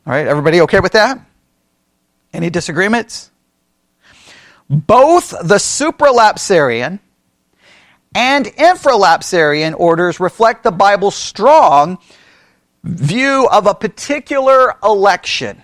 All 0.07 0.12
right, 0.12 0.27
everybody 0.27 0.61
okay 0.62 0.81
with 0.81 0.93
that? 0.93 1.18
Any 2.33 2.51
disagreements? 2.51 3.31
Both 4.68 5.31
the 5.31 5.57
supralapsarian 5.57 6.99
and 8.14 8.47
infralapsarian 8.47 9.75
orders 9.79 10.20
reflect 10.20 10.62
the 10.62 10.70
Bible's 10.70 11.16
strong 11.16 11.99
view 12.83 13.49
of 13.51 13.66
a 13.66 13.75
particular 13.75 14.77
election. 14.83 15.62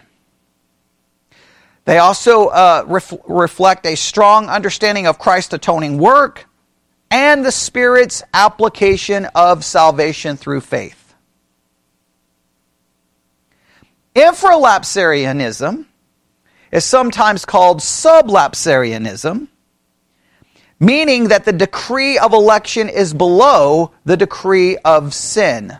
They 1.84 1.98
also 1.98 2.48
uh, 2.48 2.84
ref- 2.86 3.14
reflect 3.26 3.86
a 3.86 3.96
strong 3.96 4.48
understanding 4.48 5.06
of 5.06 5.18
Christ's 5.18 5.54
atoning 5.54 5.98
work 5.98 6.46
and 7.10 7.44
the 7.44 7.52
Spirit's 7.52 8.22
application 8.32 9.26
of 9.34 9.64
salvation 9.64 10.36
through 10.36 10.60
faith. 10.60 11.14
Infralapsarianism 14.14 15.86
is 16.70 16.84
sometimes 16.84 17.44
called 17.44 17.80
sublapsarianism, 17.80 19.48
meaning 20.78 21.28
that 21.28 21.44
the 21.44 21.52
decree 21.52 22.18
of 22.18 22.32
election 22.32 22.88
is 22.88 23.14
below 23.14 23.92
the 24.04 24.16
decree 24.16 24.76
of 24.78 25.14
sin. 25.14 25.76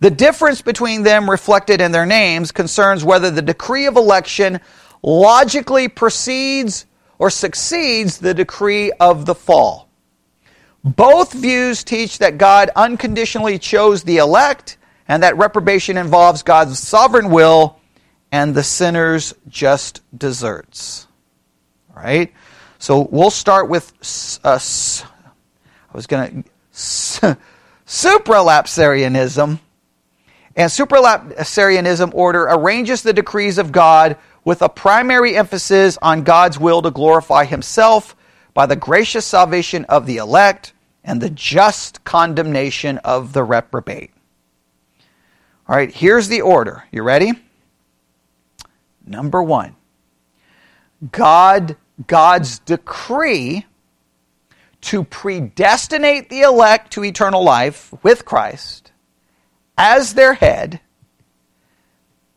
The 0.00 0.10
difference 0.10 0.60
between 0.60 1.02
them 1.02 1.30
reflected 1.30 1.80
in 1.80 1.92
their 1.92 2.06
names 2.06 2.52
concerns 2.52 3.04
whether 3.04 3.30
the 3.30 3.42
decree 3.42 3.86
of 3.86 3.96
election 3.96 4.60
logically 5.02 5.88
precedes 5.88 6.86
or 7.18 7.30
succeeds 7.30 8.18
the 8.18 8.34
decree 8.34 8.92
of 8.92 9.26
the 9.26 9.34
fall. 9.34 9.88
Both 10.84 11.32
views 11.32 11.82
teach 11.82 12.18
that 12.18 12.38
God 12.38 12.70
unconditionally 12.76 13.58
chose 13.58 14.04
the 14.04 14.18
elect 14.18 14.78
and 15.08 15.22
that 15.22 15.36
reprobation 15.36 15.96
involves 15.96 16.42
God's 16.42 16.78
sovereign 16.78 17.30
will 17.30 17.80
and 18.30 18.54
the 18.54 18.62
sinner's 18.62 19.34
just 19.48 20.02
deserts. 20.16 21.06
All 21.90 22.02
right? 22.02 22.32
So 22.78 23.08
we'll 23.10 23.30
start 23.30 23.68
with 23.68 23.92
uh, 24.44 24.58
I 24.60 25.96
was 25.96 26.06
going 26.06 26.42
to 26.42 26.50
supralapsarianism. 27.86 29.58
And 30.56 30.70
supralapsarianism 30.70 32.14
order 32.14 32.44
arranges 32.44 33.02
the 33.02 33.12
decrees 33.12 33.58
of 33.58 33.72
God 33.72 34.16
with 34.46 34.62
a 34.62 34.68
primary 34.68 35.36
emphasis 35.36 35.98
on 36.00 36.22
God's 36.22 36.58
will 36.58 36.80
to 36.80 36.90
glorify 36.92 37.44
himself 37.44 38.14
by 38.54 38.64
the 38.64 38.76
gracious 38.76 39.26
salvation 39.26 39.84
of 39.86 40.06
the 40.06 40.18
elect 40.18 40.72
and 41.02 41.20
the 41.20 41.30
just 41.30 42.04
condemnation 42.04 42.98
of 42.98 43.32
the 43.32 43.42
reprobate. 43.42 44.12
All 45.68 45.74
right, 45.74 45.92
here's 45.92 46.28
the 46.28 46.42
order. 46.42 46.84
You 46.92 47.02
ready? 47.02 47.32
Number 49.04 49.42
1. 49.42 49.74
God 51.10 51.76
God's 52.06 52.60
decree 52.60 53.66
to 54.82 55.02
predestinate 55.02 56.28
the 56.28 56.42
elect 56.42 56.92
to 56.92 57.04
eternal 57.04 57.42
life 57.42 57.92
with 58.04 58.24
Christ 58.24 58.92
as 59.76 60.14
their 60.14 60.34
head 60.34 60.80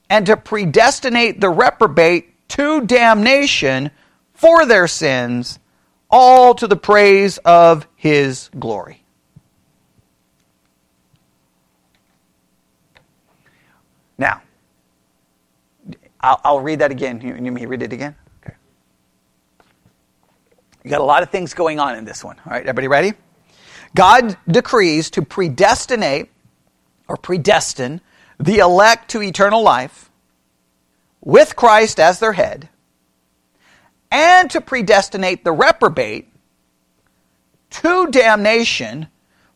and 0.09 0.25
to 0.25 0.35
predestinate 0.35 1.39
the 1.39 1.49
reprobate 1.49 2.47
to 2.49 2.81
damnation 2.81 3.91
for 4.33 4.65
their 4.65 4.87
sins, 4.87 5.59
all 6.09 6.55
to 6.55 6.67
the 6.67 6.75
praise 6.75 7.37
of 7.39 7.87
his 7.95 8.49
glory. 8.57 9.03
Now, 14.17 14.41
I'll, 16.19 16.41
I'll 16.43 16.59
read 16.59 16.79
that 16.79 16.91
again. 16.91 17.21
You, 17.21 17.35
you 17.35 17.51
me 17.51 17.65
read 17.65 17.81
it 17.81 17.93
again? 17.93 18.15
Okay. 18.43 18.55
You 20.83 20.89
got 20.89 20.99
a 20.99 21.05
lot 21.05 21.23
of 21.23 21.29
things 21.29 21.53
going 21.53 21.79
on 21.79 21.95
in 21.95 22.03
this 22.03 22.23
one. 22.23 22.37
All 22.45 22.51
right, 22.51 22.61
everybody 22.61 22.87
ready? 22.87 23.13
God 23.95 24.37
decrees 24.47 25.09
to 25.11 25.21
predestinate 25.21 26.29
or 27.07 27.17
predestine 27.17 28.01
the 28.39 28.59
elect 28.59 29.09
to 29.11 29.21
eternal 29.21 29.61
life 29.61 30.09
with 31.21 31.55
Christ 31.55 31.99
as 31.99 32.19
their 32.19 32.33
head, 32.33 32.69
and 34.11 34.49
to 34.51 34.61
predestinate 34.61 35.43
the 35.43 35.51
reprobate 35.51 36.31
to 37.69 38.07
damnation 38.07 39.07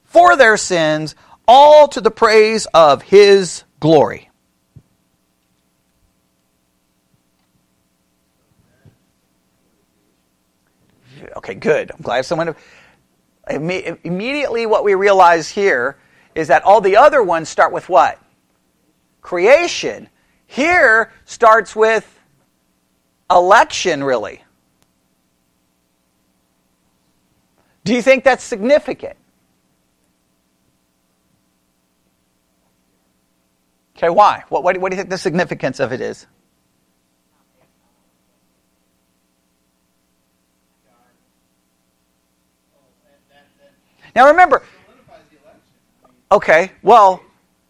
for 0.04 0.36
their 0.36 0.58
sins, 0.58 1.16
all 1.48 1.88
to 1.88 2.02
the 2.02 2.12
praise 2.12 2.68
of 2.74 3.02
his 3.02 3.64
glory. 3.80 4.30
Okay, 11.38 11.56
good. 11.56 11.92
I'm 11.92 12.02
glad 12.02 12.26
someone. 12.26 12.56
Immediately, 13.50 14.66
what 14.66 14.84
we 14.84 14.94
realize 14.94 15.50
here 15.50 15.98
is 16.36 16.50
that 16.50 16.64
all 16.64 16.82
the 16.82 16.98
other 16.98 17.24
ones 17.24 17.50
start 17.50 17.74
with 17.74 17.90
what? 17.90 18.20
Creation. 19.24 20.10
Here 20.46 21.12
starts 21.26 21.76
with 21.76 22.20
election, 23.32 24.04
really. 24.04 24.44
Do 27.84 27.96
you 27.96 28.02
think 28.02 28.24
that's 28.24 28.44
significant? 28.44 29.18
Okay, 33.98 34.10
why? 34.10 34.44
What, 34.50 34.64
what, 34.64 34.78
what 34.78 34.92
do 34.92 34.96
you 34.96 35.02
think 35.02 35.10
the 35.10 35.18
significance 35.18 35.80
of 35.80 35.92
it 35.92 36.02
is? 36.02 36.28
Now 44.16 44.28
remember, 44.28 44.62
okay, 46.32 46.72
well, 46.84 47.24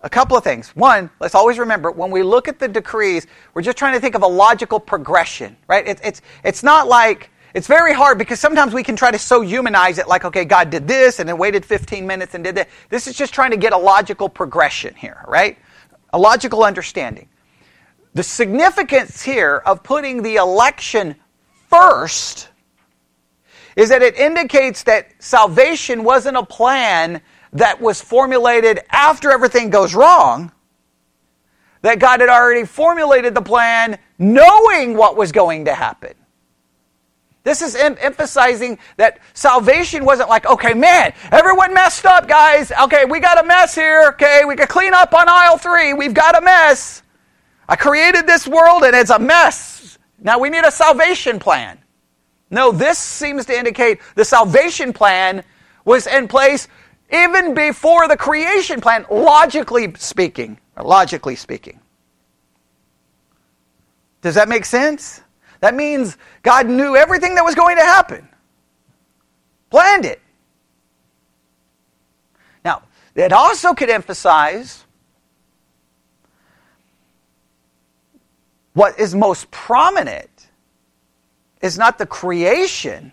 a 0.04 0.10
couple 0.10 0.38
of 0.38 0.44
things. 0.44 0.70
One, 0.76 1.10
let's 1.20 1.34
always 1.34 1.58
remember 1.58 1.90
when 1.90 2.12
we 2.12 2.24
look 2.24 2.48
at 2.48 2.60
the 2.60 2.68
decrees, 2.68 3.26
we're 3.54 3.62
just 3.62 3.78
trying 3.78 3.94
to 3.94 4.02
think 4.02 4.16
of 4.16 4.22
a 4.22 4.28
logical 4.28 4.80
progression, 4.80 5.56
right? 5.68 5.88
It's, 5.88 6.02
it's, 6.04 6.22
it's 6.44 6.62
not 6.62 6.88
like, 6.88 7.30
it's 7.54 7.68
very 7.68 7.94
hard 7.94 8.18
because 8.18 8.40
sometimes 8.40 8.74
we 8.74 8.84
can 8.84 8.96
try 8.96 9.12
to 9.12 9.20
so 9.20 9.42
humanize 9.42 9.98
it 10.00 10.08
like, 10.08 10.26
okay, 10.26 10.44
God 10.44 10.70
did 10.70 10.88
this 10.88 11.20
and 11.20 11.30
then 11.30 11.38
waited 11.38 11.66
15 11.66 12.06
minutes 12.06 12.36
and 12.36 12.44
did 12.44 12.56
that. 12.56 12.70
This 12.90 13.08
is 13.08 13.16
just 13.16 13.34
trying 13.34 13.52
to 13.52 13.58
get 13.58 13.72
a 13.72 13.78
logical 13.78 14.28
progression 14.28 14.94
here, 14.96 15.24
right? 15.28 15.58
A 16.12 16.20
logical 16.20 16.64
understanding. 16.64 17.30
The 18.14 18.24
significance 18.24 19.22
here 19.22 19.62
of 19.66 19.84
putting 19.84 20.22
the 20.22 20.36
election 20.36 21.16
first 21.70 22.50
is 23.76 23.90
that 23.90 24.02
it 24.02 24.18
indicates 24.18 24.84
that 24.84 25.12
salvation 25.20 26.04
wasn't 26.04 26.38
a 26.38 26.46
plan 26.46 27.22
that 27.54 27.80
was 27.80 28.02
formulated 28.02 28.82
after 28.90 29.32
everything 29.32 29.70
goes 29.70 29.96
wrong, 29.96 30.52
that 31.82 32.00
God 32.00 32.20
had 32.22 32.30
already 32.30 32.66
formulated 32.66 33.36
the 33.36 33.42
plan 33.42 33.98
knowing 34.18 34.98
what 34.98 35.16
was 35.16 35.32
going 35.32 35.66
to 35.66 35.74
happen. 35.74 36.14
This 37.44 37.62
is 37.62 37.76
em- 37.76 37.98
emphasizing 38.00 38.80
that 38.96 39.20
salvation 39.34 40.06
wasn't 40.06 40.30
like, 40.30 40.46
okay, 40.46 40.74
man, 40.74 41.14
everyone 41.32 41.74
messed 41.74 42.06
up, 42.06 42.28
guys. 42.28 42.72
Okay, 42.84 43.04
we 43.04 43.20
got 43.20 43.44
a 43.44 43.46
mess 43.46 43.76
here. 43.76 44.06
Okay, 44.14 44.44
we 44.46 44.56
can 44.56 44.68
clean 44.68 44.94
up 44.94 45.14
on 45.14 45.28
aisle 45.28 45.58
three. 45.58 45.94
We've 45.94 46.14
got 46.14 46.38
a 46.38 46.42
mess. 46.42 47.04
I 47.68 47.76
created 47.76 48.26
this 48.26 48.48
world 48.48 48.84
and 48.84 48.96
it's 48.96 49.10
a 49.10 49.20
mess. 49.20 49.98
Now 50.20 50.40
we 50.40 50.50
need 50.50 50.64
a 50.64 50.72
salvation 50.72 51.38
plan. 51.38 51.80
No, 52.50 52.72
this 52.72 52.98
seems 52.98 53.46
to 53.48 53.58
indicate 53.58 54.00
the 54.16 54.24
salvation 54.24 54.94
plan 54.94 55.44
was 55.84 56.08
in 56.08 56.30
place 56.30 56.70
even 57.14 57.54
before 57.54 58.08
the 58.08 58.18
creation 58.18 58.82
plan, 58.82 59.06
logically 59.10 59.94
speaking. 59.98 60.60
Logically 60.82 61.36
speaking. 61.36 61.80
Does 64.22 64.36
that 64.36 64.50
make 64.50 64.66
sense? 64.66 65.22
That 65.60 65.76
means 65.76 66.18
God 66.42 66.68
knew 66.68 66.96
everything 66.96 67.36
that 67.36 67.46
was 67.46 67.56
going 67.56 67.78
to 67.78 67.84
happen, 67.84 68.28
planned 69.70 70.06
it. 70.06 70.22
Now, 72.66 72.84
it 73.16 73.32
also 73.32 73.74
could 73.74 73.90
emphasize 73.90 74.84
what 78.74 79.00
is 79.00 79.14
most 79.14 79.52
prominent 79.52 80.30
is 81.62 81.78
not 81.78 81.98
the 81.98 82.06
creation, 82.06 83.13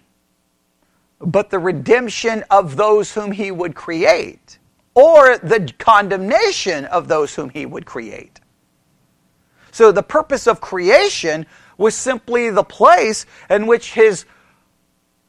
but 1.21 1.51
the 1.51 1.59
redemption 1.59 2.45
of 2.51 2.77
those 2.77 3.13
whom 3.13 3.33
he 3.33 3.51
would 3.51 3.75
create, 3.75 4.59
or 4.95 5.39
the 5.39 5.73
condemnation 5.79 6.87
of 6.87 7.09
those 7.09 7.35
whom 7.35 7.51
he 7.51 7.67
would 7.67 7.87
create. 7.87 8.41
So 9.71 9.93
the 9.93 10.03
purpose 10.03 10.47
of 10.47 10.61
creation 10.61 11.47
was 11.77 11.95
simply 11.95 12.51
the 12.51 12.65
place 12.65 13.27
in 13.49 13.67
which 13.67 13.93
his 13.93 14.25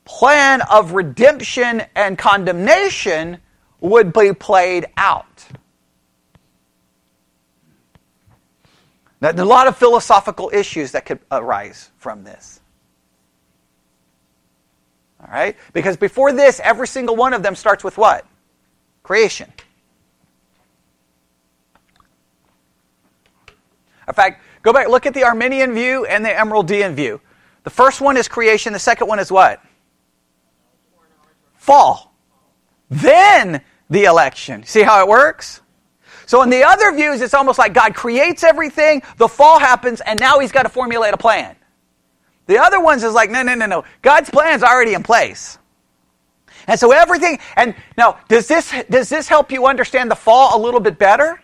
plan 0.05 0.61
of 0.69 0.93
redemption 0.93 1.83
and 1.95 2.17
condemnation 2.17 3.37
would 3.79 4.13
be 4.13 4.33
played 4.33 4.87
out. 4.97 5.45
Now, 9.21 9.31
there 9.31 9.43
are 9.43 9.47
a 9.47 9.49
lot 9.49 9.67
of 9.67 9.77
philosophical 9.77 10.49
issues 10.51 10.93
that 10.93 11.05
could 11.05 11.19
arise 11.31 11.91
from 11.97 12.23
this. 12.23 12.60
All 15.21 15.31
right? 15.31 15.55
Because 15.73 15.97
before 15.97 16.33
this, 16.33 16.59
every 16.63 16.87
single 16.87 17.15
one 17.15 17.33
of 17.33 17.43
them 17.43 17.55
starts 17.55 17.83
with 17.83 17.97
what? 17.97 18.25
Creation. 19.03 19.51
In 24.07 24.13
fact, 24.13 24.41
go 24.61 24.73
back, 24.73 24.89
look 24.89 25.05
at 25.05 25.13
the 25.13 25.23
Arminian 25.23 25.73
view 25.73 26.05
and 26.05 26.25
the 26.25 26.29
Amyraldian 26.29 26.93
view. 26.93 27.21
The 27.63 27.69
first 27.69 28.01
one 28.01 28.17
is 28.17 28.27
creation, 28.27 28.73
the 28.73 28.79
second 28.79 29.07
one 29.07 29.19
is 29.19 29.31
what? 29.31 29.61
Fall. 31.55 32.13
Then 32.89 33.61
the 33.89 34.05
election. 34.05 34.63
See 34.63 34.81
how 34.81 35.01
it 35.01 35.07
works? 35.07 35.61
So 36.25 36.41
in 36.41 36.49
the 36.49 36.63
other 36.63 36.91
views, 36.93 37.21
it's 37.21 37.33
almost 37.33 37.59
like 37.59 37.73
God 37.73 37.93
creates 37.93 38.43
everything, 38.43 39.03
the 39.17 39.27
fall 39.27 39.59
happens, 39.59 40.01
and 40.01 40.19
now 40.19 40.39
he's 40.39 40.51
got 40.51 40.63
to 40.63 40.69
formulate 40.69 41.13
a 41.13 41.17
plan. 41.17 41.55
The 42.47 42.57
other 42.57 42.79
ones 42.79 43.03
is 43.03 43.13
like, 43.13 43.29
no, 43.29 43.43
no, 43.43 43.55
no, 43.55 43.65
no. 43.65 43.83
God's 44.01 44.29
plan's 44.29 44.63
already 44.63 44.93
in 44.93 45.03
place. 45.03 45.57
And 46.67 46.79
so 46.79 46.91
everything, 46.91 47.39
and 47.55 47.75
now, 47.97 48.19
does 48.27 48.47
this, 48.47 48.73
does 48.89 49.09
this 49.09 49.27
help 49.27 49.51
you 49.51 49.65
understand 49.65 50.11
the 50.11 50.15
fall 50.15 50.57
a 50.57 50.59
little 50.61 50.79
bit 50.79 50.97
better? 50.97 51.41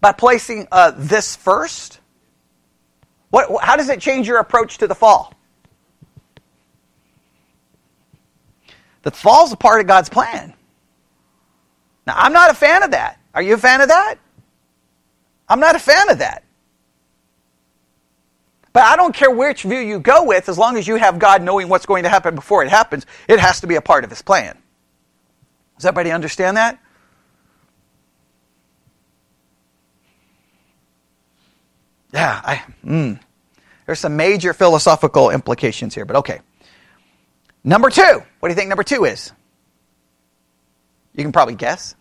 By 0.00 0.12
placing 0.12 0.66
uh, 0.72 0.92
this 0.96 1.36
first? 1.36 2.00
What, 3.30 3.62
how 3.62 3.76
does 3.76 3.88
it 3.88 4.00
change 4.00 4.26
your 4.26 4.38
approach 4.38 4.78
to 4.78 4.86
the 4.86 4.94
fall? 4.94 5.34
The 9.02 9.10
fall's 9.10 9.52
a 9.52 9.56
part 9.56 9.80
of 9.80 9.86
God's 9.86 10.08
plan. 10.08 10.54
Now, 12.06 12.14
I'm 12.16 12.32
not 12.32 12.50
a 12.50 12.54
fan 12.54 12.82
of 12.82 12.90
that. 12.92 13.18
Are 13.34 13.42
you 13.42 13.54
a 13.54 13.58
fan 13.58 13.80
of 13.80 13.88
that? 13.88 14.16
I'm 15.48 15.60
not 15.60 15.76
a 15.76 15.78
fan 15.78 16.10
of 16.10 16.18
that. 16.18 16.44
But 18.72 18.84
I 18.84 18.96
don't 18.96 19.14
care 19.14 19.30
which 19.30 19.62
view 19.64 19.80
you 19.80 19.98
go 19.98 20.24
with, 20.24 20.48
as 20.48 20.56
long 20.56 20.76
as 20.76 20.86
you 20.86 20.96
have 20.96 21.18
God 21.18 21.42
knowing 21.42 21.68
what's 21.68 21.86
going 21.86 22.04
to 22.04 22.08
happen 22.08 22.34
before 22.34 22.62
it 22.62 22.68
happens, 22.68 23.04
it 23.28 23.40
has 23.40 23.60
to 23.60 23.66
be 23.66 23.74
a 23.74 23.80
part 23.80 24.04
of 24.04 24.10
His 24.10 24.22
plan. 24.22 24.56
Does 25.76 25.86
everybody 25.86 26.12
understand 26.12 26.56
that? 26.56 26.78
Yeah, 32.12 32.40
I, 32.44 32.62
mm, 32.84 33.20
there's 33.86 34.00
some 34.00 34.16
major 34.16 34.52
philosophical 34.52 35.30
implications 35.30 35.94
here, 35.94 36.04
but 36.04 36.16
okay. 36.16 36.40
Number 37.62 37.90
two, 37.90 38.22
what 38.40 38.48
do 38.48 38.52
you 38.52 38.56
think 38.56 38.68
number 38.68 38.82
two 38.82 39.04
is? 39.04 39.32
You 41.14 41.22
can 41.22 41.32
probably 41.32 41.54
guess. 41.54 41.94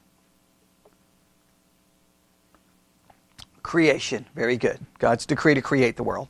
Creation. 3.62 4.26
Very 4.36 4.58
good. 4.58 4.80
God's 5.00 5.26
decree 5.26 5.56
to 5.56 5.62
create 5.62 5.96
the 5.96 6.04
world. 6.04 6.28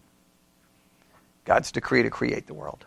God's 1.50 1.72
decree 1.72 2.04
to 2.04 2.12
create 2.12 2.46
the 2.46 2.54
world. 2.54 2.86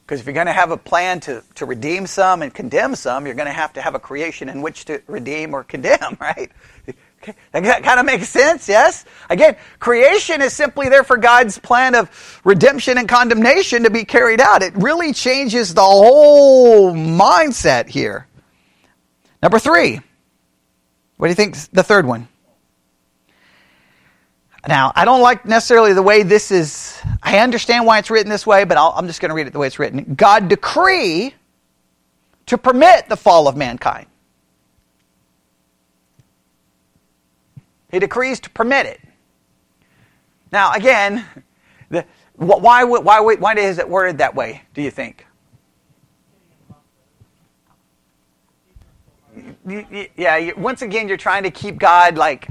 Because 0.00 0.18
if 0.18 0.24
you're 0.24 0.32
going 0.32 0.46
to 0.46 0.52
have 0.54 0.70
a 0.70 0.78
plan 0.78 1.20
to, 1.20 1.44
to 1.56 1.66
redeem 1.66 2.06
some 2.06 2.40
and 2.40 2.54
condemn 2.54 2.96
some, 2.96 3.26
you're 3.26 3.34
going 3.34 3.48
to 3.48 3.52
have 3.52 3.74
to 3.74 3.82
have 3.82 3.94
a 3.94 3.98
creation 3.98 4.48
in 4.48 4.62
which 4.62 4.86
to 4.86 5.02
redeem 5.08 5.52
or 5.52 5.62
condemn, 5.62 6.16
right? 6.20 6.50
Okay. 7.22 7.34
That 7.52 7.82
kind 7.82 8.00
of 8.00 8.06
makes 8.06 8.30
sense, 8.30 8.66
yes? 8.66 9.04
Again, 9.28 9.56
creation 9.78 10.40
is 10.40 10.54
simply 10.54 10.88
there 10.88 11.04
for 11.04 11.18
God's 11.18 11.58
plan 11.58 11.94
of 11.94 12.40
redemption 12.42 12.96
and 12.96 13.06
condemnation 13.06 13.82
to 13.82 13.90
be 13.90 14.06
carried 14.06 14.40
out. 14.40 14.62
It 14.62 14.74
really 14.74 15.12
changes 15.12 15.74
the 15.74 15.82
whole 15.82 16.94
mindset 16.94 17.88
here. 17.88 18.26
Number 19.42 19.58
three. 19.58 20.00
What 21.18 21.26
do 21.26 21.30
you 21.30 21.34
think 21.34 21.56
the 21.72 21.82
third 21.82 22.06
one? 22.06 22.28
Now, 24.66 24.92
I 24.96 25.04
don't 25.04 25.20
like 25.20 25.44
necessarily 25.44 25.92
the 25.92 26.02
way 26.02 26.24
this 26.24 26.50
is, 26.50 27.00
I 27.22 27.38
understand 27.38 27.86
why 27.86 27.98
it's 27.98 28.10
written 28.10 28.30
this 28.30 28.46
way, 28.46 28.64
but 28.64 28.76
i 28.76 28.98
am 28.98 29.06
just 29.06 29.20
going 29.20 29.28
to 29.28 29.34
read 29.34 29.46
it 29.46 29.52
the 29.52 29.60
way 29.60 29.68
it's 29.68 29.78
written. 29.78 30.14
God 30.14 30.48
decree 30.48 31.34
to 32.46 32.58
permit 32.58 33.08
the 33.08 33.16
fall 33.16 33.46
of 33.46 33.56
mankind. 33.56 34.06
He 37.92 38.00
decrees 38.00 38.40
to 38.40 38.50
permit 38.50 38.86
it. 38.86 39.00
Now, 40.50 40.72
again, 40.72 41.24
the, 41.88 42.04
why, 42.34 42.82
why, 42.82 43.20
why, 43.20 43.34
why 43.36 43.54
is 43.54 43.78
it 43.78 43.88
worded 43.88 44.18
that 44.18 44.34
way, 44.34 44.62
do 44.74 44.82
you 44.82 44.90
think? 44.90 45.26
Yeah, 49.66 50.52
once 50.56 50.82
again, 50.82 51.08
you're 51.08 51.16
trying 51.16 51.44
to 51.44 51.50
keep 51.50 51.78
God 51.78 52.16
like 52.16 52.48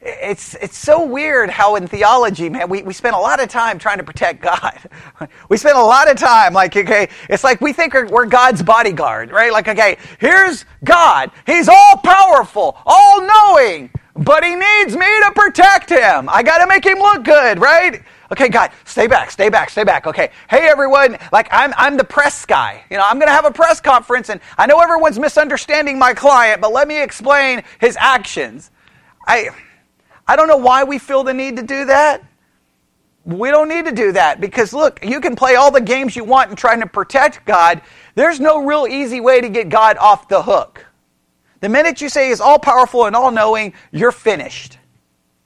it's 0.00 0.54
it's 0.56 0.76
so 0.76 1.04
weird 1.04 1.50
how 1.50 1.76
in 1.76 1.86
theology, 1.88 2.48
man, 2.48 2.68
we, 2.68 2.82
we 2.82 2.92
spend 2.92 3.16
a 3.16 3.18
lot 3.18 3.42
of 3.42 3.48
time 3.48 3.78
trying 3.78 3.98
to 3.98 4.04
protect 4.04 4.40
God. 4.42 4.78
we 5.48 5.56
spend 5.56 5.76
a 5.76 5.82
lot 5.82 6.10
of 6.10 6.16
time 6.16 6.52
like, 6.52 6.76
okay, 6.76 7.08
it's 7.28 7.42
like 7.42 7.60
we 7.60 7.72
think 7.72 7.94
we're, 7.94 8.06
we're 8.06 8.26
God's 8.26 8.62
bodyguard, 8.62 9.30
right? 9.30 9.52
Like, 9.52 9.66
okay, 9.66 9.98
here's 10.20 10.64
God. 10.84 11.30
He's 11.46 11.68
all 11.68 11.96
powerful, 11.96 12.76
all 12.86 13.20
knowing, 13.20 13.90
but 14.14 14.44
he 14.44 14.54
needs 14.54 14.96
me 14.96 15.06
to 15.06 15.32
protect 15.34 15.90
him. 15.90 16.28
I 16.28 16.42
got 16.42 16.58
to 16.58 16.66
make 16.66 16.84
him 16.84 16.98
look 16.98 17.24
good, 17.24 17.58
right? 17.58 18.00
Okay, 18.30 18.48
God, 18.50 18.70
stay 18.84 19.06
back, 19.06 19.30
stay 19.30 19.48
back, 19.48 19.70
stay 19.70 19.84
back. 19.84 20.06
Okay, 20.06 20.30
hey 20.50 20.68
everyone, 20.68 21.16
like 21.32 21.48
I'm, 21.50 21.72
I'm 21.76 21.96
the 21.96 22.04
press 22.04 22.44
guy. 22.44 22.84
You 22.90 22.98
know, 22.98 23.04
I'm 23.04 23.18
going 23.18 23.28
to 23.28 23.34
have 23.34 23.46
a 23.46 23.50
press 23.50 23.80
conference, 23.80 24.28
and 24.28 24.40
I 24.58 24.66
know 24.66 24.78
everyone's 24.78 25.18
misunderstanding 25.18 25.98
my 25.98 26.14
client, 26.14 26.60
but 26.60 26.72
let 26.72 26.86
me 26.86 27.02
explain 27.02 27.62
his 27.80 27.96
actions. 27.98 28.70
I, 29.26 29.50
I 30.28 30.36
don't 30.36 30.46
know 30.48 30.58
why 30.58 30.84
we 30.84 30.98
feel 30.98 31.24
the 31.24 31.34
need 31.34 31.56
to 31.56 31.62
do 31.62 31.86
that. 31.86 32.22
We 33.24 33.50
don't 33.50 33.68
need 33.68 33.86
to 33.86 33.92
do 33.92 34.12
that 34.12 34.40
because 34.40 34.72
look, 34.72 35.04
you 35.04 35.20
can 35.20 35.36
play 35.36 35.56
all 35.56 35.70
the 35.70 35.80
games 35.80 36.14
you 36.14 36.24
want 36.24 36.50
in 36.50 36.56
trying 36.56 36.80
to 36.80 36.86
protect 36.86 37.44
God. 37.46 37.82
There's 38.14 38.38
no 38.40 38.64
real 38.64 38.86
easy 38.86 39.20
way 39.20 39.40
to 39.40 39.48
get 39.48 39.68
God 39.70 39.96
off 39.98 40.28
the 40.28 40.42
hook. 40.42 40.86
The 41.60 41.68
minute 41.68 42.00
you 42.00 42.08
say 42.08 42.28
He's 42.28 42.40
all 42.40 42.58
powerful 42.58 43.06
and 43.06 43.16
all 43.16 43.30
knowing, 43.30 43.74
you're 43.90 44.12
finished. 44.12 44.78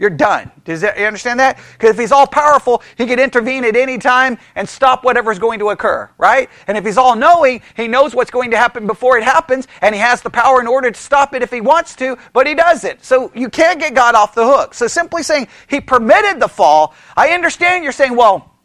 You're 0.03 0.11
done. 0.11 0.51
Does 0.65 0.81
that, 0.81 0.99
you 0.99 1.07
understand 1.07 1.39
that? 1.39 1.61
Because 1.75 1.91
if 1.91 1.97
he's 1.97 2.11
all 2.11 2.27
powerful, 2.27 2.83
he 2.99 3.07
could 3.07 3.21
intervene 3.21 3.65
at 3.65 3.77
any 3.77 3.99
time 3.99 4.37
and 4.57 4.69
stop 4.69 5.05
whatever's 5.05 5.39
going 5.39 5.61
to 5.61 5.69
occur, 5.71 6.11
right? 6.19 6.51
And 6.67 6.77
if 6.77 6.85
he's 6.85 6.99
all 6.99 7.15
knowing, 7.15 7.63
he 7.77 7.87
knows 7.87 8.13
what's 8.13 8.33
going 8.33 8.51
to 8.51 8.57
happen 8.57 8.89
before 8.89 9.17
it 9.17 9.23
happens, 9.23 9.69
and 9.81 9.95
he 9.95 10.01
has 10.01 10.21
the 10.21 10.29
power 10.29 10.61
in 10.61 10.67
order 10.67 10.91
to 10.91 11.01
stop 11.01 11.35
it 11.35 11.43
if 11.43 11.53
he 11.53 11.61
wants 11.61 11.95
to, 11.95 12.19
but 12.33 12.49
he 12.49 12.55
doesn't. 12.57 13.05
So 13.05 13.31
you 13.33 13.49
can't 13.49 13.79
get 13.79 13.95
God 13.95 14.17
off 14.17 14.35
the 14.35 14.45
hook. 14.45 14.75
So 14.75 14.89
simply 14.89 15.23
saying 15.23 15.47
he 15.69 15.81
permitted 15.81 16.41
the 16.41 16.49
fall, 16.49 16.95
I 17.17 17.29
understand 17.29 17.85
you're 17.85 17.93
saying, 17.93 18.17
well, 18.17 18.57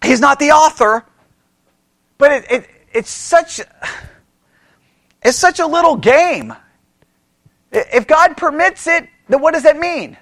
he's 0.00 0.20
not 0.20 0.38
the 0.38 0.52
author, 0.52 1.04
but 2.18 2.30
it, 2.30 2.44
it, 2.52 2.70
it's 2.92 3.10
such 3.10 3.60
it's 5.24 5.36
such 5.36 5.58
a 5.58 5.66
little 5.66 5.96
game. 5.96 6.54
If 7.72 8.06
God 8.06 8.36
permits 8.36 8.86
it, 8.86 9.08
then 9.28 9.40
what 9.40 9.54
does 9.54 9.64
that 9.64 9.76
mean? 9.76 10.18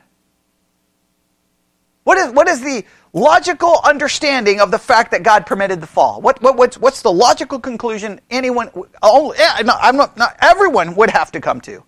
What 2.05 2.19
is, 2.19 2.33
what 2.33 2.49
is 2.49 2.61
the 2.61 2.85
logical 3.13 3.81
understanding 3.85 4.61
of 4.61 4.71
the 4.71 4.79
fact 4.79 5.13
that 5.13 5.23
God 5.23 5.47
permitted 5.47 5.81
the 5.81 5.87
fall? 5.87 6.21
What, 6.21 6.43
what, 6.43 6.57
what's, 6.57 6.79
what's 6.79 7.03
the 7.03 7.13
logical 7.13 7.61
conclusion 7.61 8.21
anyone, 8.31 8.71
oh, 9.03 9.35
I'm 9.39 9.97
not, 9.97 10.17
not 10.17 10.37
everyone 10.41 10.97
would 10.97 11.11
have 11.11 11.31
to 11.33 11.41
come 11.41 11.61
to? 11.63 11.85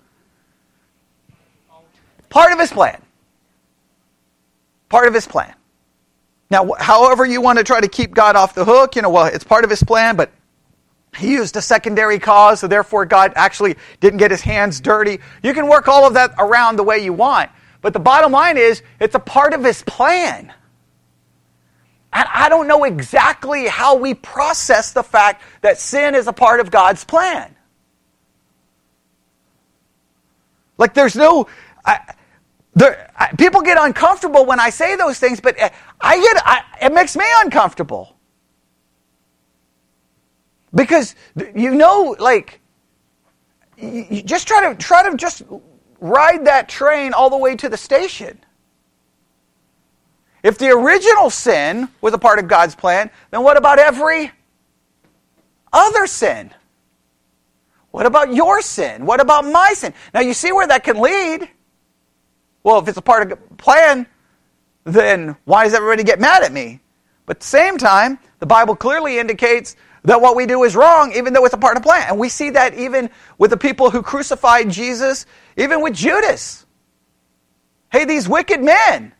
Part 2.28 2.52
of 2.52 2.58
his 2.58 2.70
plan. 2.70 3.00
Part 4.88 5.08
of 5.08 5.14
his 5.14 5.26
plan. 5.26 5.54
Now, 6.50 6.72
however 6.78 7.24
you 7.24 7.40
want 7.40 7.58
to 7.58 7.64
try 7.64 7.80
to 7.80 7.88
keep 7.88 8.14
God 8.14 8.36
off 8.36 8.54
the 8.54 8.64
hook, 8.64 8.94
you 8.96 9.02
know, 9.02 9.10
well, 9.10 9.26
it's 9.26 9.44
part 9.44 9.64
of 9.64 9.70
his 9.70 9.82
plan, 9.82 10.14
but 10.14 10.30
he 11.16 11.32
used 11.32 11.56
a 11.56 11.62
secondary 11.62 12.18
cause, 12.18 12.60
so 12.60 12.68
therefore 12.68 13.04
God 13.06 13.32
actually 13.34 13.76
didn't 14.00 14.18
get 14.18 14.30
his 14.30 14.40
hands 14.40 14.80
dirty. 14.80 15.20
You 15.42 15.54
can 15.54 15.68
work 15.68 15.88
all 15.88 16.06
of 16.06 16.14
that 16.14 16.34
around 16.38 16.76
the 16.76 16.82
way 16.82 16.98
you 16.98 17.12
want. 17.12 17.50
But 17.84 17.92
the 17.92 18.00
bottom 18.00 18.32
line 18.32 18.56
is, 18.56 18.82
it's 18.98 19.14
a 19.14 19.18
part 19.18 19.52
of 19.52 19.62
his 19.62 19.82
plan. 19.82 20.50
And 22.14 22.28
I 22.32 22.48
don't 22.48 22.66
know 22.66 22.84
exactly 22.84 23.66
how 23.66 23.96
we 23.96 24.14
process 24.14 24.92
the 24.92 25.02
fact 25.02 25.42
that 25.60 25.78
sin 25.78 26.14
is 26.14 26.26
a 26.26 26.32
part 26.32 26.60
of 26.60 26.70
God's 26.70 27.04
plan. 27.04 27.54
Like, 30.78 30.94
there's 30.94 31.14
no. 31.14 31.46
I, 31.84 32.14
there, 32.74 33.10
I, 33.18 33.32
people 33.36 33.60
get 33.60 33.76
uncomfortable 33.78 34.46
when 34.46 34.60
I 34.60 34.70
say 34.70 34.96
those 34.96 35.18
things, 35.18 35.42
but 35.42 35.54
I 36.00 36.16
get 36.18 36.42
I, 36.42 36.62
it 36.86 36.92
makes 36.94 37.14
me 37.14 37.26
uncomfortable 37.42 38.16
because 40.74 41.14
you 41.54 41.74
know, 41.74 42.16
like, 42.18 42.62
you, 43.76 44.06
you 44.08 44.22
just 44.22 44.48
try 44.48 44.72
to 44.72 44.74
try 44.74 45.10
to 45.10 45.18
just 45.18 45.42
ride 46.04 46.44
that 46.44 46.68
train 46.68 47.14
all 47.14 47.30
the 47.30 47.36
way 47.36 47.56
to 47.56 47.68
the 47.68 47.78
station. 47.78 48.38
If 50.42 50.58
the 50.58 50.68
original 50.68 51.30
sin 51.30 51.88
was 52.02 52.12
a 52.12 52.18
part 52.18 52.38
of 52.38 52.46
God's 52.46 52.74
plan, 52.74 53.10
then 53.30 53.42
what 53.42 53.56
about 53.56 53.78
every 53.78 54.30
other 55.72 56.06
sin? 56.06 56.50
What 57.90 58.04
about 58.04 58.34
your 58.34 58.60
sin? 58.60 59.06
What 59.06 59.20
about 59.20 59.46
my 59.46 59.72
sin? 59.74 59.94
Now 60.12 60.20
you 60.20 60.34
see 60.34 60.52
where 60.52 60.66
that 60.66 60.84
can 60.84 61.00
lead. 61.00 61.48
Well, 62.62 62.78
if 62.78 62.88
it's 62.88 62.98
a 62.98 63.02
part 63.02 63.22
of 63.22 63.28
the 63.30 63.54
plan, 63.54 64.06
then 64.84 65.36
why 65.44 65.64
does 65.64 65.72
everybody 65.72 66.04
get 66.04 66.20
mad 66.20 66.42
at 66.42 66.52
me? 66.52 66.80
But 67.24 67.38
at 67.38 67.40
the 67.40 67.46
same 67.46 67.78
time, 67.78 68.18
the 68.40 68.46
Bible 68.46 68.76
clearly 68.76 69.18
indicates 69.18 69.76
that 70.04 70.20
what 70.20 70.36
we 70.36 70.46
do 70.46 70.64
is 70.64 70.76
wrong, 70.76 71.12
even 71.14 71.32
though 71.32 71.44
it's 71.44 71.54
a 71.54 71.58
part 71.58 71.76
of 71.76 71.82
the 71.82 71.86
plan. 71.86 72.06
And 72.08 72.18
we 72.18 72.28
see 72.28 72.50
that 72.50 72.74
even 72.74 73.10
with 73.38 73.50
the 73.50 73.56
people 73.56 73.90
who 73.90 74.02
crucified 74.02 74.70
Jesus, 74.70 75.26
even 75.56 75.82
with 75.82 75.94
Judas. 75.94 76.66
Hey, 77.90 78.04
these 78.04 78.28
wicked 78.28 78.62
men 78.62 79.12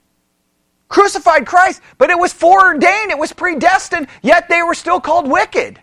crucified 0.88 1.46
Christ, 1.46 1.80
but 1.98 2.10
it 2.10 2.18
was 2.18 2.32
foreordained, 2.32 3.10
it 3.10 3.18
was 3.18 3.32
predestined, 3.32 4.06
yet 4.22 4.48
they 4.48 4.62
were 4.62 4.74
still 4.74 5.00
called 5.00 5.28
wicked. 5.28 5.80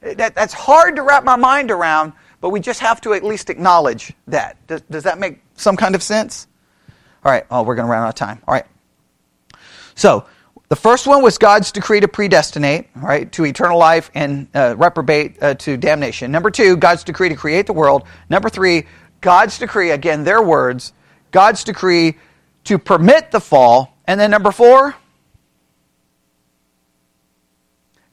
That, 0.00 0.34
that's 0.34 0.54
hard 0.54 0.96
to 0.96 1.02
wrap 1.02 1.24
my 1.24 1.36
mind 1.36 1.70
around, 1.70 2.12
but 2.40 2.50
we 2.50 2.60
just 2.60 2.80
have 2.80 3.00
to 3.02 3.12
at 3.14 3.22
least 3.22 3.50
acknowledge 3.50 4.12
that. 4.28 4.56
Does, 4.66 4.80
does 4.82 5.02
that 5.04 5.18
make 5.18 5.42
some 5.56 5.76
kind 5.76 5.94
of 5.94 6.02
sense? 6.02 6.46
All 7.24 7.30
right, 7.30 7.44
oh, 7.50 7.62
we're 7.62 7.74
going 7.74 7.86
to 7.86 7.92
run 7.92 8.02
out 8.02 8.08
of 8.08 8.14
time. 8.14 8.40
All 8.48 8.54
right. 8.54 8.66
So, 9.94 10.24
the 10.72 10.76
first 10.76 11.06
one 11.06 11.22
was 11.22 11.36
God's 11.36 11.70
decree 11.70 12.00
to 12.00 12.08
predestinate, 12.08 12.88
right, 12.96 13.30
to 13.32 13.44
eternal 13.44 13.78
life 13.78 14.10
and 14.14 14.48
uh, 14.54 14.74
reprobate 14.78 15.36
uh, 15.42 15.52
to 15.56 15.76
damnation. 15.76 16.32
Number 16.32 16.50
two, 16.50 16.78
God's 16.78 17.04
decree 17.04 17.28
to 17.28 17.36
create 17.36 17.66
the 17.66 17.74
world. 17.74 18.04
Number 18.30 18.48
three, 18.48 18.86
God's 19.20 19.58
decree, 19.58 19.90
again, 19.90 20.24
their 20.24 20.40
words, 20.40 20.94
God's 21.30 21.62
decree 21.62 22.16
to 22.64 22.78
permit 22.78 23.32
the 23.32 23.38
fall. 23.38 23.98
And 24.06 24.18
then 24.18 24.30
number 24.30 24.50
four, 24.50 24.96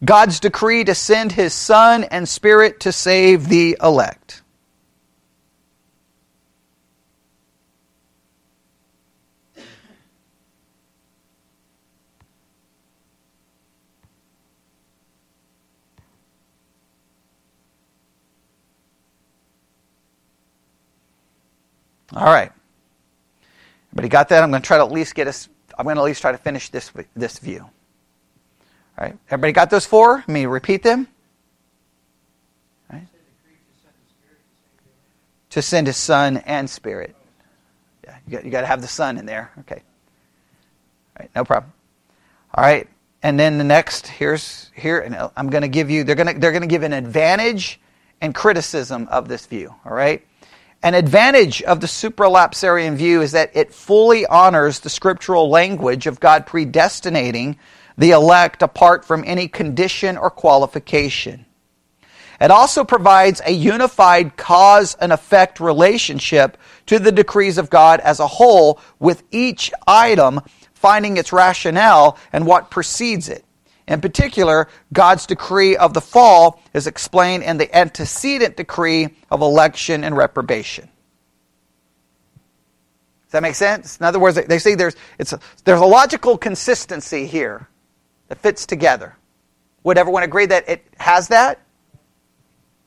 God's 0.03 0.41
decree 0.41 0.83
to 0.83 0.95
send 0.95 1.31
his 1.31 1.53
Son 1.53 2.03
and 2.03 2.27
Spirit 2.27 2.81
to 2.81 2.91
save 2.91 3.47
the 3.47 3.77
elect. 3.81 4.41
All 22.15 22.25
right. 22.25 22.51
Everybody 23.91 24.09
got 24.09 24.29
that? 24.29 24.43
I'm 24.43 24.51
going 24.51 24.61
to 24.61 24.67
try 24.67 24.77
to 24.77 24.83
at 24.83 24.91
least 24.91 25.15
get 25.15 25.27
us, 25.27 25.49
I'm 25.77 25.83
going 25.85 25.95
to 25.95 26.01
at 26.01 26.05
least 26.05 26.21
try 26.21 26.31
to 26.31 26.37
finish 26.37 26.69
this, 26.69 26.91
this 27.15 27.39
view. 27.39 27.61
All 27.61 29.05
right. 29.05 29.17
Everybody 29.29 29.53
got 29.53 29.69
those 29.69 29.85
four? 29.85 30.17
Let 30.17 30.29
me 30.29 30.45
repeat 30.45 30.83
them. 30.83 31.07
Right. 32.91 33.07
To 35.51 35.61
send 35.61 35.87
his 35.87 35.97
son 35.97 36.37
and 36.37 36.69
spirit. 36.69 37.15
Yeah, 38.03 38.17
you 38.27 38.31
got, 38.31 38.45
you 38.45 38.51
got 38.51 38.61
to 38.61 38.67
have 38.67 38.81
the 38.81 38.87
son 38.87 39.17
in 39.17 39.25
there. 39.25 39.51
Okay. 39.59 39.81
All 41.15 41.21
right, 41.21 41.29
no 41.35 41.43
problem. 41.43 41.71
All 42.53 42.63
right. 42.63 42.87
And 43.21 43.39
then 43.39 43.57
the 43.57 43.63
next, 43.63 44.07
here's 44.07 44.71
here, 44.73 45.31
I'm 45.35 45.49
going 45.49 45.63
to 45.63 45.67
give 45.67 45.89
you, 45.89 46.03
they're 46.03 46.15
going 46.15 46.33
to, 46.33 46.39
they're 46.39 46.51
going 46.51 46.61
to 46.61 46.67
give 46.67 46.83
an 46.83 46.93
advantage 46.93 47.79
and 48.21 48.33
criticism 48.33 49.07
of 49.11 49.27
this 49.27 49.45
view. 49.45 49.75
All 49.85 49.93
right. 49.93 50.25
An 50.81 50.93
advantage 50.93 51.61
of 51.63 51.81
the 51.81 51.87
supralapsarian 51.87 52.95
view 52.95 53.21
is 53.21 53.33
that 53.33 53.51
it 53.53 53.73
fully 53.73 54.25
honors 54.25 54.79
the 54.79 54.89
scriptural 54.89 55.49
language 55.49 56.07
of 56.07 56.21
God 56.21 56.47
predestinating 56.47 57.57
the 57.97 58.11
elect 58.11 58.61
apart 58.61 59.03
from 59.03 59.25
any 59.27 59.49
condition 59.49 60.15
or 60.17 60.29
qualification. 60.29 61.45
It 62.39 62.49
also 62.49 62.85
provides 62.85 63.41
a 63.45 63.51
unified 63.51 64.37
cause 64.37 64.95
and 65.01 65.11
effect 65.11 65.59
relationship 65.59 66.57
to 66.85 66.97
the 66.97 67.11
decrees 67.11 67.57
of 67.57 67.69
God 67.69 67.99
as 67.99 68.21
a 68.21 68.27
whole, 68.27 68.79
with 68.99 69.23
each 69.31 69.73
item 69.85 70.39
finding 70.73 71.17
its 71.17 71.33
rationale 71.33 72.17
and 72.31 72.47
what 72.47 72.71
precedes 72.71 73.27
it. 73.27 73.43
In 73.89 74.01
particular, 74.01 74.67
God's 74.93 75.25
decree 75.25 75.75
of 75.75 75.95
the 75.95 76.01
fall 76.01 76.61
is 76.75 76.85
explained 76.85 77.43
in 77.43 77.57
the 77.57 77.75
antecedent 77.75 78.55
decree 78.55 79.09
of 79.31 79.41
election 79.41 80.03
and 80.03 80.15
reprobation. 80.15 80.85
Does 83.25 83.31
that 83.31 83.41
make 83.41 83.55
sense? 83.55 83.97
In 83.97 84.05
other 84.05 84.19
words, 84.19 84.39
they 84.47 84.59
see 84.59 84.75
there's, 84.75 84.95
it's 85.17 85.33
a, 85.33 85.39
there's 85.63 85.81
a 85.81 85.85
logical 85.85 86.37
consistency 86.37 87.25
here 87.25 87.67
that 88.27 88.37
fits 88.37 88.67
together. 88.67 89.15
Would 89.83 89.97
everyone 89.97 90.21
agree 90.21 90.45
that 90.45 90.69
it 90.69 90.85
has 90.99 91.27
that? 91.29 91.59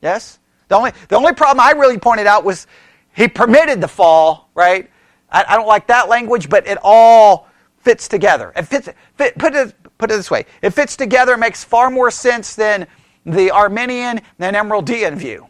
Yes? 0.01 0.39
The 0.69 0.77
only, 0.77 0.93
the 1.09 1.17
only 1.17 1.35
problem 1.35 1.61
I 1.61 1.73
really 1.73 1.99
pointed 1.99 2.29
out 2.29 2.45
was 2.45 2.69
he 3.13 3.27
permitted 3.27 3.81
the 3.81 3.89
fall, 3.89 4.51
right? 4.55 4.89
I, 5.31 5.45
I 5.49 5.57
don't 5.57 5.67
like 5.67 5.89
that 5.89 6.09
language, 6.09 6.49
but 6.49 6.67
it 6.67 6.79
all 6.81 7.49
fits 7.79 8.07
together. 8.07 8.53
It 8.55 8.63
fits, 8.63 8.89
fit, 9.17 9.37
put, 9.37 9.55
it, 9.55 9.75
put 10.03 10.11
it 10.11 10.17
this 10.17 10.31
way 10.31 10.47
it 10.61 10.71
fits 10.71 10.97
together, 10.97 11.37
makes 11.37 11.63
far 11.63 11.91
more 11.91 12.11
sense 12.11 12.57
than 12.57 12.87
the 13.25 13.53
Arminian 13.53 14.21
and 14.39 14.57
Amyraldian 14.57 15.17
view. 15.17 15.47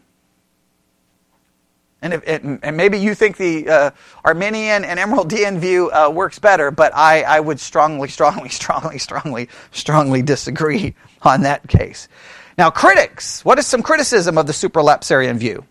And, 2.03 2.13
if, 2.13 2.23
and 2.27 2.75
maybe 2.75 2.99
you 2.99 3.15
think 3.15 3.37
the 3.37 3.69
uh, 3.69 3.91
Arminian 4.25 4.83
and 4.83 4.99
Amyraldian 4.99 5.57
view 5.57 5.89
uh, 5.89 6.09
works 6.09 6.37
better, 6.37 6.69
but 6.69 6.93
I, 6.93 7.23
I 7.23 7.39
would 7.39 7.61
strongly, 7.61 8.09
strongly, 8.09 8.49
strongly, 8.59 8.99
strongly, 8.99 9.49
strongly 9.71 10.21
disagree 10.21 10.95
on 11.21 11.41
that 11.43 11.67
case. 11.67 12.09
Now, 12.57 12.69
critics, 12.69 13.43
what 13.45 13.57
is 13.57 13.65
some 13.65 13.81
criticism 13.81 14.37
of 14.37 14.45
the 14.45 14.53
supralapsarian 14.53 15.37
view? 15.37 15.65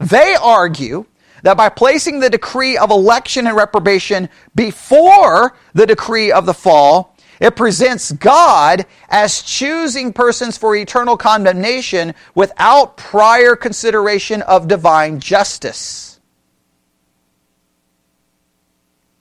They 0.00 0.34
argue 0.34 1.06
that 1.44 1.56
by 1.56 1.68
placing 1.68 2.20
the 2.20 2.28
decree 2.28 2.76
of 2.76 2.90
election 2.90 3.46
and 3.46 3.56
reprobation 3.56 4.28
before 4.54 5.54
the 5.74 5.86
decree 5.86 6.32
of 6.32 6.44
the 6.44 6.54
fall, 6.54 7.13
it 7.44 7.56
presents 7.56 8.10
God 8.10 8.86
as 9.10 9.42
choosing 9.42 10.14
persons 10.14 10.56
for 10.56 10.74
eternal 10.74 11.18
condemnation 11.18 12.14
without 12.34 12.96
prior 12.96 13.54
consideration 13.54 14.40
of 14.40 14.66
divine 14.66 15.20
justice. 15.20 16.20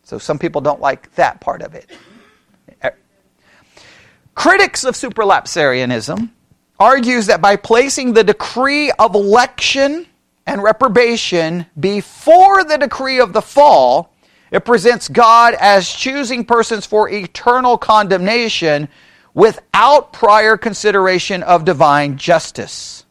So 0.04 0.18
some 0.18 0.40
people 0.40 0.62
don't 0.62 0.80
like 0.80 1.14
that 1.16 1.42
part 1.42 1.62
of 1.62 1.76
it. 1.76 1.90
Critics 4.36 4.86
of 4.86 4.96
supralapsarianism 4.96 6.30
argues 6.80 7.26
that 7.26 7.42
by 7.42 7.58
placing 7.58 8.14
the 8.14 8.24
decree 8.24 8.90
of 8.92 9.16
election 9.16 10.08
and 10.46 10.64
reprobation 10.64 11.66
before 11.78 12.64
the 12.64 12.78
decree 12.78 13.20
of 13.20 13.34
the 13.34 13.42
fall, 13.42 14.13
it 14.54 14.64
presents 14.66 15.10
God 15.10 15.56
as 15.56 15.90
choosing 15.90 16.46
persons 16.46 16.86
for 16.86 17.10
eternal 17.10 17.76
condemnation 17.76 18.88
without 19.34 20.14
prior 20.14 20.58
consideration 20.58 21.42
of 21.42 21.66
divine 21.66 22.18
justice. 22.18 23.04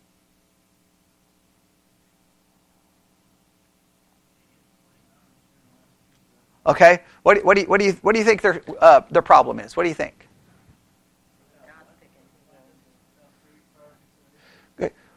Okay, 6.64 7.00
what, 7.24 7.44
what, 7.44 7.56
do, 7.56 7.62
you, 7.62 7.66
what, 7.66 7.80
do, 7.80 7.86
you, 7.86 7.92
what 8.02 8.12
do 8.12 8.20
you 8.20 8.24
think 8.24 8.40
their, 8.40 8.62
uh, 8.80 9.00
their 9.10 9.20
problem 9.20 9.58
is? 9.58 9.76
What 9.76 9.82
do 9.82 9.88
you 9.88 9.96
think? 9.96 10.28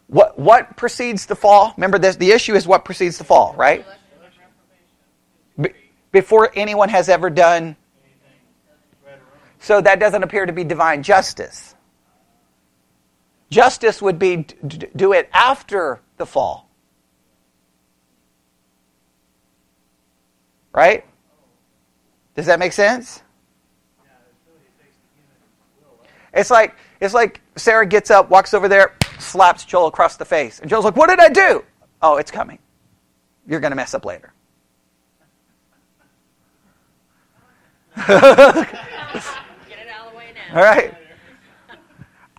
What, 0.07 0.39
what 0.39 0.75
precedes 0.75 1.27
the 1.27 1.35
fall? 1.35 1.73
Remember, 1.77 1.99
this, 1.99 2.15
the 2.15 2.31
issue 2.31 2.55
is 2.55 2.65
what 2.65 2.83
precedes 2.83 3.19
the 3.19 3.23
fall, 3.23 3.53
right? 3.55 3.85
Be, 6.15 6.21
before 6.21 6.49
anyone 6.55 6.87
has 6.89 7.09
ever 7.09 7.29
done. 7.29 7.75
So 9.59 9.81
that 9.81 9.99
doesn't 9.99 10.23
appear 10.23 10.45
to 10.45 10.53
be 10.53 10.63
divine 10.63 11.03
justice. 11.03 11.75
Justice 13.49 14.01
would 14.01 14.17
be 14.17 14.47
do 14.95 15.11
it 15.11 15.29
after 15.33 15.99
the 16.17 16.25
fall. 16.25 16.69
Right? 20.73 21.05
Does 22.35 22.45
that 22.45 22.59
make 22.59 22.71
sense? 22.71 23.21
It's 26.33 26.49
like 26.49 26.75
it's 27.01 27.13
like 27.13 27.41
Sarah 27.55 27.85
gets 27.85 28.09
up, 28.09 28.29
walks 28.29 28.53
over 28.53 28.67
there, 28.67 28.95
slaps 29.19 29.65
Joel 29.65 29.87
across 29.87 30.15
the 30.17 30.25
face. 30.25 30.59
And 30.59 30.69
Joel's 30.69 30.85
like, 30.85 30.95
What 30.95 31.09
did 31.09 31.19
I 31.19 31.29
do? 31.29 31.63
Oh, 32.01 32.17
it's 32.17 32.31
coming. 32.31 32.59
You're 33.47 33.59
going 33.59 33.71
to 33.71 33.75
mess 33.75 33.93
up 33.93 34.05
later. 34.05 34.31
Get 35.25 35.31
it 35.31 35.33
out 35.33 35.39
of 35.39 35.47
the 35.47 35.63
way 36.45 36.61
now. 36.61 37.84
All 40.53 40.61
right. 40.61 40.93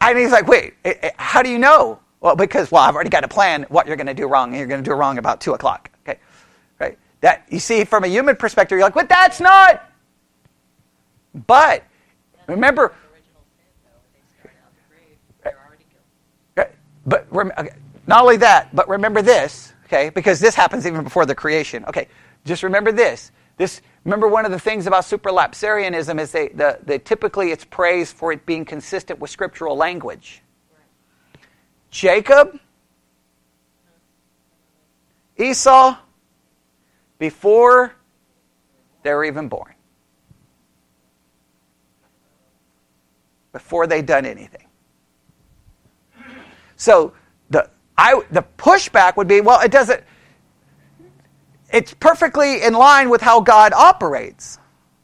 And 0.00 0.18
he's 0.18 0.30
like, 0.30 0.46
Wait, 0.46 0.74
eh, 0.84 0.94
eh, 1.02 1.10
how 1.16 1.42
do 1.42 1.50
you 1.50 1.58
know? 1.58 1.98
Well, 2.20 2.36
because, 2.36 2.70
well, 2.70 2.82
I've 2.82 2.94
already 2.94 3.10
got 3.10 3.24
a 3.24 3.28
plan 3.28 3.64
what 3.68 3.86
you're 3.86 3.96
going 3.96 4.06
to 4.06 4.14
do 4.14 4.26
wrong, 4.26 4.50
and 4.50 4.58
you're 4.58 4.66
going 4.66 4.82
to 4.82 4.88
do 4.88 4.92
it 4.92 4.96
wrong 4.96 5.18
about 5.18 5.40
2 5.40 5.52
o'clock. 5.52 5.90
Okay. 6.02 6.18
Right? 6.80 6.98
That, 7.20 7.46
you 7.50 7.58
see, 7.58 7.84
from 7.84 8.04
a 8.04 8.08
human 8.08 8.36
perspective, 8.36 8.76
you're 8.76 8.86
like, 8.86 8.94
But 8.94 9.08
that's 9.08 9.40
not. 9.40 9.90
But 11.46 11.84
remember, 12.46 12.94
But 17.06 17.28
okay, 17.32 17.70
not 18.06 18.22
only 18.22 18.36
that, 18.38 18.74
but 18.74 18.88
remember 18.88 19.22
this, 19.22 19.72
okay? 19.84 20.10
Because 20.10 20.40
this 20.40 20.54
happens 20.54 20.86
even 20.86 21.04
before 21.04 21.24
the 21.24 21.34
creation. 21.34 21.84
Okay, 21.86 22.08
just 22.44 22.62
remember 22.64 22.90
this. 22.90 23.30
This 23.56 23.80
remember 24.04 24.28
one 24.28 24.44
of 24.44 24.50
the 24.50 24.58
things 24.58 24.86
about 24.86 25.04
supralapsarianism 25.04 26.20
is 26.20 26.30
they, 26.30 26.48
the, 26.48 26.78
they 26.82 26.98
typically 26.98 27.50
it's 27.50 27.64
praised 27.64 28.16
for 28.16 28.32
it 28.32 28.44
being 28.46 28.64
consistent 28.64 29.18
with 29.18 29.30
scriptural 29.30 29.76
language. 29.76 30.42
Jacob, 31.90 32.58
Esau, 35.38 35.96
before 37.18 37.94
they 39.02 39.12
were 39.12 39.24
even 39.24 39.48
born. 39.48 39.72
Before 43.52 43.86
they'd 43.86 44.04
done 44.04 44.26
anything. 44.26 44.66
So 46.76 47.14
the 47.48 47.70
I 47.96 48.20
the 48.30 48.44
pushback 48.58 49.16
would 49.16 49.28
be, 49.28 49.40
well, 49.40 49.60
it 49.60 49.70
doesn't. 49.70 50.04
It's 51.76 51.92
perfectly 51.92 52.62
in 52.62 52.72
line 52.72 53.10
with 53.10 53.20
how 53.20 53.40
God 53.40 53.74
operates. 53.74 54.58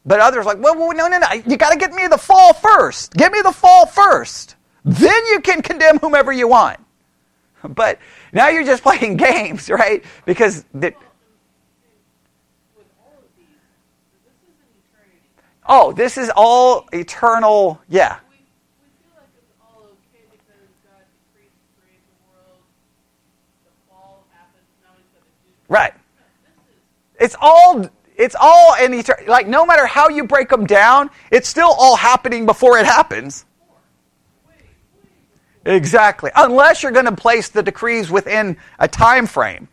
But 0.07 0.19
others 0.19 0.47
like, 0.47 0.57
well, 0.57 0.75
no, 0.75 1.07
no, 1.07 1.19
no. 1.19 1.27
You 1.45 1.55
got 1.55 1.69
to 1.69 1.77
get 1.77 1.93
me 1.93 2.07
the 2.07 2.17
fall 2.17 2.51
first. 2.51 3.13
Get 3.13 3.31
me 3.31 3.41
the 3.43 3.51
fall 3.51 3.85
first. 3.85 4.55
Then 4.83 5.25
you 5.27 5.39
can 5.41 5.61
condemn 5.61 5.99
whomever 5.99 6.31
you 6.31 6.47
want. 6.47 6.79
But 7.63 7.99
now 8.31 8.49
you're 8.49 8.65
just 8.65 8.81
playing 8.81 9.17
games, 9.29 9.69
right? 9.69 10.03
Because 10.25 10.65
the, 10.73 10.95
Oh, 15.69 15.91
this 15.93 16.17
is 16.17 16.31
all 16.35 16.87
eternal. 16.91 17.79
Yeah. 17.87 18.17
Right. 25.69 25.93
It's 27.23 27.37
all 27.39 27.89
it's 28.17 28.35
all 28.37 28.75
in 28.75 28.93
eternity. 28.93 29.27
Like 29.27 29.47
no 29.47 29.65
matter 29.65 29.87
how 29.87 30.09
you 30.09 30.25
break 30.25 30.49
them 30.49 30.65
down, 30.65 31.09
it's 31.31 31.47
still 31.47 31.71
all 31.71 31.95
happening 31.95 32.45
before 32.45 32.77
it 32.77 32.85
happens. 32.85 33.45
Exactly. 35.65 36.31
Unless 36.35 36.83
you're 36.83 36.91
going 36.91 37.05
to 37.05 37.15
place 37.15 37.47
the 37.47 37.63
decrees 37.63 38.11
within 38.11 38.57
a 38.77 38.89
time 38.89 39.25
frame, 39.25 39.69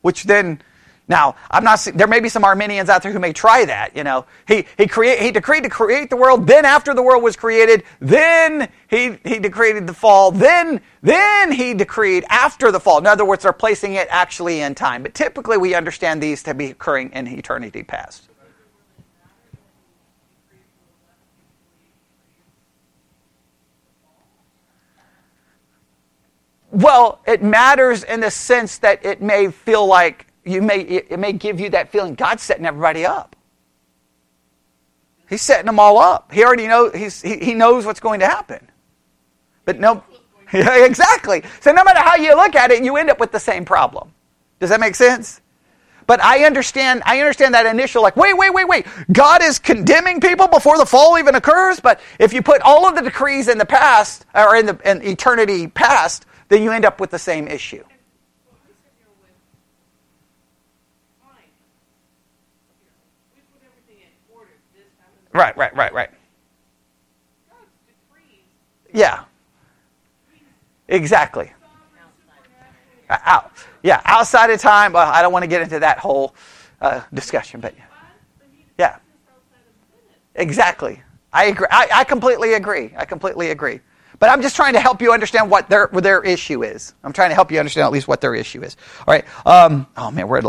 which 0.00 0.24
then 0.24 0.60
now, 1.08 1.36
I'm 1.50 1.64
not. 1.64 1.80
There 1.94 2.06
may 2.06 2.20
be 2.20 2.28
some 2.28 2.44
Arminians 2.44 2.90
out 2.90 3.02
there 3.02 3.10
who 3.10 3.18
may 3.18 3.32
try 3.32 3.64
that. 3.64 3.96
You 3.96 4.04
know, 4.04 4.26
he 4.46 4.66
he 4.76 4.86
create 4.86 5.20
he 5.20 5.30
decreed 5.30 5.62
to 5.62 5.70
create 5.70 6.10
the 6.10 6.16
world. 6.16 6.46
Then, 6.46 6.66
after 6.66 6.92
the 6.92 7.02
world 7.02 7.22
was 7.22 7.34
created, 7.34 7.84
then 7.98 8.68
he 8.88 9.18
he 9.24 9.38
decreed 9.38 9.86
the 9.86 9.94
fall. 9.94 10.30
Then 10.30 10.82
then 11.00 11.50
he 11.50 11.72
decreed 11.72 12.24
after 12.28 12.70
the 12.70 12.78
fall. 12.78 12.98
In 12.98 13.06
other 13.06 13.24
words, 13.24 13.42
they're 13.42 13.54
placing 13.54 13.94
it 13.94 14.06
actually 14.10 14.60
in 14.60 14.74
time. 14.74 15.02
But 15.02 15.14
typically, 15.14 15.56
we 15.56 15.74
understand 15.74 16.22
these 16.22 16.42
to 16.42 16.52
be 16.52 16.66
occurring 16.66 17.10
in 17.12 17.26
eternity 17.26 17.82
past. 17.82 18.28
Well, 26.70 27.20
it 27.26 27.42
matters 27.42 28.04
in 28.04 28.20
the 28.20 28.30
sense 28.30 28.76
that 28.78 29.04
it 29.04 29.22
may 29.22 29.50
feel 29.50 29.86
like 29.86 30.27
you 30.48 30.62
may, 30.62 30.80
it 30.80 31.18
may 31.18 31.32
give 31.32 31.60
you 31.60 31.70
that 31.70 31.90
feeling 31.90 32.14
God's 32.14 32.42
setting 32.42 32.66
everybody 32.66 33.04
up. 33.04 33.36
He's 35.28 35.42
setting 35.42 35.66
them 35.66 35.78
all 35.78 35.98
up. 35.98 36.32
He 36.32 36.42
already 36.44 36.66
knows, 36.66 36.94
he's, 36.94 37.20
he, 37.20 37.38
he 37.38 37.54
knows 37.54 37.84
what's 37.84 38.00
going 38.00 38.20
to 38.20 38.26
happen. 38.26 38.70
But 39.64 39.78
no, 39.78 40.02
yeah, 40.52 40.84
exactly. 40.84 41.42
So 41.60 41.72
no 41.72 41.84
matter 41.84 42.00
how 42.00 42.16
you 42.16 42.34
look 42.34 42.54
at 42.54 42.70
it, 42.70 42.82
you 42.82 42.96
end 42.96 43.10
up 43.10 43.20
with 43.20 43.32
the 43.32 43.40
same 43.40 43.64
problem. 43.64 44.12
Does 44.60 44.70
that 44.70 44.80
make 44.80 44.94
sense? 44.94 45.40
But 46.06 46.22
I 46.22 46.44
understand, 46.44 47.02
I 47.04 47.20
understand 47.20 47.52
that 47.52 47.66
initial, 47.66 48.02
like, 48.02 48.16
wait, 48.16 48.34
wait, 48.34 48.48
wait, 48.54 48.66
wait. 48.66 48.86
God 49.12 49.42
is 49.42 49.58
condemning 49.58 50.22
people 50.22 50.48
before 50.48 50.78
the 50.78 50.86
fall 50.86 51.18
even 51.18 51.34
occurs. 51.34 51.80
But 51.80 52.00
if 52.18 52.32
you 52.32 52.40
put 52.40 52.62
all 52.62 52.88
of 52.88 52.94
the 52.94 53.02
decrees 53.02 53.46
in 53.46 53.58
the 53.58 53.66
past, 53.66 54.24
or 54.34 54.56
in 54.56 54.64
the 54.64 54.90
in 54.90 55.02
eternity 55.02 55.66
past, 55.68 56.24
then 56.48 56.62
you 56.62 56.72
end 56.72 56.86
up 56.86 56.98
with 56.98 57.10
the 57.10 57.18
same 57.18 57.46
issue. 57.46 57.84
Right, 65.32 65.56
right, 65.56 65.74
right, 65.76 65.92
right. 65.92 66.10
Yeah. 68.92 69.24
Exactly. 70.88 71.52
Out. 73.10 73.52
Yeah, 73.82 74.00
outside 74.04 74.50
of 74.50 74.60
time. 74.60 74.92
Well, 74.92 75.10
I 75.10 75.22
don't 75.22 75.32
want 75.32 75.42
to 75.42 75.46
get 75.48 75.62
into 75.62 75.80
that 75.80 75.98
whole 75.98 76.34
uh, 76.80 77.02
discussion, 77.12 77.60
but 77.60 77.74
yeah. 78.78 78.96
Exactly. 80.34 81.02
I 81.32 81.46
agree. 81.46 81.66
I, 81.70 81.88
I 81.92 82.04
completely 82.04 82.54
agree. 82.54 82.92
I 82.96 83.04
completely 83.04 83.50
agree. 83.50 83.80
But 84.18 84.30
I'm 84.30 84.42
just 84.42 84.56
trying 84.56 84.72
to 84.72 84.80
help 84.80 85.02
you 85.02 85.12
understand 85.12 85.50
what 85.50 85.68
their 85.68 85.88
what 85.88 86.02
their 86.02 86.22
issue 86.22 86.64
is. 86.64 86.94
I'm 87.04 87.12
trying 87.12 87.30
to 87.30 87.34
help 87.34 87.52
you 87.52 87.58
understand 87.58 87.84
at 87.84 87.92
least 87.92 88.08
what 88.08 88.20
their 88.20 88.34
issue 88.34 88.62
is. 88.62 88.76
All 89.06 89.14
right. 89.14 89.24
Um, 89.46 89.86
oh 89.96 90.10
man, 90.10 90.28
we're 90.28 90.38
at. 90.38 90.44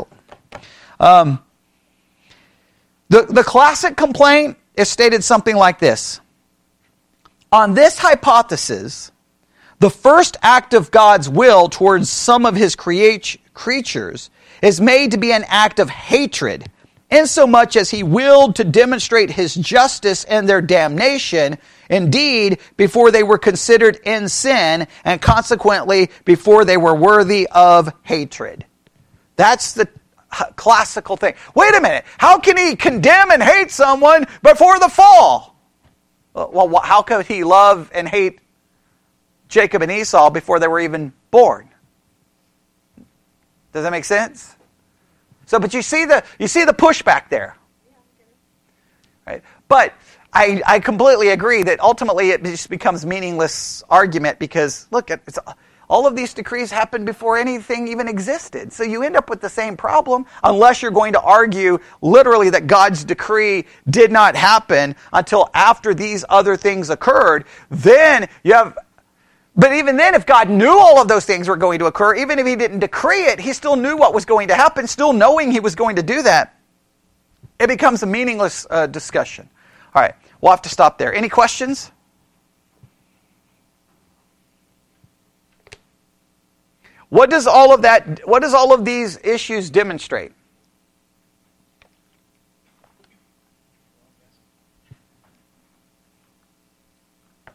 Um, 0.99 1.43
the 3.09 3.23
the 3.23 3.43
classic 3.43 3.97
complaint 3.97 4.57
is 4.79 4.89
stated 4.89 5.23
something 5.23 5.57
like 5.57 5.77
this. 5.79 6.21
On 7.51 7.73
this 7.73 7.99
hypothesis, 7.99 9.11
the 9.79 9.89
first 9.89 10.37
act 10.41 10.73
of 10.73 10.89
God's 10.89 11.27
will 11.27 11.67
towards 11.67 12.09
some 12.09 12.45
of 12.45 12.55
his 12.55 12.75
creatures 12.75 14.29
is 14.61 14.79
made 14.79 15.11
to 15.11 15.17
be 15.17 15.33
an 15.33 15.43
act 15.47 15.79
of 15.79 15.89
hatred, 15.89 16.69
insomuch 17.11 17.75
as 17.75 17.89
he 17.89 18.03
willed 18.03 18.55
to 18.55 18.63
demonstrate 18.63 19.31
his 19.31 19.53
justice 19.53 20.23
and 20.23 20.47
their 20.47 20.61
damnation, 20.61 21.57
indeed, 21.89 22.59
before 22.77 23.11
they 23.11 23.23
were 23.23 23.37
considered 23.37 23.99
in 24.05 24.29
sin, 24.29 24.87
and 25.03 25.21
consequently, 25.21 26.09
before 26.23 26.63
they 26.63 26.77
were 26.77 26.95
worthy 26.95 27.47
of 27.51 27.91
hatred. 28.03 28.65
That's 29.35 29.73
the 29.73 29.89
classical 30.55 31.17
thing. 31.17 31.33
Wait 31.55 31.75
a 31.75 31.81
minute. 31.81 32.05
How 32.17 32.39
can 32.39 32.57
he 32.57 32.75
condemn 32.75 33.31
and 33.31 33.41
hate 33.41 33.71
someone 33.71 34.25
before 34.43 34.79
the 34.79 34.89
fall? 34.89 35.55
Well, 36.33 36.81
how 36.83 37.01
could 37.01 37.25
he 37.25 37.43
love 37.43 37.89
and 37.93 38.07
hate 38.07 38.39
Jacob 39.47 39.81
and 39.81 39.91
Esau 39.91 40.29
before 40.29 40.59
they 40.59 40.67
were 40.67 40.79
even 40.79 41.11
born? 41.31 41.69
Does 43.73 43.83
that 43.83 43.91
make 43.91 44.05
sense? 44.05 44.55
So, 45.45 45.59
but 45.59 45.73
you 45.73 45.81
see 45.81 46.05
the 46.05 46.23
you 46.37 46.47
see 46.47 46.63
the 46.63 46.73
pushback 46.73 47.29
there, 47.29 47.57
right? 49.25 49.41
But 49.67 49.93
I 50.31 50.61
I 50.65 50.79
completely 50.79 51.29
agree 51.29 51.63
that 51.63 51.79
ultimately 51.79 52.29
it 52.29 52.43
just 52.43 52.69
becomes 52.69 53.05
meaningless 53.05 53.83
argument 53.89 54.37
because 54.37 54.87
look, 54.91 55.09
it's 55.09 55.39
all 55.89 56.05
of 56.05 56.15
these 56.15 56.33
decrees 56.33 56.71
happened 56.71 57.05
before 57.05 57.37
anything 57.37 57.87
even 57.87 58.07
existed. 58.07 58.71
So 58.71 58.83
you 58.83 59.03
end 59.03 59.15
up 59.15 59.29
with 59.29 59.41
the 59.41 59.49
same 59.49 59.75
problem 59.75 60.25
unless 60.43 60.81
you're 60.81 60.91
going 60.91 61.13
to 61.13 61.21
argue 61.21 61.79
literally 62.01 62.51
that 62.51 62.67
God's 62.67 63.03
decree 63.03 63.65
did 63.89 64.11
not 64.11 64.35
happen 64.35 64.95
until 65.11 65.49
after 65.53 65.93
these 65.93 66.23
other 66.29 66.55
things 66.55 66.89
occurred. 66.89 67.45
Then 67.69 68.29
you 68.43 68.53
have 68.53 68.77
but 69.55 69.73
even 69.73 69.97
then, 69.97 70.15
if 70.15 70.25
God 70.25 70.49
knew 70.49 70.79
all 70.79 71.01
of 71.01 71.09
those 71.09 71.25
things 71.25 71.49
were 71.49 71.57
going 71.57 71.79
to 71.79 71.87
occur, 71.87 72.15
even 72.15 72.39
if 72.39 72.47
He 72.47 72.55
didn't 72.55 72.79
decree 72.79 73.25
it, 73.25 73.41
He 73.41 73.51
still 73.51 73.75
knew 73.75 73.97
what 73.97 74.13
was 74.13 74.23
going 74.23 74.47
to 74.47 74.55
happen, 74.55 74.87
still 74.87 75.11
knowing 75.11 75.51
He 75.51 75.59
was 75.59 75.75
going 75.75 75.97
to 75.97 76.03
do 76.03 76.21
that. 76.21 76.57
It 77.59 77.67
becomes 77.67 78.01
a 78.01 78.05
meaningless 78.05 78.65
uh, 78.69 78.87
discussion. 78.87 79.49
All 79.93 80.01
right, 80.01 80.13
we'll 80.39 80.51
have 80.51 80.61
to 80.61 80.69
stop 80.69 80.97
there. 80.97 81.13
Any 81.13 81.27
questions? 81.27 81.91
What 87.09 87.31
does 87.31 87.47
all 87.47 87.73
of 87.73 87.81
that 87.81 88.27
what 88.27 88.41
does 88.41 88.53
all 88.53 88.73
of 88.73 88.85
these 88.85 89.17
issues 89.23 89.69
demonstrate? 89.69 90.31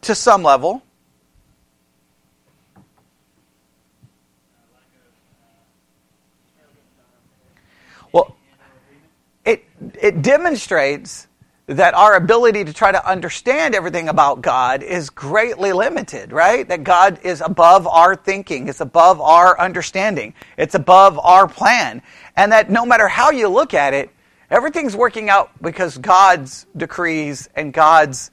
To 0.01 0.13
some 0.13 0.43
level. 0.43 0.83
Well, 8.11 8.35
it 9.45 9.63
it 9.99 10.21
demonstrates 10.21 11.27
that 11.67 11.95
our 11.95 12.15
ability 12.15 12.63
to 12.63 12.73
try 12.73 12.91
to 12.91 13.09
understand 13.09 13.73
everything 13.73 14.07
about 14.07 14.41
God 14.41 14.83
is 14.83 15.09
greatly 15.09 15.73
limited, 15.73 16.31
right? 16.31 16.67
That 16.67 16.83
God 16.83 17.19
is 17.23 17.41
above 17.41 17.87
our 17.87 18.15
thinking, 18.15 18.67
it's 18.67 18.81
above 18.81 19.19
our 19.19 19.59
understanding, 19.59 20.35
it's 20.57 20.75
above 20.75 21.17
our 21.17 21.47
plan. 21.47 22.03
And 22.35 22.51
that 22.51 22.69
no 22.69 22.85
matter 22.85 23.07
how 23.07 23.31
you 23.31 23.47
look 23.47 23.73
at 23.73 23.95
it, 23.95 24.11
everything's 24.51 24.95
working 24.95 25.29
out 25.29 25.51
because 25.61 25.97
God's 25.97 26.67
decrees 26.77 27.49
and 27.55 27.73
God's 27.73 28.29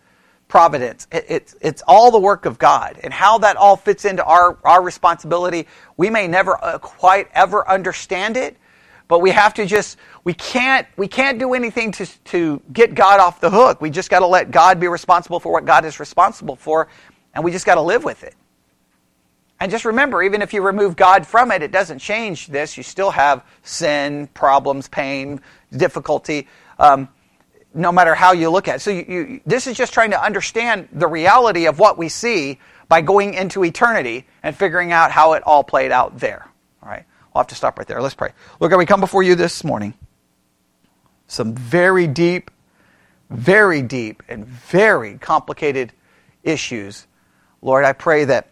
providence. 0.48 1.06
It, 1.10 1.24
it, 1.30 1.54
it's 1.62 1.82
all 1.88 2.10
the 2.10 2.20
work 2.20 2.44
of 2.44 2.58
God. 2.58 3.00
And 3.02 3.14
how 3.14 3.38
that 3.38 3.56
all 3.56 3.76
fits 3.76 4.04
into 4.04 4.22
our, 4.22 4.58
our 4.64 4.82
responsibility, 4.82 5.66
we 5.96 6.10
may 6.10 6.28
never 6.28 6.62
uh, 6.62 6.76
quite 6.76 7.28
ever 7.32 7.66
understand 7.66 8.36
it, 8.36 8.58
but 9.08 9.20
we 9.20 9.30
have 9.30 9.54
to 9.54 9.64
just 9.64 9.96
we 10.24 10.34
can't 10.34 10.86
we 10.96 11.08
can't 11.08 11.38
do 11.38 11.54
anything 11.54 11.92
to 11.92 12.06
to 12.24 12.62
get 12.72 12.94
God 12.94 13.20
off 13.20 13.40
the 13.40 13.50
hook. 13.50 13.80
We 13.80 13.90
just 13.90 14.10
got 14.10 14.20
to 14.20 14.26
let 14.26 14.50
God 14.50 14.78
be 14.78 14.88
responsible 14.88 15.40
for 15.40 15.52
what 15.52 15.64
God 15.64 15.84
is 15.84 15.98
responsible 15.98 16.56
for, 16.56 16.88
and 17.34 17.44
we 17.44 17.50
just 17.50 17.66
got 17.66 17.74
to 17.74 17.82
live 17.82 18.04
with 18.04 18.22
it. 18.22 18.34
And 19.58 19.70
just 19.70 19.84
remember, 19.84 20.22
even 20.22 20.42
if 20.42 20.52
you 20.52 20.60
remove 20.60 20.96
God 20.96 21.24
from 21.24 21.52
it, 21.52 21.62
it 21.62 21.70
doesn't 21.70 22.00
change 22.00 22.48
this. 22.48 22.76
You 22.76 22.82
still 22.82 23.12
have 23.12 23.44
sin, 23.62 24.26
problems, 24.34 24.88
pain, 24.88 25.40
difficulty, 25.76 26.48
um, 26.80 27.08
no 27.72 27.92
matter 27.92 28.12
how 28.12 28.32
you 28.32 28.50
look 28.50 28.66
at 28.66 28.76
it. 28.76 28.80
So 28.80 28.90
you, 28.90 29.04
you, 29.08 29.40
this 29.46 29.68
is 29.68 29.76
just 29.76 29.92
trying 29.92 30.10
to 30.10 30.20
understand 30.20 30.88
the 30.92 31.06
reality 31.06 31.66
of 31.66 31.78
what 31.78 31.96
we 31.96 32.08
see 32.08 32.58
by 32.88 33.02
going 33.02 33.34
into 33.34 33.64
eternity 33.64 34.26
and 34.42 34.56
figuring 34.56 34.90
out 34.90 35.12
how 35.12 35.34
it 35.34 35.44
all 35.46 35.62
played 35.62 35.92
out 35.92 36.18
there. 36.18 36.48
All 36.82 36.88
right. 36.88 37.04
We'll 37.32 37.40
have 37.42 37.48
to 37.48 37.54
stop 37.54 37.78
right 37.78 37.86
there. 37.86 38.02
Let's 38.02 38.16
pray. 38.16 38.32
Lord 38.58 38.70
God, 38.70 38.78
we 38.78 38.86
come 38.86 39.00
before 39.00 39.22
you 39.22 39.36
this 39.36 39.62
morning. 39.62 39.94
Some 41.32 41.54
very 41.54 42.06
deep, 42.06 42.50
very 43.30 43.80
deep, 43.80 44.22
and 44.28 44.44
very 44.44 45.16
complicated 45.16 45.94
issues. 46.42 47.06
Lord, 47.62 47.86
I 47.86 47.94
pray 47.94 48.26
that 48.26 48.50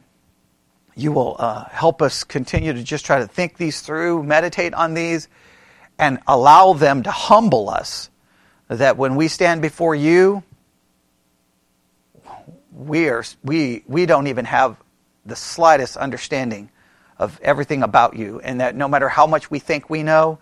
you 0.97 1.13
will 1.13 1.37
uh, 1.39 1.67
help 1.69 2.01
us 2.01 2.25
continue 2.25 2.73
to 2.73 2.83
just 2.83 3.05
try 3.05 3.19
to 3.19 3.27
think 3.27 3.59
these 3.59 3.83
through, 3.83 4.23
meditate 4.23 4.73
on 4.73 4.95
these, 4.95 5.29
and 5.99 6.21
allow 6.27 6.73
them 6.73 7.03
to 7.03 7.11
humble 7.11 7.69
us. 7.69 8.09
That 8.69 8.97
when 8.97 9.15
we 9.15 9.29
stand 9.29 9.61
before 9.61 9.95
you, 9.95 10.43
we, 12.73 13.11
are, 13.11 13.25
we, 13.45 13.85
we 13.87 14.07
don't 14.07 14.27
even 14.27 14.47
have 14.47 14.79
the 15.27 15.37
slightest 15.37 15.99
understanding 15.99 16.71
of 17.19 17.39
everything 17.43 17.83
about 17.83 18.17
you, 18.17 18.41
and 18.41 18.63
that 18.63 18.75
no 18.75 18.89
matter 18.89 19.11
how 19.11 19.27
much 19.27 19.51
we 19.51 19.59
think 19.59 19.91
we 19.91 20.03
know, 20.03 20.39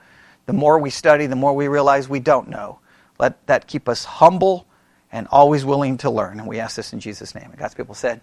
the 0.49 0.55
more 0.55 0.79
we 0.79 0.89
study, 0.89 1.27
the 1.27 1.37
more 1.37 1.53
we 1.53 1.69
realize 1.69 2.09
we 2.09 2.21
don't 2.21 2.49
know. 2.49 2.79
Let 3.19 3.47
that 3.49 3.67
keep 3.67 3.87
us 3.87 4.07
humble 4.07 4.67
and 5.13 5.29
always 5.31 5.63
willing 5.63 5.99
to 5.99 6.09
learn. 6.09 6.41
And 6.41 6.49
we 6.49 6.59
ask 6.59 6.75
this 6.75 6.95
in 6.95 7.01
Jesus' 7.01 7.35
name. 7.35 7.51
And 7.51 7.59
God's 7.59 7.75
people 7.75 7.95
said, 7.95 8.23